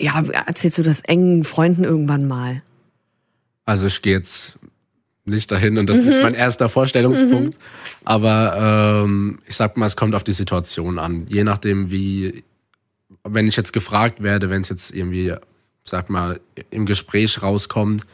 ja, 0.00 0.22
erzählst 0.46 0.78
du 0.78 0.82
das 0.82 1.00
engen 1.00 1.44
Freunden 1.44 1.84
irgendwann 1.84 2.28
mal? 2.28 2.62
Also 3.64 3.86
ich 3.86 4.02
gehe 4.02 4.14
jetzt 4.14 4.58
nicht 5.24 5.50
dahin 5.50 5.78
und 5.78 5.88
das 5.88 6.02
mhm. 6.02 6.08
ist 6.08 6.22
mein 6.22 6.34
erster 6.34 6.68
Vorstellungspunkt. 6.68 7.54
Mhm. 7.54 7.62
Aber 8.04 9.02
ähm, 9.04 9.38
ich 9.46 9.56
sag 9.56 9.76
mal, 9.76 9.86
es 9.86 9.96
kommt 9.96 10.14
auf 10.14 10.24
die 10.24 10.32
Situation 10.32 10.98
an. 10.98 11.26
Je 11.28 11.44
nachdem, 11.44 11.90
wie, 11.90 12.44
wenn 13.24 13.46
ich 13.46 13.56
jetzt 13.56 13.72
gefragt 13.72 14.22
werde, 14.22 14.50
wenn 14.50 14.62
es 14.62 14.68
jetzt 14.68 14.94
irgendwie, 14.94 15.34
sag 15.84 16.10
mal, 16.10 16.40
im 16.70 16.86
Gespräch 16.86 17.42
rauskommt, 17.42 18.06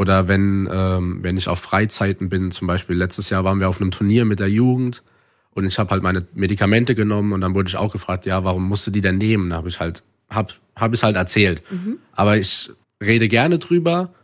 oder 0.00 0.28
wenn, 0.28 0.66
ähm, 0.72 1.18
wenn 1.22 1.36
ich 1.36 1.46
auf 1.46 1.58
Freizeiten 1.58 2.30
bin, 2.30 2.52
zum 2.52 2.66
Beispiel 2.66 2.96
letztes 2.96 3.28
Jahr 3.28 3.44
waren 3.44 3.60
wir 3.60 3.68
auf 3.68 3.82
einem 3.82 3.90
Turnier 3.90 4.24
mit 4.24 4.40
der 4.40 4.48
Jugend 4.48 5.02
und 5.50 5.66
ich 5.66 5.78
habe 5.78 5.90
halt 5.90 6.02
meine 6.02 6.26
Medikamente 6.32 6.94
genommen 6.94 7.32
und 7.34 7.42
dann 7.42 7.54
wurde 7.54 7.68
ich 7.68 7.76
auch 7.76 7.92
gefragt, 7.92 8.24
ja, 8.24 8.42
warum 8.42 8.66
musst 8.66 8.86
du 8.86 8.90
die 8.90 9.02
denn 9.02 9.18
nehmen? 9.18 9.50
Da 9.50 9.56
habe 9.56 9.68
ich 9.68 9.78
halt, 9.78 10.02
hab, 10.30 10.54
hab 10.74 10.94
ich 10.94 11.02
halt 11.02 11.16
erzählt. 11.16 11.62
Mhm. 11.70 11.98
Aber 12.12 12.38
ich 12.38 12.70
rede 13.02 13.28
gerne 13.28 13.58
drüber, 13.58 14.14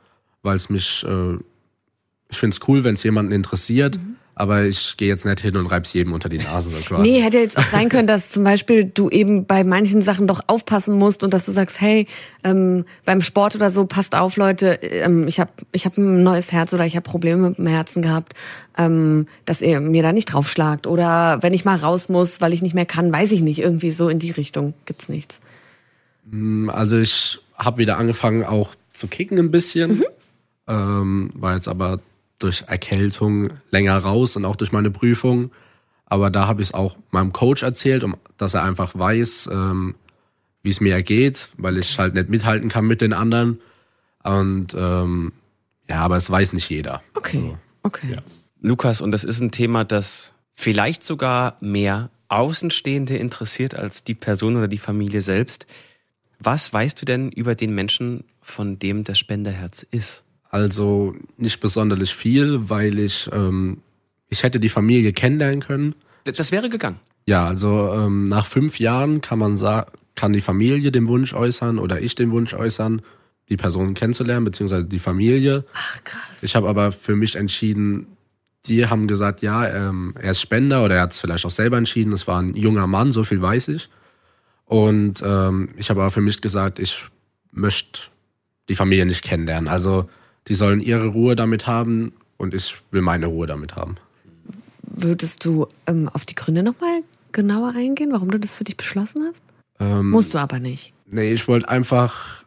weil 0.43 0.57
es 0.57 0.71
mich, 0.71 1.05
äh, 1.07 1.37
ich 2.29 2.39
finde 2.39 2.55
es 2.55 2.69
cool, 2.69 2.85
wenn 2.85 2.95
es 2.95 3.03
jemanden 3.03 3.33
interessiert. 3.33 3.97
Mhm 3.97 4.17
aber 4.39 4.65
ich 4.65 4.99
gehe 4.99 5.09
jetzt 5.09 5.25
nicht 5.25 5.41
hin 5.41 5.57
und 5.57 5.67
reib's 5.67 5.95
jedem 5.95 6.13
unter 6.13 6.29
die 6.29 6.37
Nase. 6.37 6.69
So 6.69 6.77
quasi. 6.77 7.03
Nee, 7.03 7.23
hätte 7.23 7.39
jetzt 7.39 7.57
auch 7.57 7.65
sein 7.65 7.89
können, 7.89 8.07
dass 8.07 8.31
zum 8.31 8.45
Beispiel 8.45 8.85
du 8.85 9.09
eben 9.09 9.47
bei 9.47 9.65
manchen 9.65 10.03
Sachen 10.03 10.27
doch 10.27 10.43
aufpassen 10.47 10.99
musst 10.99 11.25
und 11.25 11.33
dass 11.33 11.47
du 11.47 11.53
sagst, 11.53 11.81
hey, 11.81 12.07
ähm, 12.45 12.85
beim 13.07 13.23
Sport 13.23 13.57
oder 13.57 13.71
so, 13.71 13.87
passt 13.87 14.15
auf, 14.15 14.37
Leute, 14.37 14.75
ähm, 14.83 15.27
ich 15.27 15.41
habe 15.41 15.53
ich 15.73 15.87
hab 15.87 15.97
ein 15.97 16.23
neues 16.23 16.53
Herz 16.53 16.75
oder 16.75 16.85
ich 16.85 16.97
habe 16.97 17.09
Probleme 17.09 17.49
mit 17.49 17.59
dem 17.59 17.67
Herzen 17.67 18.03
gehabt, 18.03 18.35
ähm, 18.77 19.27
dass 19.47 19.63
ihr 19.63 19.81
mir 19.81 20.03
da 20.03 20.13
nicht 20.13 20.27
draufschlagt. 20.27 20.87
Oder 20.87 21.39
wenn 21.43 21.55
ich 21.55 21.65
mal 21.65 21.77
raus 21.77 22.11
muss, 22.11 22.43
weil 22.43 22.53
ich 22.53 22.61
nicht 22.61 22.75
mehr 22.75 22.85
kann, 22.85 23.11
weiß 23.11 23.33
ich 23.33 23.41
nicht, 23.41 23.59
irgendwie 23.59 23.91
so 23.91 24.11
in 24.11 24.19
die 24.19 24.33
Richtung 24.33 24.75
gibt's 24.85 25.09
nichts. 25.09 25.41
Mm, 26.31 26.69
also 26.69 26.99
ich 26.99 27.39
habe 27.57 27.79
wieder 27.79 27.97
angefangen 27.97 28.45
auch 28.45 28.75
zu 28.93 29.07
kicken 29.09 29.39
ein 29.39 29.51
bisschen, 29.51 29.93
mhm. 29.93 30.05
ähm, 30.69 31.31
war 31.33 31.55
jetzt 31.55 31.69
aber 31.69 32.01
durch 32.39 32.65
Erkältung 32.67 33.49
länger 33.71 33.97
raus 33.99 34.37
und 34.37 34.45
auch 34.45 34.57
durch 34.57 34.73
meine 34.73 34.91
Prüfung. 34.91 35.51
Aber 36.05 36.31
da 36.31 36.47
habe 36.47 36.63
ich 36.63 36.69
es 36.69 36.75
auch 36.75 36.97
meinem 37.11 37.33
Coach 37.33 37.63
erzählt, 37.63 38.05
um, 38.05 38.17
dass 38.37 38.55
er 38.55 38.63
einfach 38.63 38.97
weiß, 38.97 39.49
ähm, 39.53 39.95
wie 40.63 40.71
es 40.71 40.81
mir 40.81 40.95
ergeht, 40.95 41.49
weil 41.57 41.79
ich 41.79 41.99
halt 41.99 42.15
nicht 42.15 42.29
mithalten 42.29 42.69
kann 42.69 42.87
mit 42.87 43.01
den 43.01 43.13
anderen. 43.13 43.61
Und 44.23 44.75
ähm, 44.77 45.33
ja, 45.89 45.99
aber 45.99 46.17
es 46.17 46.31
weiß 46.31 46.53
nicht 46.53 46.69
jeder. 46.71 47.03
Okay. 47.15 47.39
Also, 47.39 47.59
okay. 47.83 48.13
Ja. 48.13 48.19
Lukas, 48.61 49.01
und 49.01 49.13
das 49.13 49.25
ist 49.25 49.41
ein 49.41 49.51
Thema, 49.51 49.85
das 49.85 50.33
vielleicht 50.53 51.05
sogar 51.05 51.57
mehr 51.61 52.11
Außenstehende 52.29 53.17
interessiert 53.17 53.75
als 53.75 54.03
die 54.05 54.15
Person 54.15 54.57
oder 54.57 54.69
die 54.69 54.79
Familie 54.79 55.21
selbst. 55.21 55.67
Was 56.39 56.73
weißt 56.73 57.01
du 57.01 57.07
denn 57.07 57.31
über 57.31 57.55
den 57.55 57.75
Menschen, 57.75 58.25
von 58.41 58.79
dem 58.79 59.05
das 59.05 59.19
Spenderherz 59.19 59.83
ist? 59.83 60.25
Also 60.51 61.15
nicht 61.37 61.61
besonders 61.61 62.11
viel, 62.11 62.69
weil 62.69 62.99
ich, 62.99 63.29
ähm, 63.33 63.79
ich 64.29 64.43
hätte 64.43 64.61
die 64.61 64.69
Familie 64.69 65.13
kennenlernen 65.13 65.61
können. 65.61 65.95
Das 66.25 66.53
wäre 66.53 66.69
gegangen. 66.69 67.01
Ja, 67.27 67.47
also 67.47 67.93
ähm, 67.93 68.25
nach 68.25 68.47
fünf 68.47 68.79
Jahren 68.79 69.21
kann 69.21 69.39
man 69.39 69.57
sagen, 69.57 69.91
kann 70.15 70.33
die 70.33 70.41
Familie 70.41 70.91
den 70.91 71.09
Wunsch 71.09 71.35
äußern 71.35 71.79
oder 71.79 72.01
ich 72.01 72.15
den 72.15 72.31
Wunsch 72.31 72.55
äußern, 72.55 73.03
die 73.49 73.57
Person 73.57 73.95
kennenzulernen, 73.95 74.45
beziehungsweise 74.45 74.87
die 74.87 74.99
Familie. 74.99 75.65
Ach 75.75 76.03
krass. 76.05 76.43
Ich 76.43 76.57
habe 76.57 76.69
aber 76.69 76.91
für 76.93 77.17
mich 77.17 77.37
entschieden, 77.37 78.17
die 78.67 78.87
haben 78.87 79.07
gesagt, 79.07 79.43
ja, 79.43 79.67
ähm, 79.69 80.15
er 80.19 80.33
ist 80.33 80.41
Spender 80.41 80.85
oder 80.85 80.97
er 80.97 81.03
hat 81.03 81.13
es 81.13 81.21
vielleicht 81.21 81.45
auch 81.45 81.51
selber 81.51 81.77
entschieden. 81.77 82.13
Es 82.13 82.27
war 82.27 82.41
ein 82.41 82.57
junger 82.57 82.87
Mann, 82.87 83.13
so 83.13 83.25
viel 83.25 83.41
weiß 83.41 83.69
ich. 83.69 83.89
Und 84.65 85.23
ähm, 85.25 85.69
ich 85.77 85.91
habe 85.91 86.01
aber 86.01 86.11
für 86.11 86.21
mich 86.21 86.41
gesagt, 86.41 86.79
ich 86.79 87.05
möchte 87.53 88.01
die 88.69 88.75
Familie 88.75 89.07
nicht 89.07 89.23
kennenlernen. 89.23 89.69
Also 89.69 90.09
die 90.49 90.55
sollen 90.55 90.81
ihre 90.81 91.09
Ruhe 91.09 91.37
damit 91.37 91.67
haben 91.67 92.13
und 92.37 92.55
ich 92.55 92.77
will 92.91 93.03
meine 93.03 93.27
Ruhe 93.27 93.47
damit 93.47 93.77
haben. 93.77 93.97
Würdest 94.83 95.45
du 95.45 95.67
ähm, 95.87 96.09
auf 96.13 96.25
die 96.25 96.35
Gründe 96.35 96.63
nochmal 96.63 97.03
genauer 97.33 97.75
eingehen, 97.75 98.13
warum 98.13 98.31
du 98.31 98.39
das 98.39 98.55
für 98.55 98.65
dich 98.65 98.77
beschlossen 98.77 99.25
hast? 99.29 99.43
Ähm, 99.81 100.11
Musst 100.11 100.35
du 100.35 100.39
aber 100.39 100.59
nicht. 100.59 100.93
Nee, 101.07 101.33
ich 101.33 101.47
wollte 101.49 101.69
einfach, 101.69 102.45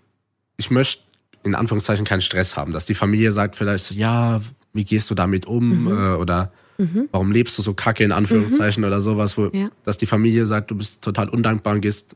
ich 0.57 0.71
möchte 0.71 1.03
in 1.43 1.55
Anführungszeichen 1.55 2.05
keinen 2.05 2.21
Stress 2.21 2.57
haben, 2.57 2.73
dass 2.73 2.85
die 2.85 2.95
Familie 2.95 3.31
sagt 3.31 3.55
vielleicht 3.55 3.85
so, 3.85 3.93
ja, 3.93 4.41
wie 4.73 4.83
gehst 4.83 5.09
du 5.09 5.15
damit 5.15 5.45
um 5.45 5.83
mhm. 5.83 5.87
äh, 5.87 6.13
oder 6.15 6.51
mhm. 6.77 7.07
warum 7.11 7.31
lebst 7.31 7.57
du 7.57 7.61
so 7.61 7.73
kacke 7.73 8.03
in 8.03 8.11
Anführungszeichen 8.11 8.81
mhm. 8.81 8.87
oder 8.87 9.01
sowas, 9.01 9.37
wo, 9.37 9.49
ja. 9.53 9.69
dass 9.85 9.97
die 9.97 10.05
Familie 10.05 10.45
sagt, 10.45 10.71
du 10.71 10.75
bist 10.75 11.01
total 11.01 11.29
undankbar 11.29 11.73
und 11.73 11.81
gehst 11.81 12.15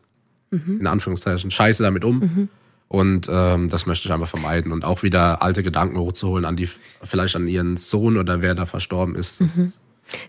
mhm. 0.52 0.80
in 0.82 0.88
Anführungszeichen 0.88 1.52
scheiße 1.52 1.84
damit 1.84 2.04
um. 2.04 2.50
Und 2.93 3.27
ähm, 3.27 3.69
das 3.69 3.88
möchte 3.88 4.08
ich 4.08 4.13
einfach 4.13 4.27
vermeiden 4.27 4.71
und 4.71 4.86
auch 4.86 5.01
wieder 5.01 5.41
alte 5.41 5.63
Gedanken 5.63 5.97
hochzuholen 5.97 6.45
an 6.45 6.56
die, 6.56 6.69
vielleicht 7.01 7.36
an 7.36 7.47
ihren 7.47 7.75
Sohn 7.75 8.17
oder 8.17 8.43
wer 8.43 8.53
da 8.53 8.67
verstorben 8.67 9.15
ist. 9.15 9.41
Das, 9.41 9.56
mhm. 9.56 9.73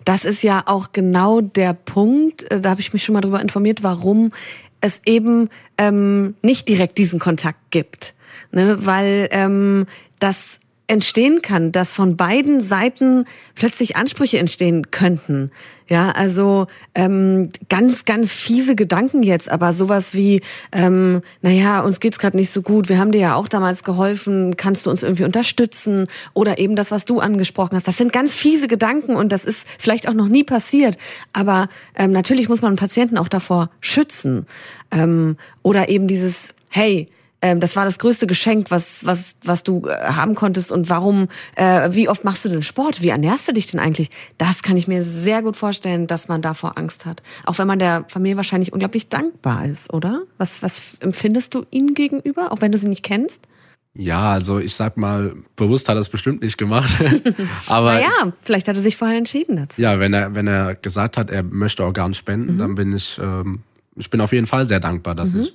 das 0.07 0.25
ist 0.25 0.43
ja 0.43 0.63
auch 0.65 0.93
genau 0.93 1.43
der 1.43 1.75
Punkt, 1.75 2.51
äh, 2.51 2.63
da 2.63 2.71
habe 2.71 2.81
ich 2.81 2.95
mich 2.95 3.05
schon 3.05 3.13
mal 3.13 3.21
drüber 3.21 3.43
informiert, 3.43 3.83
warum 3.83 4.33
es 4.81 5.03
eben 5.05 5.51
ähm, 5.77 6.37
nicht 6.41 6.67
direkt 6.67 6.97
diesen 6.97 7.21
Kontakt 7.21 7.71
gibt. 7.71 8.15
Ne? 8.51 8.79
Weil 8.87 9.29
ähm, 9.31 9.85
das 10.19 10.59
entstehen 10.87 11.41
kann, 11.43 11.73
dass 11.73 11.95
von 11.95 12.17
beiden 12.17 12.61
Seiten 12.61 13.25
plötzlich 13.55 13.97
Ansprüche 13.97 14.39
entstehen 14.39 14.91
könnten. 14.91 15.51
Ja, 15.87 16.13
also 16.13 16.67
ähm, 16.95 17.51
ganz, 17.69 18.07
ganz 18.07 18.33
fiese 18.33 18.75
Gedanken 18.75 19.23
jetzt, 19.23 19.51
aber 19.51 19.75
sowas 19.75 20.15
wie, 20.15 20.41
ähm, 20.73 21.21
naja, 21.43 21.81
uns 21.81 22.01
geht's 22.01 22.19
gerade 22.19 22.39
nicht 22.39 22.51
so 22.51 22.63
gut, 22.63 22.89
wir 22.89 22.99
haben 22.99 23.13
dir 23.13 23.21
ja 23.21 23.35
auch 23.35 23.49
damals 23.49 23.85
geholfen, 23.85 24.57
kannst 24.57 24.87
du 24.87 24.91
uns 24.91 25.03
irgendwie 25.03 25.25
unterstützen? 25.25 26.07
Oder 26.33 26.59
eben 26.59 26.75
das, 26.75 26.91
was 26.91 27.05
du 27.05 27.21
angesprochen 27.21 27.77
hast. 27.77 27.87
Das 27.87 27.99
sind 27.99 28.15
ganz 28.15 28.35
fiese 28.35 28.67
Gedanken 28.67 29.15
und 29.15 29.31
das 29.31 29.45
ist 29.45 29.69
vielleicht 29.79 30.09
auch 30.09 30.15
noch 30.15 30.29
nie 30.29 30.45
passiert. 30.45 30.97
Aber 31.35 31.69
ähm, 31.97 32.13
natürlich 32.13 32.49
muss 32.49 32.63
man 32.63 32.77
Patienten 32.77 33.19
auch 33.19 33.29
davor 33.29 33.69
schützen. 33.81 34.47
Ähm, 34.91 35.37
oder 35.63 35.91
eben 35.91 36.09
dieses, 36.09 36.55
hey, 36.71 37.09
ähm, 37.45 37.61
das 37.61 37.77
war 37.77 37.85
das 37.85 37.99
größte 37.99 38.27
Geschenk, 38.27 38.71
was, 38.71 39.05
was, 39.05 39.37
was 39.45 39.63
du 39.63 39.87
äh, 39.87 39.93
haben 39.93 40.35
konntest 40.35 40.73
und 40.73 40.89
warum, 40.89 41.29
äh, 41.57 41.91
wie 41.93 42.09
oft 42.09 42.25
machst 42.25 42.43
du 42.47 42.49
denn 42.49 42.63
Sport? 42.63 43.03
Wie 43.03 43.11
ernährst 43.11 43.47
du 43.47 43.53
dich 43.53 43.67
denn 43.67 43.79
eigentlich? 43.79 44.09
Das 44.39 44.63
kann 44.63 44.79
ich 44.79 44.89
mir 44.89 45.03
sehr 45.05 45.43
gut 45.43 45.55
vorstellen, 45.55 46.07
dass 46.07 46.27
man 46.27 46.41
davor 46.41 46.79
Angst 46.79 47.05
hat. 47.05 47.23
Auch 47.45 47.59
wenn 47.59 47.67
man 47.67 47.79
der 47.79 48.07
Familie 48.09 48.39
wahrscheinlich 48.39 48.73
unglaublich 48.73 49.11
dankbar 49.11 49.67
ist, 49.67 49.93
oder? 49.93 50.23
Was, 50.39 50.63
was 50.63 50.97
empfindest 51.01 51.55
du 51.55 51.67
ihnen 51.71 51.93
gegenüber, 51.93 52.51
auch 52.51 52.63
wenn 52.63 52.73
du 52.73 52.79
sie 52.79 52.89
nicht 52.89 53.03
kennst? 53.03 53.47
Ja, 53.93 54.33
also 54.33 54.59
ich 54.59 54.75
sag 54.75 54.97
mal, 54.97 55.35
bewusst 55.55 55.91
hat 55.91 55.97
er 55.97 56.01
es 56.01 56.09
bestimmt 56.09 56.41
nicht 56.41 56.57
gemacht. 56.57 56.97
Aber 57.67 57.93
naja, 57.93 58.33
vielleicht 58.41 58.69
hat 58.69 58.77
er 58.77 58.83
sich 58.83 58.97
vorher 58.97 59.19
entschieden 59.19 59.57
dazu. 59.57 59.83
Ja, 59.83 60.01
wenn 60.01 60.15
er, 60.15 60.35
wenn 60.35 60.47
er 60.47 60.77
gesagt 60.77 61.19
hat, 61.19 61.29
er 61.29 61.43
möchte 61.43 61.85
Organ 61.85 62.15
spenden, 62.15 62.55
mhm. 62.55 62.59
dann 62.59 62.75
bin 62.75 62.95
ich, 62.95 63.21
ähm, 63.23 63.61
ich 63.97 64.09
bin 64.09 64.23
auf 64.23 64.33
jeden 64.33 64.47
Fall 64.47 64.67
sehr 64.67 64.81
dankbar, 64.81 65.15
dass 65.15 65.35
mhm. 65.35 65.43
ich 65.43 65.55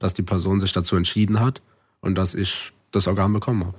dass 0.00 0.14
die 0.14 0.22
Person 0.22 0.58
sich 0.58 0.72
dazu 0.72 0.96
entschieden 0.96 1.38
hat 1.38 1.62
und 2.00 2.16
dass 2.16 2.34
ich 2.34 2.72
das 2.90 3.06
Organ 3.06 3.32
bekommen 3.32 3.64
habe. 3.66 3.78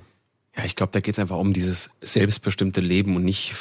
Ja, 0.56 0.64
ich 0.64 0.76
glaube, 0.76 0.92
da 0.92 1.00
geht 1.00 1.14
es 1.14 1.18
einfach 1.18 1.36
um 1.36 1.52
dieses 1.52 1.90
selbstbestimmte 2.00 2.80
Leben 2.80 3.16
und 3.16 3.24
nicht 3.24 3.54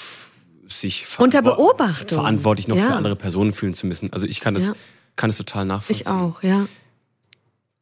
sich 0.68 1.06
unter 1.18 1.42
Beobachtung 1.42 2.20
verantwortlich 2.20 2.70
noch 2.70 2.78
ja. 2.78 2.88
für 2.88 2.94
andere 2.94 3.18
Personen 3.18 3.52
fühlen 3.52 3.74
zu 3.74 3.88
müssen. 3.88 4.14
Also 4.14 4.26
ich 4.28 4.40
kann 4.40 4.54
das, 4.54 4.68
ja. 4.68 4.74
kann 5.18 5.30
das 5.30 5.38
total 5.38 5.66
nachvollziehen. 5.66 6.08
Ich 6.08 6.08
auch, 6.08 6.44
ja. 6.44 6.68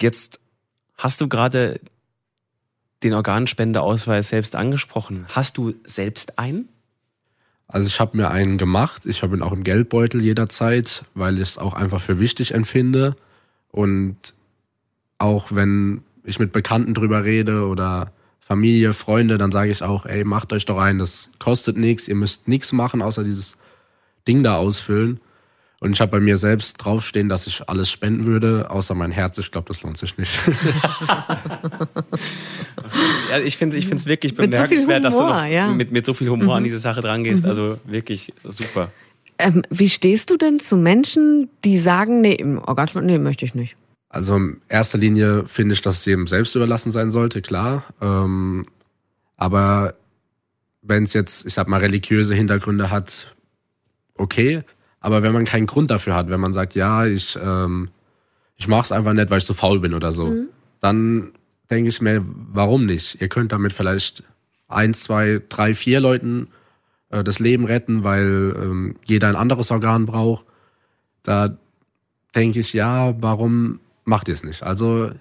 Jetzt 0.01 0.39
hast 0.97 1.21
du 1.21 1.27
gerade 1.27 1.79
den 3.03 3.13
Organspendeausweis 3.13 4.29
selbst 4.29 4.55
angesprochen. 4.55 5.25
Hast 5.29 5.57
du 5.57 5.73
selbst 5.83 6.39
einen? 6.39 6.69
Also 7.67 7.87
ich 7.87 7.99
habe 7.99 8.17
mir 8.17 8.31
einen 8.31 8.57
gemacht. 8.57 9.05
Ich 9.05 9.21
habe 9.21 9.35
ihn 9.35 9.43
auch 9.43 9.51
im 9.51 9.63
Geldbeutel 9.63 10.21
jederzeit, 10.21 11.05
weil 11.13 11.35
ich 11.35 11.43
es 11.43 11.57
auch 11.57 11.73
einfach 11.73 12.01
für 12.01 12.19
wichtig 12.19 12.53
empfinde. 12.53 13.15
Und 13.71 14.33
auch 15.19 15.51
wenn 15.51 16.01
ich 16.23 16.39
mit 16.39 16.51
Bekannten 16.51 16.93
drüber 16.93 17.23
rede 17.23 17.67
oder 17.67 18.11
Familie, 18.39 18.93
Freunde, 18.93 19.37
dann 19.37 19.51
sage 19.51 19.69
ich 19.71 19.83
auch, 19.83 20.05
ey, 20.05 20.23
macht 20.23 20.51
euch 20.53 20.65
doch 20.65 20.79
ein, 20.79 20.97
das 20.97 21.29
kostet 21.37 21.77
nichts, 21.77 22.07
ihr 22.07 22.15
müsst 22.15 22.47
nichts 22.47 22.73
machen, 22.73 23.03
außer 23.03 23.23
dieses 23.23 23.57
Ding 24.27 24.41
da 24.41 24.55
ausfüllen. 24.57 25.19
Und 25.81 25.93
ich 25.93 26.01
habe 26.01 26.11
bei 26.11 26.19
mir 26.19 26.37
selbst 26.37 26.73
draufstehen, 26.73 27.29
dass 27.29 27.47
ich 27.47 27.69
alles 27.69 27.89
spenden 27.89 28.25
würde, 28.25 28.69
außer 28.69 28.95
mein 28.95 29.11
Herz. 29.11 29.37
Ich 29.37 29.49
glaube, 29.51 29.69
das 29.69 29.81
lohnt 29.81 29.97
sich 29.97 30.17
nicht. 30.17 30.37
ja, 33.29 33.39
ich 33.39 33.55
finde 33.55 33.77
es 33.77 33.85
ich 33.85 34.05
wirklich 34.05 34.35
bemerkenswert, 34.35 35.03
so 35.03 35.09
dass 35.09 35.17
du 35.17 35.23
noch 35.23 35.45
ja. 35.45 35.69
mit, 35.69 35.93
mit 35.93 36.05
so 36.05 36.13
viel 36.13 36.29
Humor 36.29 36.45
mhm. 36.45 36.51
an 36.51 36.63
diese 36.65 36.79
Sache 36.79 36.99
drangehst. 36.99 37.43
Mhm. 37.43 37.49
Also 37.49 37.77
wirklich 37.85 38.33
super. 38.43 38.91
Ähm, 39.37 39.63
wie 39.69 39.89
stehst 39.89 40.29
du 40.31 40.35
denn 40.35 40.59
zu 40.59 40.75
Menschen, 40.75 41.49
die 41.63 41.79
sagen, 41.79 42.19
nee, 42.19 42.33
im 42.33 42.57
Organspenden, 42.57 43.13
nee, 43.13 43.19
möchte 43.19 43.45
ich 43.45 43.55
nicht? 43.55 43.77
Also 44.09 44.35
in 44.35 44.61
erster 44.67 44.97
Linie 44.97 45.45
finde 45.45 45.73
ich, 45.73 45.81
dass 45.81 45.99
es 45.99 46.05
jedem 46.05 46.25
selbst 46.25 46.55
überlassen 46.55 46.91
sein 46.91 47.11
sollte, 47.11 47.41
klar. 47.41 47.83
Ähm, 48.01 48.65
aber 49.37 49.93
wenn 50.81 51.03
es 51.03 51.13
jetzt, 51.13 51.45
ich 51.45 51.53
sag 51.53 51.67
mal, 51.67 51.79
religiöse 51.79 52.33
Hintergründe 52.33 52.89
hat, 52.89 53.35
okay. 54.15 54.63
Aber 54.99 55.21
wenn 55.21 55.31
man 55.31 55.45
keinen 55.45 55.67
Grund 55.67 55.91
dafür 55.91 56.15
hat, 56.15 56.29
wenn 56.29 56.39
man 56.39 56.53
sagt, 56.53 56.73
ja, 56.73 57.05
ich, 57.05 57.37
ähm, 57.41 57.89
ich 58.57 58.67
mache 58.67 58.81
es 58.81 58.91
einfach 58.91 59.13
nicht, 59.13 59.29
weil 59.29 59.37
ich 59.37 59.45
so 59.45 59.53
faul 59.53 59.79
bin 59.79 59.93
oder 59.93 60.11
so, 60.11 60.25
mhm. 60.25 60.49
dann 60.81 61.31
denke 61.69 61.89
ich 61.89 62.01
mir, 62.01 62.25
warum 62.25 62.87
nicht? 62.87 63.21
Ihr 63.21 63.29
könnt 63.29 63.51
damit 63.51 63.73
vielleicht 63.73 64.23
eins, 64.67 65.03
zwei, 65.03 65.41
drei, 65.49 65.75
vier 65.75 65.99
Leuten 65.99 66.47
äh, 67.09 67.23
das 67.23 67.39
Leben 67.39 67.65
retten, 67.65 68.03
weil 68.03 68.55
ähm, 68.57 68.95
jeder 69.05 69.29
ein 69.29 69.35
anderes 69.35 69.69
Organ 69.69 70.05
braucht. 70.05 70.45
Da 71.21 71.57
denke 72.35 72.59
ich, 72.59 72.73
ja, 72.73 73.15
warum 73.21 73.79
macht 74.09 74.27
ihr 74.27 74.33
es 74.33 74.43
nicht? 74.43 74.63
Also 74.63 75.11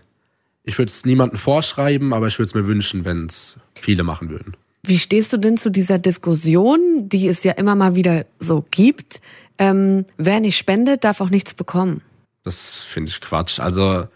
ich 0.65 0.77
würde 0.79 0.91
es 0.91 1.05
niemandem 1.05 1.39
vorschreiben, 1.39 2.13
aber 2.13 2.27
ich 2.27 2.39
würde 2.39 2.49
es 2.49 2.55
mir 2.55 2.67
wünschen, 2.67 3.05
wenn 3.05 3.27
es 3.27 3.59
viele 3.75 4.03
machen 4.03 4.31
würden. 4.31 4.57
Wie 4.83 4.99
stehst 4.99 5.33
du 5.33 5.37
denn 5.37 5.57
zu 5.57 5.71
dieser 5.71 5.99
Diskussion, 5.99 7.09
die 7.09 7.29
es 7.29 7.45
ja 7.45 7.53
immer 7.53 7.75
mal 7.75 7.95
wieder 7.95 8.27
so 8.39 8.65
gibt? 8.71 9.21
ähm, 9.59 10.07
wer 10.17 10.41
nicht 10.41 10.57
spendet, 10.57 11.05
darf 11.05 11.21
auch 11.21 11.31
nichts 11.31 11.55
bekommen. 11.55 12.01
Das 12.45 12.83
finde 12.85 13.11
ich 13.11 13.21
Quatsch. 13.21 13.61
Also 13.61 14.07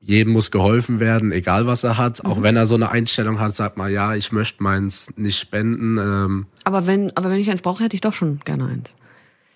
jedem 0.00 0.32
muss 0.32 0.50
geholfen 0.50 1.00
werden, 1.00 1.32
egal 1.32 1.66
was 1.66 1.84
er 1.84 1.96
hat. 1.96 2.22
Mhm. 2.22 2.30
Auch 2.30 2.42
wenn 2.42 2.56
er 2.56 2.66
so 2.66 2.74
eine 2.74 2.90
Einstellung 2.90 3.40
hat, 3.40 3.54
sagt 3.54 3.76
mal, 3.76 3.90
ja, 3.90 4.14
ich 4.14 4.32
möchte 4.32 4.62
meins 4.62 5.08
nicht 5.16 5.38
spenden. 5.38 5.98
Ähm, 5.98 6.46
aber 6.64 6.86
wenn, 6.86 7.16
aber 7.16 7.30
wenn 7.30 7.38
ich 7.38 7.50
eins 7.50 7.62
brauche, 7.62 7.84
hätte 7.84 7.94
ich 7.94 8.00
doch 8.00 8.12
schon 8.12 8.40
gerne 8.44 8.66
eins. 8.66 8.94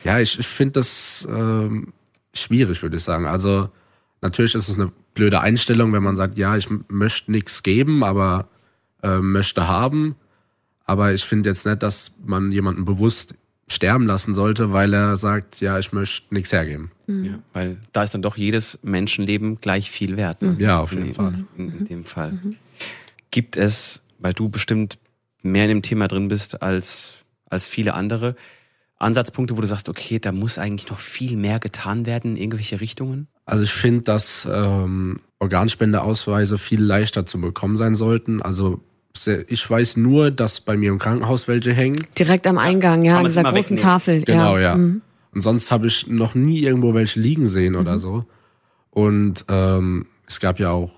Ja, 0.04 0.18
ich, 0.18 0.38
ich 0.38 0.46
finde 0.46 0.72
das 0.72 1.26
ähm, 1.30 1.92
schwierig, 2.32 2.82
würde 2.82 2.96
ich 2.96 3.02
sagen. 3.02 3.26
Also 3.26 3.68
natürlich 4.22 4.54
ist 4.54 4.68
es 4.68 4.78
eine 4.78 4.90
blöde 5.14 5.40
Einstellung, 5.40 5.92
wenn 5.92 6.02
man 6.02 6.16
sagt, 6.16 6.38
ja, 6.38 6.56
ich 6.56 6.68
möchte 6.88 7.30
nichts 7.30 7.62
geben, 7.62 8.02
aber 8.02 8.48
äh, 9.02 9.18
möchte 9.18 9.68
haben. 9.68 10.16
Aber 10.84 11.12
ich 11.12 11.24
finde 11.24 11.50
jetzt 11.50 11.66
nicht, 11.66 11.82
dass 11.82 12.12
man 12.24 12.50
jemanden 12.50 12.84
bewusst 12.84 13.34
sterben 13.68 14.06
lassen 14.06 14.34
sollte, 14.34 14.72
weil 14.72 14.92
er 14.92 15.16
sagt, 15.16 15.60
ja, 15.60 15.78
ich 15.78 15.92
möchte 15.92 16.34
nichts 16.34 16.52
hergeben. 16.52 16.90
Mhm. 17.06 17.24
Ja, 17.24 17.38
weil 17.52 17.78
da 17.92 18.02
ist 18.02 18.14
dann 18.14 18.22
doch 18.22 18.36
jedes 18.36 18.78
Menschenleben 18.82 19.60
gleich 19.60 19.90
viel 19.90 20.16
wert. 20.16 20.42
Ne? 20.42 20.56
Ja, 20.58 20.80
auf 20.80 20.92
jeden 20.92 21.08
in, 21.08 21.14
Fall. 21.14 21.44
In, 21.56 21.78
in, 21.78 21.84
dem 21.86 22.04
Fall. 22.04 22.32
Mhm. 22.32 22.56
Gibt 23.30 23.56
es, 23.56 24.02
weil 24.18 24.34
du 24.34 24.48
bestimmt 24.48 24.98
mehr 25.42 25.64
in 25.64 25.70
dem 25.70 25.82
Thema 25.82 26.08
drin 26.08 26.28
bist 26.28 26.62
als, 26.62 27.14
als 27.48 27.66
viele 27.66 27.94
andere, 27.94 28.36
Ansatzpunkte, 29.03 29.57
wo 29.57 29.61
du 29.61 29.66
sagst, 29.66 29.88
okay, 29.88 30.18
da 30.18 30.32
muss 30.32 30.59
eigentlich 30.59 30.90
noch 30.90 30.98
viel 30.98 31.36
mehr 31.36 31.59
getan 31.59 32.07
werden 32.07 32.32
in 32.32 32.36
irgendwelche 32.42 32.80
Richtungen? 32.80 33.28
Also 33.44 33.64
ich 33.64 33.72
finde, 33.72 34.03
dass 34.03 34.48
ähm, 34.50 35.18
Organspendeausweise 35.40 36.59
viel 36.59 36.82
leichter 36.82 37.26
zu 37.26 37.40
bekommen 37.40 37.76
sein 37.76 37.94
sollten. 37.94 38.40
Also 38.42 38.80
ich 39.46 39.68
weiß 39.68 39.98
nur, 39.98 40.30
dass 40.30 40.61
bei 40.61 40.76
mir 40.76 40.90
im 40.90 40.98
Krankenhaus 40.98 41.46
welche 41.48 41.72
hängen. 41.72 41.98
Direkt 42.18 42.46
am 42.46 42.57
Eingang, 42.57 43.03
ja, 43.03 43.18
an 43.18 43.24
dieser 43.26 43.42
großen 43.42 43.57
wegnehmen. 43.57 43.82
Tafel. 43.82 44.22
Genau, 44.22 44.57
ja. 44.57 44.62
ja. 44.62 44.76
Mhm. 44.76 45.03
Und 45.34 45.40
sonst 45.40 45.70
habe 45.70 45.86
ich 45.86 46.07
noch 46.07 46.34
nie 46.34 46.61
irgendwo 46.61 46.94
welche 46.94 47.20
liegen 47.20 47.46
sehen 47.46 47.74
oder 47.74 47.94
mhm. 47.94 47.98
so. 47.98 48.24
Und 48.90 49.44
ähm, 49.48 50.07
es 50.26 50.40
gab 50.40 50.59
ja 50.59 50.70
auch, 50.70 50.92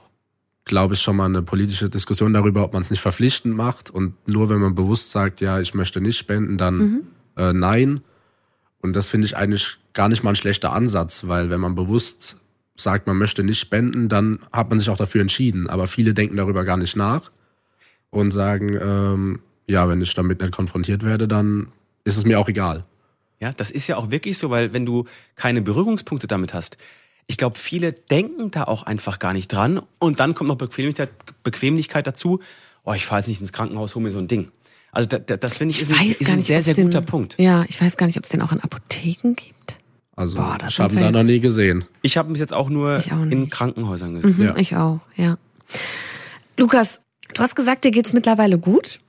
glaube 0.64 0.94
ich, 0.94 1.00
schon 1.00 1.16
mal 1.16 1.26
eine 1.26 1.42
politische 1.42 1.88
Diskussion 1.88 2.32
darüber, 2.32 2.64
ob 2.64 2.72
man 2.72 2.82
es 2.82 2.90
nicht 2.90 3.00
verpflichtend 3.00 3.56
macht. 3.56 3.90
Und 3.90 4.14
nur 4.28 4.48
wenn 4.48 4.58
man 4.58 4.74
bewusst 4.74 5.10
sagt, 5.10 5.40
ja, 5.40 5.60
ich 5.60 5.74
möchte 5.74 6.00
nicht 6.00 6.18
spenden, 6.18 6.56
dann 6.56 6.76
mhm. 6.76 7.00
Äh, 7.36 7.52
nein. 7.52 8.02
Und 8.80 8.94
das 8.94 9.08
finde 9.08 9.26
ich 9.26 9.36
eigentlich 9.36 9.78
gar 9.92 10.08
nicht 10.08 10.22
mal 10.22 10.30
ein 10.30 10.36
schlechter 10.36 10.72
Ansatz, 10.72 11.26
weil 11.26 11.50
wenn 11.50 11.60
man 11.60 11.74
bewusst 11.74 12.36
sagt, 12.76 13.06
man 13.06 13.16
möchte 13.16 13.44
nicht 13.44 13.60
spenden, 13.60 14.08
dann 14.08 14.40
hat 14.52 14.68
man 14.68 14.78
sich 14.78 14.90
auch 14.90 14.96
dafür 14.96 15.20
entschieden. 15.20 15.68
Aber 15.68 15.86
viele 15.86 16.12
denken 16.12 16.36
darüber 16.36 16.64
gar 16.64 16.76
nicht 16.76 16.96
nach 16.96 17.30
und 18.10 18.32
sagen, 18.32 18.78
ähm, 18.80 19.40
ja, 19.66 19.88
wenn 19.88 20.02
ich 20.02 20.14
damit 20.14 20.40
nicht 20.40 20.52
konfrontiert 20.52 21.04
werde, 21.04 21.28
dann 21.28 21.68
ist 22.04 22.16
es 22.16 22.24
mir 22.24 22.38
auch 22.38 22.48
egal. 22.48 22.84
Ja, 23.40 23.52
das 23.52 23.70
ist 23.70 23.86
ja 23.86 23.96
auch 23.96 24.10
wirklich 24.10 24.38
so, 24.38 24.50
weil 24.50 24.72
wenn 24.72 24.86
du 24.86 25.04
keine 25.34 25.62
Berührungspunkte 25.62 26.26
damit 26.26 26.54
hast, 26.54 26.76
ich 27.26 27.36
glaube, 27.36 27.58
viele 27.58 27.92
denken 27.92 28.50
da 28.50 28.64
auch 28.64 28.82
einfach 28.82 29.18
gar 29.18 29.32
nicht 29.32 29.48
dran 29.48 29.80
und 29.98 30.20
dann 30.20 30.34
kommt 30.34 30.48
noch 30.48 30.56
Bequemlichkeit, 30.56 31.10
Bequemlichkeit 31.42 32.06
dazu. 32.06 32.40
Oh, 32.84 32.92
ich 32.92 33.06
fahre 33.06 33.20
jetzt 33.20 33.28
nicht 33.28 33.40
ins 33.40 33.52
Krankenhaus, 33.52 33.94
hol 33.94 34.02
mir 34.02 34.10
so 34.10 34.18
ein 34.18 34.28
Ding. 34.28 34.50
Also 34.94 35.08
da, 35.08 35.18
da, 35.18 35.36
das 35.36 35.56
finde 35.58 35.72
ich, 35.72 35.82
ich, 35.82 35.90
ist, 35.90 36.00
ein, 36.00 36.08
ist 36.08 36.30
ein 36.30 36.42
sehr, 36.42 36.62
sehr 36.62 36.74
guter 36.74 37.00
den, 37.00 37.06
Punkt. 37.06 37.36
Ja, 37.38 37.64
ich 37.68 37.80
weiß 37.80 37.96
gar 37.96 38.06
nicht, 38.06 38.16
ob 38.16 38.24
es 38.24 38.30
den 38.30 38.42
auch 38.42 38.52
in 38.52 38.60
Apotheken 38.60 39.34
gibt. 39.34 39.78
Also 40.16 40.36
Boah, 40.36 40.58
ich 40.66 40.78
habe 40.78 40.94
ihn 40.94 41.00
da 41.00 41.10
noch 41.10 41.24
nie 41.24 41.40
gesehen. 41.40 41.84
Ich 42.02 42.16
habe 42.16 42.30
ihn 42.30 42.36
jetzt 42.36 42.54
auch 42.54 42.70
nur 42.70 42.98
auch 42.98 43.22
in 43.30 43.48
Krankenhäusern 43.50 44.14
gesehen. 44.14 44.36
Mhm, 44.36 44.44
ja. 44.44 44.56
Ich 44.56 44.76
auch, 44.76 45.00
ja. 45.16 45.38
Lukas, 46.56 47.00
Du 47.34 47.42
hast 47.42 47.56
gesagt, 47.56 47.84
dir 47.84 47.90
geht's 47.90 48.12
mittlerweile 48.12 48.58
gut. 48.58 49.00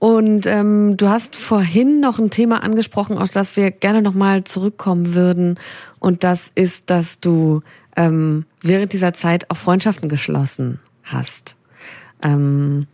Und 0.00 0.46
ähm, 0.46 0.96
du 0.96 1.08
hast 1.08 1.34
vorhin 1.34 2.00
noch 2.00 2.18
ein 2.18 2.30
Thema 2.30 2.62
angesprochen, 2.62 3.18
auf 3.18 3.30
das 3.30 3.56
wir 3.56 3.70
gerne 3.70 4.02
nochmal 4.02 4.44
zurückkommen 4.44 5.14
würden. 5.14 5.58
Und 5.98 6.22
das 6.22 6.52
ist, 6.54 6.90
dass 6.90 7.18
du 7.20 7.62
ähm, 7.96 8.44
während 8.62 8.92
dieser 8.92 9.12
Zeit 9.12 9.50
auch 9.50 9.56
Freundschaften 9.56 10.08
geschlossen 10.08 10.78
hast. 11.02 11.56
Ähm, 12.22 12.86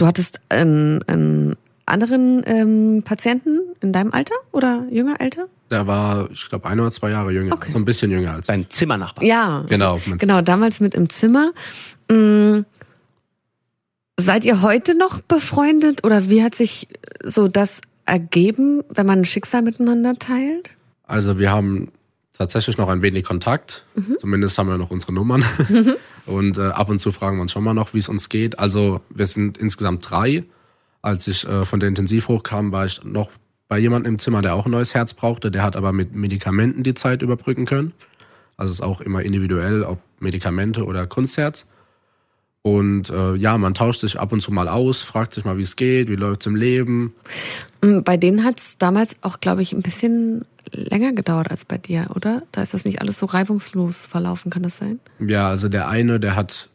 du 0.00 0.06
hattest 0.06 0.40
einen, 0.48 1.02
einen 1.04 1.56
anderen 1.86 2.42
ähm, 2.46 3.02
Patienten 3.04 3.60
in 3.80 3.92
deinem 3.92 4.12
Alter 4.12 4.34
oder 4.52 4.84
jünger 4.90 5.20
Alter? 5.20 5.46
Der 5.70 5.86
war, 5.86 6.30
ich 6.30 6.48
glaube, 6.48 6.66
ein 6.68 6.80
oder 6.80 6.90
zwei 6.90 7.10
Jahre 7.10 7.32
jünger. 7.32 7.54
Okay. 7.54 7.70
So 7.70 7.78
ein 7.78 7.84
bisschen 7.84 8.10
jünger 8.10 8.34
als 8.34 8.46
sein 8.46 8.66
Zimmernachbar. 8.68 9.24
Ja, 9.24 9.64
genau. 9.68 10.00
Genau, 10.18 10.40
damals 10.40 10.80
mit 10.80 10.94
im 10.94 11.08
Zimmer. 11.10 11.52
Mhm. 12.10 12.64
Seid 14.18 14.44
ihr 14.44 14.60
heute 14.60 14.96
noch 14.96 15.20
befreundet 15.22 16.04
oder 16.04 16.28
wie 16.28 16.42
hat 16.42 16.54
sich 16.54 16.88
so 17.24 17.48
das 17.48 17.80
ergeben, 18.04 18.82
wenn 18.90 19.06
man 19.06 19.20
ein 19.20 19.24
Schicksal 19.24 19.62
miteinander 19.62 20.14
teilt? 20.14 20.76
Also 21.04 21.38
wir 21.38 21.50
haben 21.50 21.90
tatsächlich 22.40 22.78
noch 22.78 22.88
ein 22.88 23.02
wenig 23.02 23.24
Kontakt. 23.24 23.84
Mhm. 23.94 24.16
Zumindest 24.18 24.56
haben 24.56 24.70
wir 24.70 24.78
noch 24.78 24.90
unsere 24.90 25.12
Nummern. 25.12 25.44
Mhm. 25.68 25.96
Und 26.26 26.56
äh, 26.56 26.68
ab 26.68 26.88
und 26.88 26.98
zu 26.98 27.12
fragen 27.12 27.36
wir 27.36 27.42
uns 27.42 27.52
schon 27.52 27.64
mal 27.64 27.74
noch, 27.74 27.92
wie 27.92 27.98
es 27.98 28.08
uns 28.08 28.28
geht. 28.28 28.58
Also 28.58 29.00
wir 29.10 29.26
sind 29.26 29.58
insgesamt 29.58 30.08
drei. 30.08 30.44
Als 31.02 31.26
ich 31.26 31.46
äh, 31.46 31.64
von 31.64 31.80
der 31.80 31.88
Intensiv 31.88 32.28
hochkam, 32.28 32.72
war 32.72 32.86
ich 32.86 33.02
noch 33.04 33.30
bei 33.68 33.78
jemandem 33.78 34.14
im 34.14 34.18
Zimmer, 34.18 34.40
der 34.40 34.54
auch 34.54 34.64
ein 34.64 34.70
neues 34.70 34.94
Herz 34.94 35.12
brauchte. 35.12 35.50
Der 35.50 35.62
hat 35.62 35.76
aber 35.76 35.92
mit 35.92 36.14
Medikamenten 36.14 36.82
die 36.82 36.94
Zeit 36.94 37.22
überbrücken 37.22 37.66
können. 37.66 37.92
Also 38.56 38.70
es 38.70 38.78
ist 38.78 38.84
auch 38.84 39.00
immer 39.00 39.22
individuell, 39.22 39.82
ob 39.82 39.98
Medikamente 40.18 40.84
oder 40.84 41.06
Kunstherz. 41.06 41.66
Und 42.62 43.08
äh, 43.10 43.34
ja, 43.34 43.56
man 43.58 43.74
tauscht 43.74 44.00
sich 44.00 44.18
ab 44.18 44.32
und 44.32 44.40
zu 44.40 44.52
mal 44.52 44.68
aus, 44.68 45.02
fragt 45.02 45.34
sich 45.34 45.44
mal, 45.44 45.56
wie 45.56 45.62
es 45.62 45.76
geht, 45.76 46.08
wie 46.08 46.16
läuft's 46.16 46.46
im 46.46 46.56
Leben. 46.56 47.14
Bei 47.80 48.18
denen 48.18 48.44
hat 48.44 48.58
es 48.58 48.76
damals 48.76 49.16
auch, 49.22 49.40
glaube 49.40 49.62
ich, 49.62 49.72
ein 49.72 49.80
bisschen 49.80 50.44
länger 50.72 51.12
gedauert 51.12 51.50
als 51.50 51.64
bei 51.64 51.78
dir, 51.78 52.08
oder? 52.14 52.42
Da 52.52 52.62
ist 52.62 52.74
das 52.74 52.84
nicht 52.84 53.00
alles 53.00 53.18
so 53.18 53.26
reibungslos 53.26 54.06
verlaufen, 54.06 54.50
kann 54.50 54.62
das 54.62 54.76
sein? 54.76 55.00
Ja, 55.18 55.48
also 55.48 55.68
der 55.68 55.88
eine, 55.88 56.20
der 56.20 56.36
hat 56.36 56.68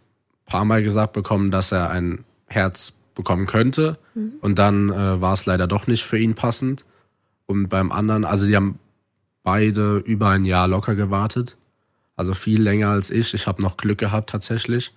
ein 0.47 0.51
paar 0.51 0.65
Mal 0.65 0.83
gesagt 0.83 1.13
bekommen, 1.13 1.51
dass 1.51 1.71
er 1.71 1.89
ein 1.89 2.23
Herz 2.47 2.93
bekommen 3.15 3.47
könnte. 3.47 3.97
Mhm. 4.13 4.33
Und 4.41 4.59
dann 4.59 4.89
äh, 4.89 5.21
war 5.21 5.33
es 5.33 5.45
leider 5.45 5.67
doch 5.67 5.87
nicht 5.87 6.03
für 6.03 6.17
ihn 6.17 6.35
passend. 6.35 6.83
Und 7.45 7.69
beim 7.69 7.91
anderen, 7.91 8.25
also 8.25 8.45
die 8.45 8.55
haben 8.55 8.79
beide 9.43 9.97
über 9.97 10.29
ein 10.29 10.45
Jahr 10.45 10.67
locker 10.67 10.95
gewartet. 10.95 11.55
Also 12.15 12.33
viel 12.33 12.61
länger 12.61 12.89
als 12.89 13.09
ich. 13.09 13.33
Ich 13.33 13.47
habe 13.47 13.61
noch 13.61 13.77
Glück 13.77 13.99
gehabt 13.99 14.29
tatsächlich. 14.29 14.93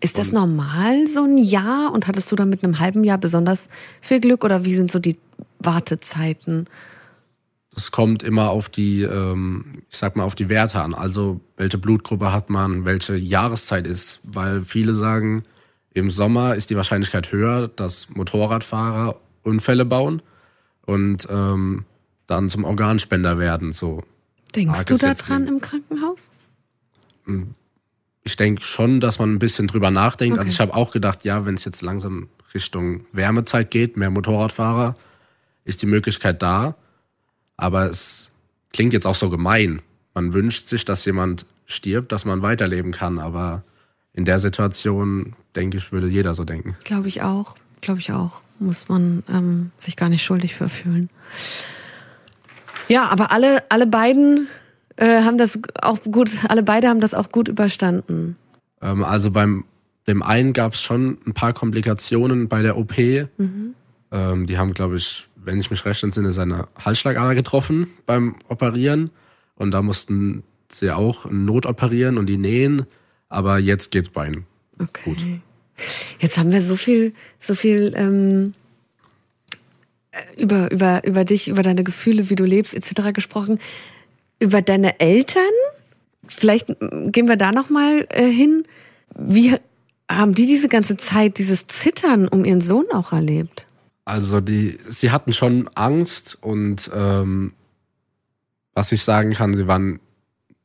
Ist 0.00 0.18
das 0.18 0.32
normal, 0.32 1.06
so 1.06 1.24
ein 1.24 1.38
Jahr? 1.38 1.92
Und 1.92 2.08
hattest 2.08 2.30
du 2.32 2.36
dann 2.36 2.48
mit 2.48 2.64
einem 2.64 2.80
halben 2.80 3.04
Jahr 3.04 3.18
besonders 3.18 3.68
viel 4.00 4.20
Glück? 4.20 4.44
Oder 4.44 4.64
wie 4.64 4.74
sind 4.74 4.90
so 4.90 4.98
die 4.98 5.16
Wartezeiten? 5.60 6.66
Das 7.74 7.90
kommt 7.90 8.22
immer 8.22 8.50
auf 8.50 8.68
die, 8.68 9.02
ähm, 9.02 9.82
ich 9.90 9.96
sag 9.96 10.16
mal, 10.16 10.24
auf 10.24 10.34
die 10.34 10.48
Werte 10.48 10.80
an. 10.82 10.94
Also 10.94 11.40
welche 11.56 11.78
Blutgruppe 11.78 12.32
hat 12.32 12.50
man, 12.50 12.84
welche 12.84 13.16
Jahreszeit 13.16 13.86
ist. 13.86 14.20
Weil 14.24 14.62
viele 14.62 14.92
sagen, 14.92 15.44
im 15.94 16.10
Sommer 16.10 16.54
ist 16.54 16.70
die 16.70 16.76
Wahrscheinlichkeit 16.76 17.32
höher, 17.32 17.68
dass 17.68 18.10
Motorradfahrer 18.10 19.20
Unfälle 19.42 19.84
bauen 19.84 20.22
und 20.86 21.26
ähm, 21.30 21.84
dann 22.26 22.48
zum 22.48 22.64
Organspender 22.64 23.38
werden. 23.38 23.72
So 23.72 24.02
Denkst 24.54 24.84
du 24.84 24.96
daran 24.96 25.46
im 25.46 25.60
Krankenhaus? 25.60 26.30
Hm, 27.24 27.54
ich 28.22 28.36
denke 28.36 28.62
schon, 28.62 29.00
dass 29.00 29.18
man 29.18 29.32
ein 29.32 29.38
bisschen 29.38 29.66
drüber 29.66 29.90
nachdenkt. 29.90 30.38
Also 30.38 30.42
okay. 30.42 30.48
Also 30.48 30.54
ich 30.54 30.60
habe 30.60 30.74
auch 30.74 30.92
gedacht, 30.92 31.24
ja, 31.24 31.44
wenn 31.46 31.54
es 31.54 31.64
jetzt 31.64 31.82
langsam 31.82 32.28
Richtung 32.54 33.06
Wärmezeit 33.12 33.70
geht, 33.70 33.96
mehr 33.96 34.10
Motorradfahrer, 34.10 34.96
ist 35.64 35.82
die 35.82 35.86
Möglichkeit 35.86 36.42
da. 36.42 36.76
Aber 37.56 37.88
es 37.90 38.30
klingt 38.72 38.92
jetzt 38.92 39.06
auch 39.06 39.14
so 39.14 39.30
gemein. 39.30 39.82
Man 40.14 40.32
wünscht 40.32 40.66
sich, 40.66 40.84
dass 40.84 41.04
jemand 41.04 41.46
stirbt, 41.66 42.12
dass 42.12 42.24
man 42.24 42.42
weiterleben 42.42 42.92
kann. 42.92 43.18
Aber 43.18 43.62
in 44.12 44.24
der 44.24 44.38
Situation, 44.38 45.34
denke 45.56 45.78
ich, 45.78 45.92
würde 45.92 46.08
jeder 46.08 46.34
so 46.34 46.44
denken. 46.44 46.76
Glaube 46.84 47.08
ich 47.08 47.22
auch. 47.22 47.56
Glaube 47.80 48.00
ich 48.00 48.12
auch. 48.12 48.40
Muss 48.58 48.88
man 48.88 49.22
ähm, 49.28 49.70
sich 49.78 49.96
gar 49.96 50.08
nicht 50.08 50.24
schuldig 50.24 50.54
für 50.54 50.68
fühlen. 50.68 51.10
Ja, 52.88 53.08
aber 53.08 53.32
alle, 53.32 53.62
alle 53.70 53.86
beiden 53.86 54.48
äh, 54.96 55.22
haben 55.22 55.38
das 55.38 55.58
auch 55.80 55.98
gut, 56.04 56.30
alle 56.48 56.62
beide 56.62 56.88
haben 56.88 57.00
das 57.00 57.14
auch 57.14 57.30
gut 57.32 57.48
überstanden. 57.48 58.36
Ähm, 58.80 59.02
also 59.02 59.30
beim 59.30 59.64
dem 60.06 60.22
einen 60.22 60.52
gab 60.52 60.74
es 60.74 60.82
schon 60.82 61.18
ein 61.26 61.32
paar 61.32 61.52
Komplikationen 61.52 62.48
bei 62.48 62.62
der 62.62 62.76
OP. 62.76 62.98
Mhm. 62.98 63.74
Ähm, 64.10 64.46
die 64.46 64.58
haben, 64.58 64.74
glaube 64.74 64.96
ich, 64.96 65.28
wenn 65.44 65.58
ich 65.58 65.70
mich 65.70 65.84
recht 65.84 66.02
entsinne, 66.02 66.30
seine 66.30 66.68
Halsschlagader 66.78 67.34
getroffen 67.34 67.88
beim 68.06 68.36
Operieren. 68.48 69.10
Und 69.56 69.72
da 69.72 69.82
mussten 69.82 70.42
sie 70.70 70.90
auch 70.90 71.30
notoperieren 71.30 72.18
und 72.18 72.26
die 72.26 72.38
nähen. 72.38 72.86
Aber 73.28 73.58
jetzt 73.58 73.90
geht's 73.90 74.08
bei 74.08 74.28
ihnen 74.28 74.46
okay. 74.78 75.02
gut. 75.04 75.26
Jetzt 76.20 76.38
haben 76.38 76.52
wir 76.52 76.62
so 76.62 76.76
viel, 76.76 77.14
so 77.40 77.54
viel 77.54 77.92
ähm, 77.96 78.54
über, 80.36 80.70
über, 80.70 81.04
über 81.04 81.24
dich, 81.24 81.48
über 81.48 81.62
deine 81.62 81.84
Gefühle, 81.84 82.30
wie 82.30 82.34
du 82.34 82.44
lebst, 82.44 82.74
etc. 82.74 83.12
gesprochen. 83.12 83.58
Über 84.38 84.62
deine 84.62 85.00
Eltern? 85.00 85.42
Vielleicht 86.28 86.68
gehen 86.68 87.28
wir 87.28 87.36
da 87.36 87.52
nochmal 87.52 88.06
äh, 88.10 88.28
hin. 88.28 88.64
Wie 89.16 89.56
haben 90.10 90.34
die 90.34 90.46
diese 90.46 90.68
ganze 90.68 90.96
Zeit, 90.96 91.38
dieses 91.38 91.66
Zittern 91.66 92.28
um 92.28 92.44
ihren 92.44 92.60
Sohn 92.60 92.86
auch 92.92 93.12
erlebt? 93.12 93.66
Also 94.04 94.40
die, 94.40 94.78
sie 94.88 95.10
hatten 95.10 95.32
schon 95.32 95.68
Angst 95.74 96.36
und 96.40 96.90
ähm, 96.92 97.52
was 98.74 98.90
ich 98.90 99.02
sagen 99.02 99.32
kann, 99.32 99.54
sie 99.54 99.66
waren 99.66 100.00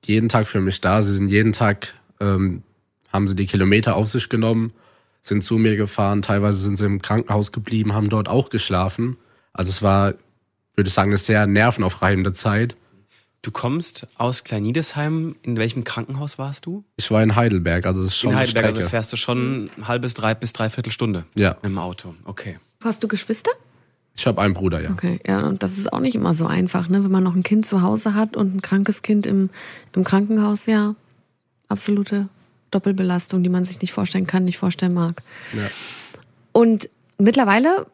jeden 0.05 0.29
Tag 0.29 0.47
für 0.47 0.61
mich 0.61 0.81
da. 0.81 1.01
Sie 1.01 1.13
sind 1.13 1.27
jeden 1.27 1.51
Tag, 1.51 1.93
ähm, 2.19 2.63
haben 3.11 3.27
sie 3.27 3.35
die 3.35 3.45
Kilometer 3.45 3.95
auf 3.95 4.07
sich 4.07 4.29
genommen, 4.29 4.73
sind 5.21 5.43
zu 5.43 5.57
mir 5.57 5.75
gefahren. 5.75 6.21
Teilweise 6.21 6.57
sind 6.57 6.77
sie 6.77 6.85
im 6.85 7.01
Krankenhaus 7.01 7.51
geblieben, 7.51 7.93
haben 7.93 8.09
dort 8.09 8.29
auch 8.29 8.49
geschlafen. 8.49 9.17
Also 9.53 9.69
es 9.69 9.81
war, 9.81 10.13
würde 10.75 10.87
ich 10.87 10.93
sagen, 10.93 11.11
eine 11.11 11.17
sehr 11.17 11.45
nervenaufreibende 11.45 12.33
Zeit. 12.33 12.75
Du 13.43 13.51
kommst 13.51 14.07
aus 14.15 14.43
Kleinidesheim. 14.43 15.35
In 15.43 15.57
welchem 15.57 15.83
Krankenhaus 15.83 16.39
warst 16.39 16.65
du? 16.65 16.83
Ich 16.95 17.11
war 17.11 17.21
in 17.21 17.35
Heidelberg, 17.35 17.85
also 17.85 18.01
das 18.03 18.13
ist 18.13 18.17
schon 18.17 18.31
In 18.31 18.37
Heidelberg, 18.37 18.65
also 18.65 18.81
fährst 18.81 19.13
du 19.13 19.17
schon 19.17 19.69
eine 19.75 19.87
halbe 19.87 20.07
drei 20.07 20.33
bis 20.33 20.53
dreiviertel 20.53 20.91
Stunde 20.91 21.25
ja. 21.35 21.55
im 21.61 21.77
Auto. 21.77 22.15
Okay. 22.25 22.57
Hast 22.83 23.03
du 23.03 23.07
Geschwister? 23.07 23.51
Ich 24.15 24.25
habe 24.25 24.41
einen 24.41 24.53
Bruder, 24.53 24.81
ja. 24.81 24.91
Okay, 24.91 25.19
ja, 25.27 25.45
und 25.45 25.61
das 25.61 25.77
ist 25.77 25.93
auch 25.93 25.99
nicht 25.99 26.15
immer 26.15 26.33
so 26.33 26.47
einfach, 26.47 26.89
ne? 26.89 27.03
Wenn 27.03 27.11
man 27.11 27.23
noch 27.23 27.35
ein 27.35 27.43
Kind 27.43 27.65
zu 27.65 27.83
Hause 27.83 28.15
hat 28.15 28.35
und 28.35 28.55
ein 28.55 28.61
krankes 28.61 29.03
Kind 29.03 29.27
im, 29.27 29.49
im 29.93 30.03
Krankenhaus, 30.03 30.65
ja. 30.65 30.95
Absolute 31.67 32.27
Doppelbelastung, 32.71 33.43
die 33.43 33.49
man 33.49 33.63
sich 33.63 33.81
nicht 33.81 33.93
vorstellen 33.93 34.25
kann, 34.25 34.45
nicht 34.45 34.57
vorstellen 34.57 34.93
mag. 34.93 35.21
Ja. 35.53 35.67
Und 36.51 36.89
mittlerweile 37.17 37.85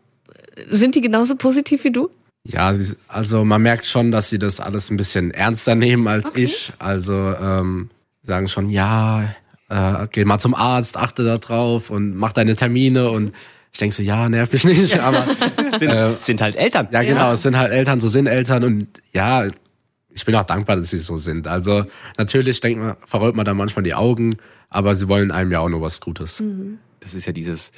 sind 0.69 0.95
die 0.95 1.01
genauso 1.01 1.35
positiv 1.35 1.83
wie 1.83 1.91
du? 1.91 2.09
Ja, 2.45 2.75
also 3.07 3.45
man 3.45 3.61
merkt 3.61 3.85
schon, 3.85 4.11
dass 4.11 4.29
sie 4.29 4.39
das 4.39 4.59
alles 4.59 4.89
ein 4.89 4.97
bisschen 4.97 5.31
ernster 5.31 5.75
nehmen 5.75 6.07
als 6.07 6.27
okay. 6.27 6.43
ich. 6.43 6.73
Also 6.79 7.13
ähm, 7.13 7.89
sagen 8.23 8.47
schon, 8.47 8.69
ja, 8.69 9.35
äh, 9.69 10.07
geh 10.11 10.25
mal 10.25 10.39
zum 10.39 10.53
Arzt, 10.53 10.97
achte 10.97 11.23
da 11.23 11.37
drauf 11.37 11.89
und 11.89 12.15
mach 12.15 12.33
deine 12.33 12.55
Termine 12.55 13.09
und 13.09 13.33
ich 13.73 13.79
denke 13.79 13.95
so, 13.95 14.03
ja, 14.03 14.29
nerv 14.29 14.53
mich 14.53 14.65
nicht, 14.65 14.99
aber 14.99 15.25
sind, 15.77 15.89
äh, 15.89 16.15
sind 16.19 16.41
halt 16.41 16.55
Eltern. 16.55 16.87
Ja, 16.91 17.01
genau, 17.01 17.21
ja. 17.21 17.31
es 17.33 17.41
sind 17.41 17.57
halt 17.57 17.71
Eltern, 17.71 17.99
so 17.99 18.07
sind 18.07 18.27
Eltern 18.27 18.63
und 18.63 19.01
ja, 19.11 19.47
ich 20.13 20.25
bin 20.25 20.35
auch 20.35 20.43
dankbar, 20.43 20.75
dass 20.75 20.91
sie 20.91 20.99
so 20.99 21.17
sind. 21.17 21.47
Also 21.47 21.85
natürlich 22.17 22.59
denkt 22.59 22.79
man, 22.79 22.97
verrollt 23.05 23.35
man 23.35 23.45
da 23.45 23.55
manchmal 23.55 23.81
die 23.81 23.95
Augen, 23.95 24.35
aber 24.69 24.93
sie 24.93 25.07
wollen 25.07 25.31
einem 25.31 25.51
ja 25.51 25.59
auch 25.59 25.69
nur 25.69 25.81
was 25.81 26.01
Gutes. 26.01 26.39
Mhm. 26.39 26.77
Das 26.99 27.15
ist 27.15 27.25
ja 27.25 27.33
dieses 27.33 27.71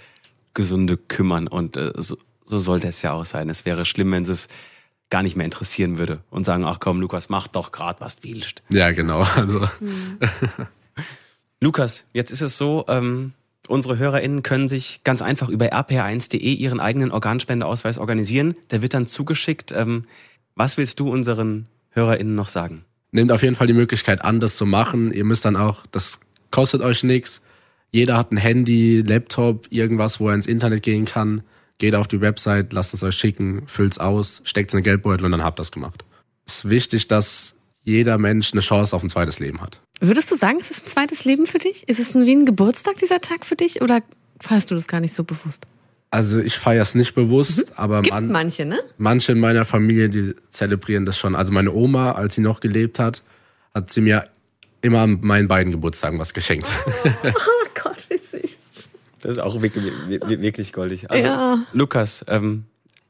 gesunde 0.53 0.97
Kümmern 0.97 1.47
und 1.47 1.77
äh, 1.77 1.91
so, 1.95 2.17
so 2.45 2.59
sollte 2.59 2.89
es 2.89 3.01
ja 3.01 3.13
auch 3.13 3.25
sein. 3.25 3.49
Es 3.49 3.63
wäre 3.63 3.85
schlimm, 3.85 4.11
wenn 4.11 4.23
es 4.23 4.49
gar 5.09 5.23
nicht 5.23 5.37
mehr 5.37 5.45
interessieren 5.45 5.97
würde 5.97 6.19
und 6.29 6.43
sagen, 6.43 6.65
ach 6.65 6.81
komm, 6.81 6.99
Lukas, 6.99 7.29
mach 7.29 7.47
doch 7.47 7.71
grad, 7.71 8.01
was 8.01 8.17
du 8.17 8.29
willst. 8.29 8.63
Ja, 8.69 8.91
genau. 8.91 9.21
Also. 9.21 9.61
Mhm. 9.79 10.19
Lukas, 11.61 12.05
jetzt 12.11 12.31
ist 12.31 12.41
es 12.41 12.57
so, 12.57 12.83
ähm, 12.89 13.31
unsere 13.68 13.97
HörerInnen 13.97 14.43
können 14.43 14.68
sich 14.68 15.01
ganz 15.03 15.22
einfach 15.22 15.49
über 15.49 15.66
rpr1.de 15.68 16.53
ihren 16.53 16.80
eigenen 16.80 17.11
Organspendeausweis 17.11 17.97
organisieren. 17.97 18.55
Der 18.72 18.82
wird 18.82 18.93
dann 18.93 19.07
zugeschickt. 19.07 19.72
Ähm, 19.72 20.05
was 20.55 20.78
willst 20.78 20.99
du 20.99 21.11
unseren 21.11 21.68
HörerInnen 21.91 22.36
noch 22.36 22.49
sagen? 22.49 22.86
Nehmt 23.11 23.32
auf 23.32 23.43
jeden 23.43 23.55
Fall 23.55 23.68
die 23.68 23.74
Möglichkeit 23.74 24.22
an, 24.22 24.39
das 24.39 24.57
zu 24.57 24.66
machen. 24.66 25.11
Ihr 25.11 25.26
müsst 25.26 25.45
dann 25.45 25.55
auch, 25.55 25.86
das 25.91 26.20
kostet 26.51 26.82
euch 26.82 27.03
nichts. 27.03 27.41
Jeder 27.91 28.18
hat 28.18 28.32
ein 28.32 28.38
Handy, 28.38 29.01
Laptop, 29.01 29.68
irgendwas, 29.70 30.20
wo 30.20 30.30
er 30.30 30.36
ins 30.36 30.47
Internet 30.47 30.84
gehen 30.84 31.05
kann 31.05 31.43
geht 31.78 31.95
auf 31.95 32.07
die 32.07 32.22
Website, 32.22 32.74
lasst 32.74 32.93
es 32.93 33.03
euch 33.03 33.16
schicken, 33.16 33.68
füllt's 33.68 33.97
aus, 33.97 34.41
steckt's 34.43 34.74
in 34.74 34.80
den 34.80 34.84
Geldbeutel 34.84 35.26
und 35.26 35.32
dann 35.32 35.43
habt 35.43 35.59
das 35.59 35.72
gemacht. 35.72 36.05
Es 36.45 36.57
ist 36.59 36.70
wichtig, 36.70 37.07
dass 37.07 37.55
jeder 37.84 38.18
Mensch 38.18 38.53
eine 38.53 38.61
Chance 38.61 38.95
auf 38.95 39.03
ein 39.03 39.09
zweites 39.09 39.39
Leben 39.39 39.61
hat. 39.61 39.82
Würdest 40.01 40.29
du 40.31 40.35
sagen, 40.35 40.57
es 40.59 40.71
ist 40.71 40.85
ein 40.85 40.89
zweites 40.89 41.25
Leben 41.25 41.45
für 41.45 41.57
dich? 41.57 41.87
Ist 41.87 41.99
es 41.99 42.15
wie 42.15 42.35
ein 42.35 42.45
Geburtstag 42.45 42.97
dieser 42.97 43.21
Tag 43.21 43.45
für 43.45 43.55
dich 43.55 43.81
oder 43.81 44.01
feierst 44.41 44.69
du 44.71 44.75
das 44.75 44.87
gar 44.87 44.99
nicht 44.99 45.13
so 45.13 45.23
bewusst? 45.23 45.65
Also 46.11 46.39
ich 46.39 46.55
feiere 46.55 46.81
es 46.81 46.95
nicht 46.95 47.15
bewusst, 47.15 47.69
mhm. 47.69 47.73
aber 47.75 48.01
Gibt 48.01 48.13
man, 48.13 48.31
manche, 48.31 48.65
ne? 48.65 48.79
Manche 48.97 49.31
in 49.31 49.39
meiner 49.39 49.65
Familie, 49.65 50.09
die 50.09 50.33
zelebrieren 50.49 51.05
das 51.05 51.17
schon. 51.17 51.35
Also 51.35 51.51
meine 51.51 51.73
Oma, 51.73 52.13
als 52.13 52.35
sie 52.35 52.41
noch 52.41 52.59
gelebt 52.59 52.99
hat, 52.99 53.23
hat 53.73 53.91
sie 53.91 54.01
mir 54.01 54.25
immer 54.81 55.01
an 55.01 55.19
meinen 55.21 55.47
beiden 55.47 55.71
Geburtstagen 55.71 56.19
was 56.19 56.33
geschenkt. 56.33 56.67
Oh, 56.85 57.09
oh 57.27 57.69
Gott, 57.83 58.05
wie 58.09 58.17
süß. 58.17 58.51
Das 59.21 59.31
ist 59.33 59.39
auch 59.39 59.61
wirklich, 59.61 59.91
wirklich 60.07 60.71
goldig. 60.71 61.09
Also, 61.09 61.25
ja. 61.25 61.65
Lukas, 61.73 62.23
ähm, 62.27 62.65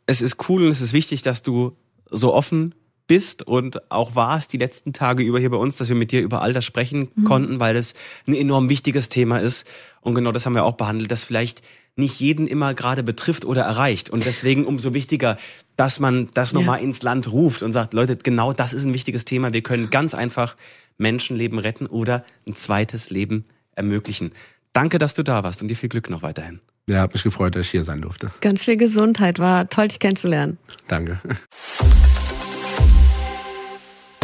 es 0.05 0.21
ist 0.21 0.49
cool 0.49 0.63
und 0.63 0.69
es 0.69 0.81
ist 0.81 0.93
wichtig, 0.93 1.21
dass 1.21 1.43
du 1.43 1.75
so 2.09 2.33
offen 2.33 2.73
bist 3.07 3.43
und 3.43 3.91
auch 3.91 4.15
warst 4.15 4.53
die 4.53 4.57
letzten 4.57 4.93
Tage 4.93 5.23
über 5.23 5.39
hier 5.39 5.49
bei 5.49 5.57
uns, 5.57 5.77
dass 5.77 5.89
wir 5.89 5.95
mit 5.95 6.11
dir 6.11 6.21
über 6.21 6.41
all 6.41 6.53
das 6.53 6.65
sprechen 6.65 7.09
mhm. 7.15 7.23
konnten, 7.25 7.59
weil 7.59 7.73
das 7.73 7.93
ein 8.27 8.33
enorm 8.33 8.69
wichtiges 8.69 9.09
Thema 9.09 9.37
ist. 9.37 9.67
Und 10.01 10.15
genau 10.15 10.31
das 10.31 10.45
haben 10.45 10.55
wir 10.55 10.63
auch 10.63 10.73
behandelt, 10.73 11.11
dass 11.11 11.23
vielleicht 11.23 11.61
nicht 11.95 12.19
jeden 12.19 12.47
immer 12.47 12.73
gerade 12.73 13.03
betrifft 13.03 13.45
oder 13.45 13.63
erreicht. 13.63 14.09
Und 14.09 14.25
deswegen 14.25 14.65
umso 14.65 14.93
wichtiger, 14.93 15.37
dass 15.77 15.99
man 15.99 16.29
das 16.33 16.51
ja. 16.51 16.59
nochmal 16.59 16.81
ins 16.81 17.03
Land 17.03 17.31
ruft 17.31 17.63
und 17.63 17.71
sagt, 17.71 17.93
Leute, 17.93 18.17
genau 18.17 18.53
das 18.53 18.73
ist 18.73 18.85
ein 18.85 18.93
wichtiges 18.93 19.25
Thema. 19.25 19.53
Wir 19.53 19.61
können 19.61 19.89
ganz 19.89 20.13
einfach 20.13 20.55
Menschenleben 20.97 21.59
retten 21.59 21.85
oder 21.85 22.25
ein 22.47 22.55
zweites 22.55 23.09
Leben 23.09 23.45
ermöglichen. 23.75 24.31
Danke, 24.73 24.97
dass 24.97 25.13
du 25.13 25.23
da 25.23 25.43
warst 25.43 25.61
und 25.61 25.69
dir 25.69 25.75
viel 25.75 25.89
Glück 25.89 26.09
noch 26.09 26.21
weiterhin. 26.21 26.59
Ja, 26.87 27.01
hab 27.01 27.13
mich 27.13 27.23
gefreut, 27.23 27.55
dass 27.55 27.65
ich 27.65 27.71
hier 27.71 27.83
sein 27.83 28.01
durfte. 28.01 28.27
Ganz 28.41 28.63
viel 28.63 28.77
Gesundheit, 28.77 29.39
war 29.39 29.69
toll, 29.69 29.87
dich 29.87 29.99
kennenzulernen. 29.99 30.57
Danke. 30.87 31.19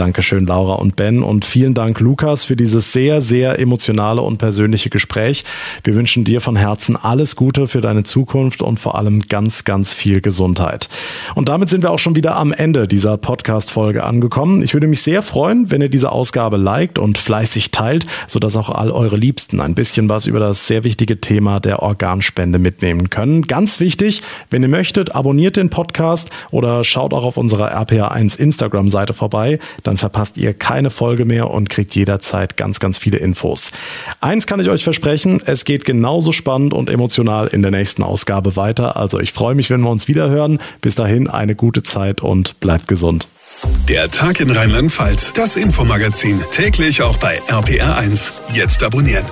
Dankeschön, 0.02 0.48
Laura 0.48 0.74
und 0.74 0.96
Ben. 0.96 1.22
Und 1.22 1.46
vielen 1.46 1.76
Dank, 1.76 2.00
Lukas, 2.00 2.46
für 2.46 2.56
dieses 2.56 2.92
sehr, 2.92 3.22
sehr 3.22 3.60
emotionale 3.60 4.24
und 4.24 4.40
persönliche 4.40 4.90
Gespräch. 4.90 5.46
Wir 5.84 5.94
wünschen 5.94 6.24
dir 6.24 6.42
von 6.42 6.56
Herzen 6.56 6.96
alles 6.96 7.36
Gute 7.36 7.68
für 7.68 7.82
deine 7.82 8.02
Zukunft 8.02 8.64
und 8.64 8.80
vor 8.80 8.96
allem 8.96 9.22
ganz, 9.22 9.64
ganz 9.64 9.94
viel 9.94 10.20
Gesundheit. 10.20 10.90
Und 11.36 11.50
damit 11.50 11.70
sind 11.70 11.84
wir 11.84 11.92
auch 11.92 12.00
schon 12.00 12.16
wieder 12.16 12.36
am 12.36 12.52
Ende 12.52 12.88
dieser 12.88 13.16
Podcast-Folge 13.18 14.04
angekommen. 14.04 14.64
Ich 14.64 14.74
würde 14.74 14.88
mich 14.88 15.04
sehr 15.04 15.22
freuen, 15.22 15.70
wenn 15.70 15.82
ihr 15.82 15.90
diese 15.90 16.12
Ausgabe 16.12 16.58
liked 16.58 16.98
und 16.98 17.20
fleißig 17.20 17.70
teilt, 17.70 18.08
sodass 18.26 18.56
auch 18.56 18.72
all 18.72 18.90
eure 18.90 19.18
Liebsten 19.18 19.60
ein 19.60 19.76
bisschen 19.76 20.10
was 20.10 20.26
über 20.26 20.40
das 20.40 20.66
sehr 20.66 20.84
wichtige 20.84 21.22
Thema 21.22 21.60
der 21.60 21.84
Organspende 21.84 22.58
mitnehmen 22.58 23.12
können. 23.12 23.44
Ganz 23.44 23.80
wichtig, 23.80 24.24
wenn 24.50 24.64
ihr 24.64 24.70
möchtet, 24.70 25.14
abonniert 25.14 25.58
den 25.58 25.70
Podcast 25.70 26.32
oder 26.50 26.84
schaut 26.84 27.14
auch 27.14 27.24
auf 27.24 27.38
unserer 27.38 27.78
RPA1 27.80 28.40
Instagram-Seite 28.40 29.14
vorbei 29.14 29.60
dann 29.92 29.98
verpasst 29.98 30.38
ihr 30.38 30.54
keine 30.54 30.90
Folge 30.90 31.26
mehr 31.26 31.52
und 31.52 31.70
kriegt 31.70 31.94
jederzeit 31.96 32.56
ganz, 32.56 32.80
ganz 32.80 32.98
viele 32.98 33.18
Infos. 33.18 33.74
Eins 34.22 34.48
kann 34.48 34.62
ich 34.62 34.70
euch 34.70 34.86
versprechen, 34.86 35.42
es 35.46 35.66
geht 35.66 35.84
genauso 35.84 36.32
spannend 36.32 36.74
und 36.74 36.90
emotional 36.90 37.48
in 37.48 37.62
der 37.62 37.72
nächsten 37.72 38.02
Ausgabe 38.02 38.56
weiter. 38.56 38.96
Also 38.96 39.20
ich 39.20 39.34
freue 39.34 39.54
mich, 39.54 39.70
wenn 39.70 39.82
wir 39.82 39.90
uns 39.90 40.08
wieder 40.08 40.30
hören. 40.30 40.60
Bis 40.80 40.96
dahin 40.96 41.28
eine 41.28 41.56
gute 41.56 41.84
Zeit 41.84 42.22
und 42.22 42.58
bleibt 42.62 42.88
gesund. 42.88 43.28
Der 43.90 44.10
Tag 44.10 44.40
in 44.40 44.50
Rheinland-Pfalz, 44.50 45.34
das 45.34 45.58
Infomagazin, 45.58 46.40
täglich 46.52 47.02
auch 47.02 47.18
bei 47.18 47.42
RPR1. 47.50 48.32
Jetzt 48.54 48.84
abonnieren. 48.84 49.26